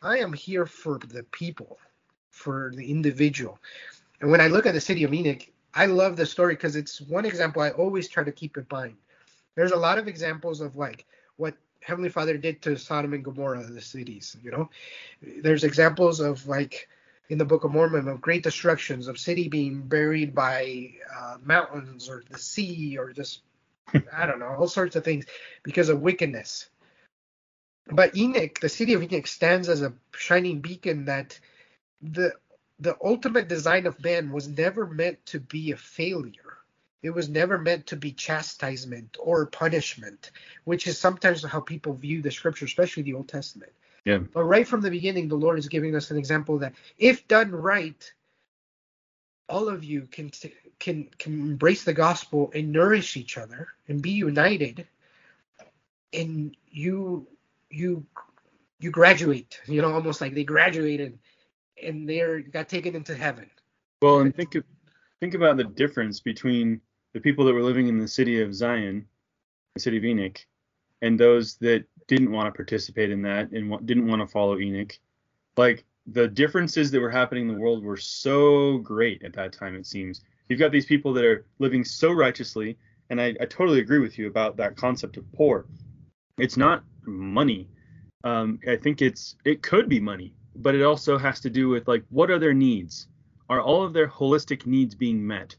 i 0.01 0.17
am 0.17 0.33
here 0.33 0.65
for 0.65 0.97
the 0.97 1.23
people 1.23 1.77
for 2.31 2.71
the 2.75 2.89
individual. 2.89 3.59
And 4.21 4.31
when 4.31 4.41
i 4.41 4.47
look 4.47 4.65
at 4.65 4.73
the 4.73 4.81
city 4.81 5.03
of 5.03 5.13
enoch 5.13 5.43
i 5.75 5.85
love 5.85 6.17
the 6.17 6.25
story 6.25 6.55
because 6.55 6.75
it's 6.75 7.01
one 7.01 7.25
example 7.25 7.61
i 7.61 7.69
always 7.71 8.07
try 8.07 8.23
to 8.23 8.31
keep 8.31 8.57
in 8.57 8.65
mind 8.71 8.95
there's 9.59 9.73
a 9.73 9.77
lot 9.77 9.97
of 9.97 10.07
examples 10.07 10.61
of 10.61 10.75
like 10.75 11.05
what 11.35 11.53
heavenly 11.81 12.09
father 12.09 12.37
did 12.37 12.61
to 12.61 12.77
sodom 12.77 13.13
and 13.13 13.23
gomorrah 13.23 13.63
the 13.63 13.81
cities 13.81 14.37
you 14.41 14.51
know 14.51 14.69
there's 15.41 15.63
examples 15.63 16.19
of 16.19 16.47
like 16.47 16.87
in 17.29 17.37
the 17.37 17.45
Book 17.45 17.63
of 17.63 17.71
Mormon 17.71 18.07
of 18.07 18.21
great 18.21 18.43
destructions 18.43 19.07
of 19.07 19.19
city 19.19 19.47
being 19.47 19.81
buried 19.81 20.33
by 20.33 20.91
uh, 21.15 21.37
mountains 21.43 22.09
or 22.09 22.23
the 22.29 22.39
sea 22.39 22.97
or 22.97 23.11
just 23.13 23.41
I 24.13 24.25
don't 24.25 24.39
know 24.39 24.55
all 24.57 24.67
sorts 24.67 24.95
of 24.95 25.03
things 25.03 25.25
because 25.63 25.89
of 25.89 26.01
wickedness. 26.01 26.69
But 27.91 28.15
Enoch, 28.15 28.59
the 28.59 28.69
city 28.69 28.93
of 28.93 29.01
Enoch, 29.01 29.27
stands 29.27 29.67
as 29.67 29.81
a 29.81 29.93
shining 30.15 30.59
beacon 30.59 31.05
that 31.05 31.39
the 32.01 32.33
the 32.79 32.95
ultimate 33.03 33.47
design 33.49 33.85
of 33.87 34.01
man 34.03 34.31
was 34.31 34.47
never 34.47 34.87
meant 34.87 35.23
to 35.27 35.39
be 35.39 35.71
a 35.71 35.77
failure. 35.77 36.58
It 37.01 37.11
was 37.11 37.29
never 37.29 37.57
meant 37.57 37.87
to 37.87 37.95
be 37.95 38.11
chastisement 38.11 39.17
or 39.19 39.45
punishment, 39.45 40.31
which 40.65 40.85
is 40.87 40.97
sometimes 40.97 41.43
how 41.43 41.61
people 41.61 41.93
view 41.93 42.21
the 42.21 42.31
scripture, 42.31 42.65
especially 42.65 43.03
the 43.03 43.13
Old 43.13 43.29
Testament. 43.29 43.71
Yeah. 44.05 44.17
But 44.17 44.43
right 44.43 44.67
from 44.67 44.81
the 44.81 44.89
beginning, 44.89 45.27
the 45.27 45.35
Lord 45.35 45.59
is 45.59 45.67
giving 45.67 45.95
us 45.95 46.11
an 46.11 46.17
example 46.17 46.59
that 46.59 46.73
if 46.97 47.27
done 47.27 47.51
right, 47.51 48.11
all 49.47 49.69
of 49.69 49.83
you 49.83 50.07
can 50.11 50.31
can 50.79 51.09
can 51.17 51.33
embrace 51.33 51.83
the 51.83 51.93
gospel 51.93 52.51
and 52.53 52.71
nourish 52.71 53.17
each 53.17 53.37
other 53.37 53.69
and 53.87 54.01
be 54.01 54.11
united 54.11 54.87
and 56.13 56.55
you 56.69 57.27
you 57.69 58.05
you 58.79 58.91
graduate, 58.91 59.59
you 59.67 59.81
know, 59.81 59.93
almost 59.93 60.21
like 60.21 60.33
they 60.33 60.43
graduated 60.43 61.19
and 61.81 62.07
they're 62.07 62.39
got 62.39 62.69
taken 62.69 62.95
into 62.95 63.13
heaven. 63.13 63.49
Well, 64.01 64.19
and 64.19 64.33
think 64.33 64.55
of, 64.55 64.63
think 65.19 65.33
about 65.33 65.57
the 65.57 65.65
difference 65.65 66.21
between 66.21 66.81
the 67.13 67.19
people 67.19 67.45
that 67.45 67.53
were 67.53 67.63
living 67.63 67.87
in 67.87 67.97
the 67.97 68.07
city 68.07 68.41
of 68.41 68.53
Zion, 68.53 69.05
the 69.75 69.81
city 69.81 69.97
of 69.97 70.05
Enoch, 70.05 70.45
and 71.01 71.19
those 71.19 71.55
that 71.57 71.85
didn't 72.07 72.31
want 72.31 72.47
to 72.47 72.57
participate 72.57 73.11
in 73.11 73.21
that 73.23 73.51
and 73.51 73.85
didn't 73.85 74.07
want 74.07 74.21
to 74.21 74.27
follow 74.27 74.59
Enoch. 74.59 74.97
Like 75.57 75.85
the 76.07 76.27
differences 76.27 76.91
that 76.91 76.99
were 76.99 77.09
happening 77.09 77.47
in 77.47 77.53
the 77.53 77.59
world 77.59 77.83
were 77.83 77.97
so 77.97 78.79
great 78.79 79.23
at 79.23 79.33
that 79.33 79.53
time. 79.53 79.75
It 79.75 79.85
seems 79.85 80.21
you've 80.47 80.59
got 80.59 80.71
these 80.71 80.85
people 80.85 81.13
that 81.13 81.25
are 81.25 81.45
living 81.59 81.83
so 81.83 82.11
righteously, 82.11 82.77
and 83.09 83.21
I, 83.21 83.35
I 83.39 83.45
totally 83.45 83.79
agree 83.79 83.99
with 83.99 84.17
you 84.17 84.27
about 84.27 84.57
that 84.57 84.75
concept 84.75 85.17
of 85.17 85.31
poor. 85.33 85.65
It's 86.37 86.57
not 86.57 86.83
money. 87.05 87.69
Um, 88.23 88.59
I 88.67 88.75
think 88.75 89.01
it's 89.01 89.35
it 89.45 89.61
could 89.61 89.87
be 89.87 89.99
money, 89.99 90.33
but 90.55 90.75
it 90.75 90.83
also 90.83 91.17
has 91.17 91.39
to 91.41 91.49
do 91.49 91.69
with 91.69 91.87
like 91.87 92.03
what 92.09 92.29
are 92.29 92.39
their 92.39 92.53
needs? 92.53 93.07
Are 93.49 93.61
all 93.61 93.83
of 93.83 93.93
their 93.93 94.07
holistic 94.07 94.65
needs 94.65 94.93
being 94.93 95.25
met? 95.25 95.55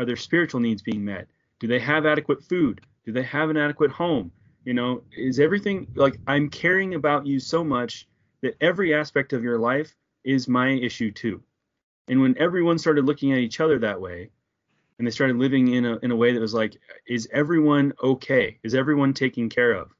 Are 0.00 0.06
their 0.06 0.16
spiritual 0.16 0.62
needs 0.62 0.80
being 0.80 1.04
met? 1.04 1.28
Do 1.58 1.66
they 1.66 1.78
have 1.78 2.06
adequate 2.06 2.42
food? 2.42 2.80
Do 3.04 3.12
they 3.12 3.22
have 3.24 3.50
an 3.50 3.58
adequate 3.58 3.90
home? 3.90 4.32
You 4.64 4.72
know, 4.72 5.02
is 5.14 5.38
everything 5.38 5.88
like 5.94 6.18
I'm 6.26 6.48
caring 6.48 6.94
about 6.94 7.26
you 7.26 7.38
so 7.38 7.62
much 7.62 8.08
that 8.40 8.56
every 8.62 8.94
aspect 8.94 9.34
of 9.34 9.44
your 9.44 9.58
life 9.58 9.94
is 10.24 10.48
my 10.48 10.70
issue 10.70 11.10
too. 11.10 11.42
And 12.08 12.22
when 12.22 12.38
everyone 12.38 12.78
started 12.78 13.04
looking 13.04 13.32
at 13.32 13.40
each 13.40 13.60
other 13.60 13.78
that 13.80 14.00
way, 14.00 14.30
and 14.96 15.06
they 15.06 15.10
started 15.10 15.36
living 15.36 15.68
in 15.68 15.84
a 15.84 15.98
in 15.98 16.12
a 16.12 16.16
way 16.16 16.32
that 16.32 16.40
was 16.40 16.54
like, 16.54 16.78
is 17.06 17.28
everyone 17.30 17.92
okay? 18.02 18.58
Is 18.62 18.74
everyone 18.74 19.12
taken 19.12 19.50
care 19.50 19.72
of? 19.72 19.90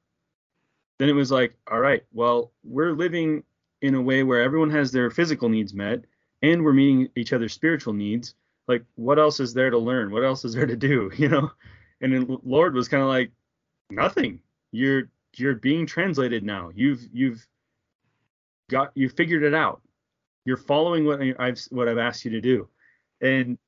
Then 0.99 1.11
it 1.11 1.15
was 1.15 1.31
like, 1.31 1.59
all 1.71 1.81
right, 1.81 2.05
well, 2.11 2.53
we're 2.65 2.93
living 2.93 3.45
in 3.83 3.95
a 3.95 4.01
way 4.01 4.23
where 4.23 4.41
everyone 4.41 4.71
has 4.71 4.93
their 4.93 5.11
physical 5.11 5.51
needs 5.51 5.75
met 5.75 6.07
and 6.41 6.65
we're 6.65 6.73
meeting 6.73 7.11
each 7.17 7.35
other's 7.35 7.53
spiritual 7.53 7.93
needs. 7.93 8.35
Like, 8.71 8.85
what 8.95 9.19
else 9.19 9.41
is 9.41 9.53
there 9.53 9.71
to 9.71 9.79
learn? 9.79 10.13
What 10.13 10.25
else 10.25 10.45
is 10.45 10.55
there 10.55 10.67
to 10.67 10.77
do? 10.77 11.11
You 11.17 11.29
know? 11.29 11.51
And 12.01 12.13
then 12.13 12.39
Lord 12.45 12.75
was 12.75 12.89
kind 12.89 13.03
of 13.03 13.09
like, 13.09 13.33
nothing. 13.91 14.41
You're 14.73 15.11
you're 15.37 15.55
being 15.55 15.87
translated 15.87 16.45
now. 16.45 16.71
You've 16.75 17.07
you've 17.13 17.47
got 18.71 18.93
you 18.95 19.09
figured 19.09 19.43
it 19.43 19.55
out. 19.55 19.83
You're 20.45 20.57
following 20.57 21.05
what 21.05 21.21
I've 21.39 21.61
what 21.71 21.89
I've 21.89 21.99
asked 21.99 22.25
you 22.25 22.31
to 22.33 22.41
do. 22.41 22.69
And 23.21 23.59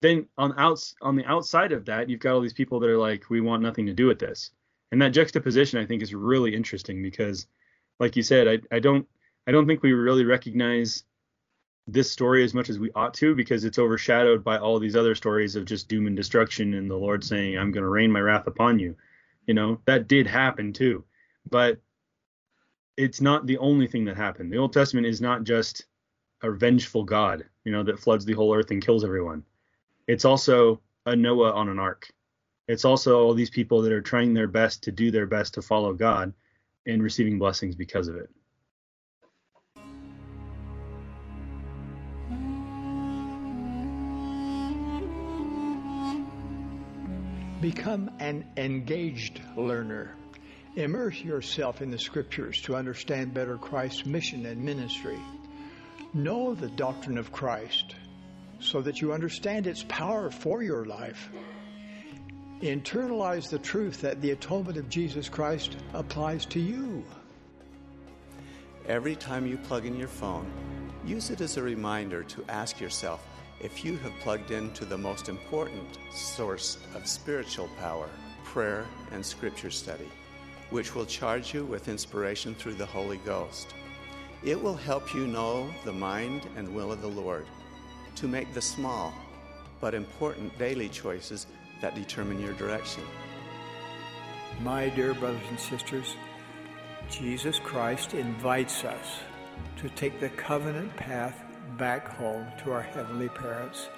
then 0.00 0.26
on 0.38 0.54
outs 0.58 0.94
on 1.02 1.16
the 1.16 1.26
outside 1.26 1.72
of 1.72 1.84
that, 1.86 2.08
you've 2.08 2.20
got 2.20 2.34
all 2.34 2.40
these 2.40 2.52
people 2.52 2.80
that 2.80 2.90
are 2.90 2.98
like, 2.98 3.30
we 3.30 3.40
want 3.40 3.62
nothing 3.62 3.86
to 3.86 3.92
do 3.92 4.06
with 4.06 4.18
this. 4.18 4.50
And 4.92 5.00
that 5.02 5.10
juxtaposition 5.10 5.78
I 5.78 5.86
think 5.86 6.02
is 6.02 6.14
really 6.14 6.54
interesting 6.54 7.02
because 7.02 7.46
like 8.00 8.16
you 8.16 8.22
said, 8.22 8.48
I, 8.48 8.74
I 8.74 8.80
don't 8.80 9.06
I 9.46 9.52
don't 9.52 9.66
think 9.66 9.82
we 9.82 9.92
really 9.92 10.24
recognize 10.24 11.04
this 11.92 12.10
story 12.10 12.44
as 12.44 12.54
much 12.54 12.70
as 12.70 12.78
we 12.78 12.90
ought 12.92 13.14
to 13.14 13.34
because 13.34 13.64
it's 13.64 13.78
overshadowed 13.78 14.44
by 14.44 14.58
all 14.58 14.78
these 14.78 14.96
other 14.96 15.14
stories 15.14 15.56
of 15.56 15.64
just 15.64 15.88
doom 15.88 16.06
and 16.06 16.16
destruction 16.16 16.74
and 16.74 16.90
the 16.90 16.96
Lord 16.96 17.24
saying, 17.24 17.58
I'm 17.58 17.72
going 17.72 17.82
to 17.82 17.88
rain 17.88 18.12
my 18.12 18.20
wrath 18.20 18.46
upon 18.46 18.78
you. 18.78 18.96
You 19.46 19.54
know, 19.54 19.80
that 19.86 20.08
did 20.08 20.26
happen 20.26 20.72
too. 20.72 21.04
But 21.48 21.80
it's 22.96 23.20
not 23.20 23.46
the 23.46 23.58
only 23.58 23.86
thing 23.86 24.04
that 24.04 24.16
happened. 24.16 24.52
The 24.52 24.58
Old 24.58 24.72
Testament 24.72 25.06
is 25.06 25.20
not 25.20 25.44
just 25.44 25.86
a 26.42 26.50
vengeful 26.50 27.04
God, 27.04 27.44
you 27.64 27.72
know, 27.72 27.82
that 27.82 27.98
floods 27.98 28.24
the 28.24 28.34
whole 28.34 28.54
earth 28.54 28.70
and 28.70 28.84
kills 28.84 29.04
everyone. 29.04 29.44
It's 30.06 30.24
also 30.24 30.80
a 31.06 31.16
Noah 31.16 31.52
on 31.52 31.68
an 31.68 31.78
ark. 31.78 32.10
It's 32.68 32.84
also 32.84 33.20
all 33.20 33.34
these 33.34 33.50
people 33.50 33.82
that 33.82 33.92
are 33.92 34.00
trying 34.00 34.32
their 34.32 34.46
best 34.46 34.82
to 34.84 34.92
do 34.92 35.10
their 35.10 35.26
best 35.26 35.54
to 35.54 35.62
follow 35.62 35.92
God 35.92 36.32
and 36.86 37.02
receiving 37.02 37.38
blessings 37.38 37.74
because 37.74 38.08
of 38.08 38.16
it. 38.16 38.30
Become 47.60 48.10
an 48.20 48.46
engaged 48.56 49.42
learner. 49.54 50.14
Immerse 50.76 51.20
yourself 51.20 51.82
in 51.82 51.90
the 51.90 51.98
scriptures 51.98 52.62
to 52.62 52.74
understand 52.74 53.34
better 53.34 53.58
Christ's 53.58 54.06
mission 54.06 54.46
and 54.46 54.64
ministry. 54.64 55.18
Know 56.14 56.54
the 56.54 56.70
doctrine 56.70 57.18
of 57.18 57.32
Christ 57.32 57.96
so 58.60 58.80
that 58.80 59.02
you 59.02 59.12
understand 59.12 59.66
its 59.66 59.84
power 59.88 60.30
for 60.30 60.62
your 60.62 60.86
life. 60.86 61.28
Internalize 62.62 63.50
the 63.50 63.58
truth 63.58 64.00
that 64.00 64.22
the 64.22 64.30
atonement 64.30 64.78
of 64.78 64.88
Jesus 64.88 65.28
Christ 65.28 65.76
applies 65.92 66.46
to 66.46 66.60
you. 66.60 67.04
Every 68.86 69.16
time 69.16 69.46
you 69.46 69.58
plug 69.58 69.84
in 69.84 69.96
your 69.96 70.08
phone, 70.08 70.50
use 71.04 71.28
it 71.28 71.42
as 71.42 71.58
a 71.58 71.62
reminder 71.62 72.22
to 72.24 72.44
ask 72.48 72.80
yourself 72.80 73.26
if 73.60 73.84
you 73.84 73.96
have 73.98 74.18
plugged 74.20 74.50
into 74.50 74.84
the 74.84 74.96
most 74.96 75.28
important 75.28 75.98
source 76.10 76.78
of 76.94 77.06
spiritual 77.06 77.68
power, 77.78 78.08
prayer 78.44 78.86
and 79.12 79.24
scripture 79.24 79.70
study, 79.70 80.08
which 80.70 80.94
will 80.94 81.04
charge 81.04 81.52
you 81.52 81.64
with 81.64 81.88
inspiration 81.88 82.54
through 82.54 82.74
the 82.74 82.86
Holy 82.86 83.18
Ghost. 83.18 83.74
It 84.42 84.60
will 84.60 84.74
help 84.74 85.14
you 85.14 85.26
know 85.26 85.68
the 85.84 85.92
mind 85.92 86.48
and 86.56 86.74
will 86.74 86.90
of 86.90 87.02
the 87.02 87.08
Lord 87.08 87.46
to 88.16 88.26
make 88.26 88.54
the 88.54 88.62
small 88.62 89.12
but 89.80 89.94
important 89.94 90.56
daily 90.58 90.88
choices 90.88 91.46
that 91.82 91.94
determine 91.94 92.40
your 92.40 92.54
direction. 92.54 93.04
My 94.62 94.88
dear 94.88 95.14
brothers 95.14 95.40
and 95.48 95.60
sisters, 95.60 96.16
Jesus 97.10 97.58
Christ 97.58 98.14
invites 98.14 98.84
us 98.84 99.20
to 99.78 99.88
take 99.90 100.20
the 100.20 100.28
covenant 100.30 100.94
path 100.96 101.49
back 101.76 102.08
home 102.16 102.46
to 102.62 102.72
our 102.72 102.82
Heavenly 102.82 103.28
parents 103.28 103.88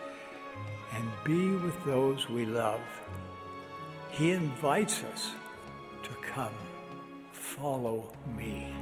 and 0.94 1.08
be 1.24 1.52
with 1.56 1.84
those 1.84 2.28
we 2.28 2.44
love. 2.44 2.80
He 4.10 4.30
invites 4.30 5.02
us 5.04 5.32
to 6.02 6.10
come, 6.22 6.54
follow 7.32 8.12
me. 8.36 8.72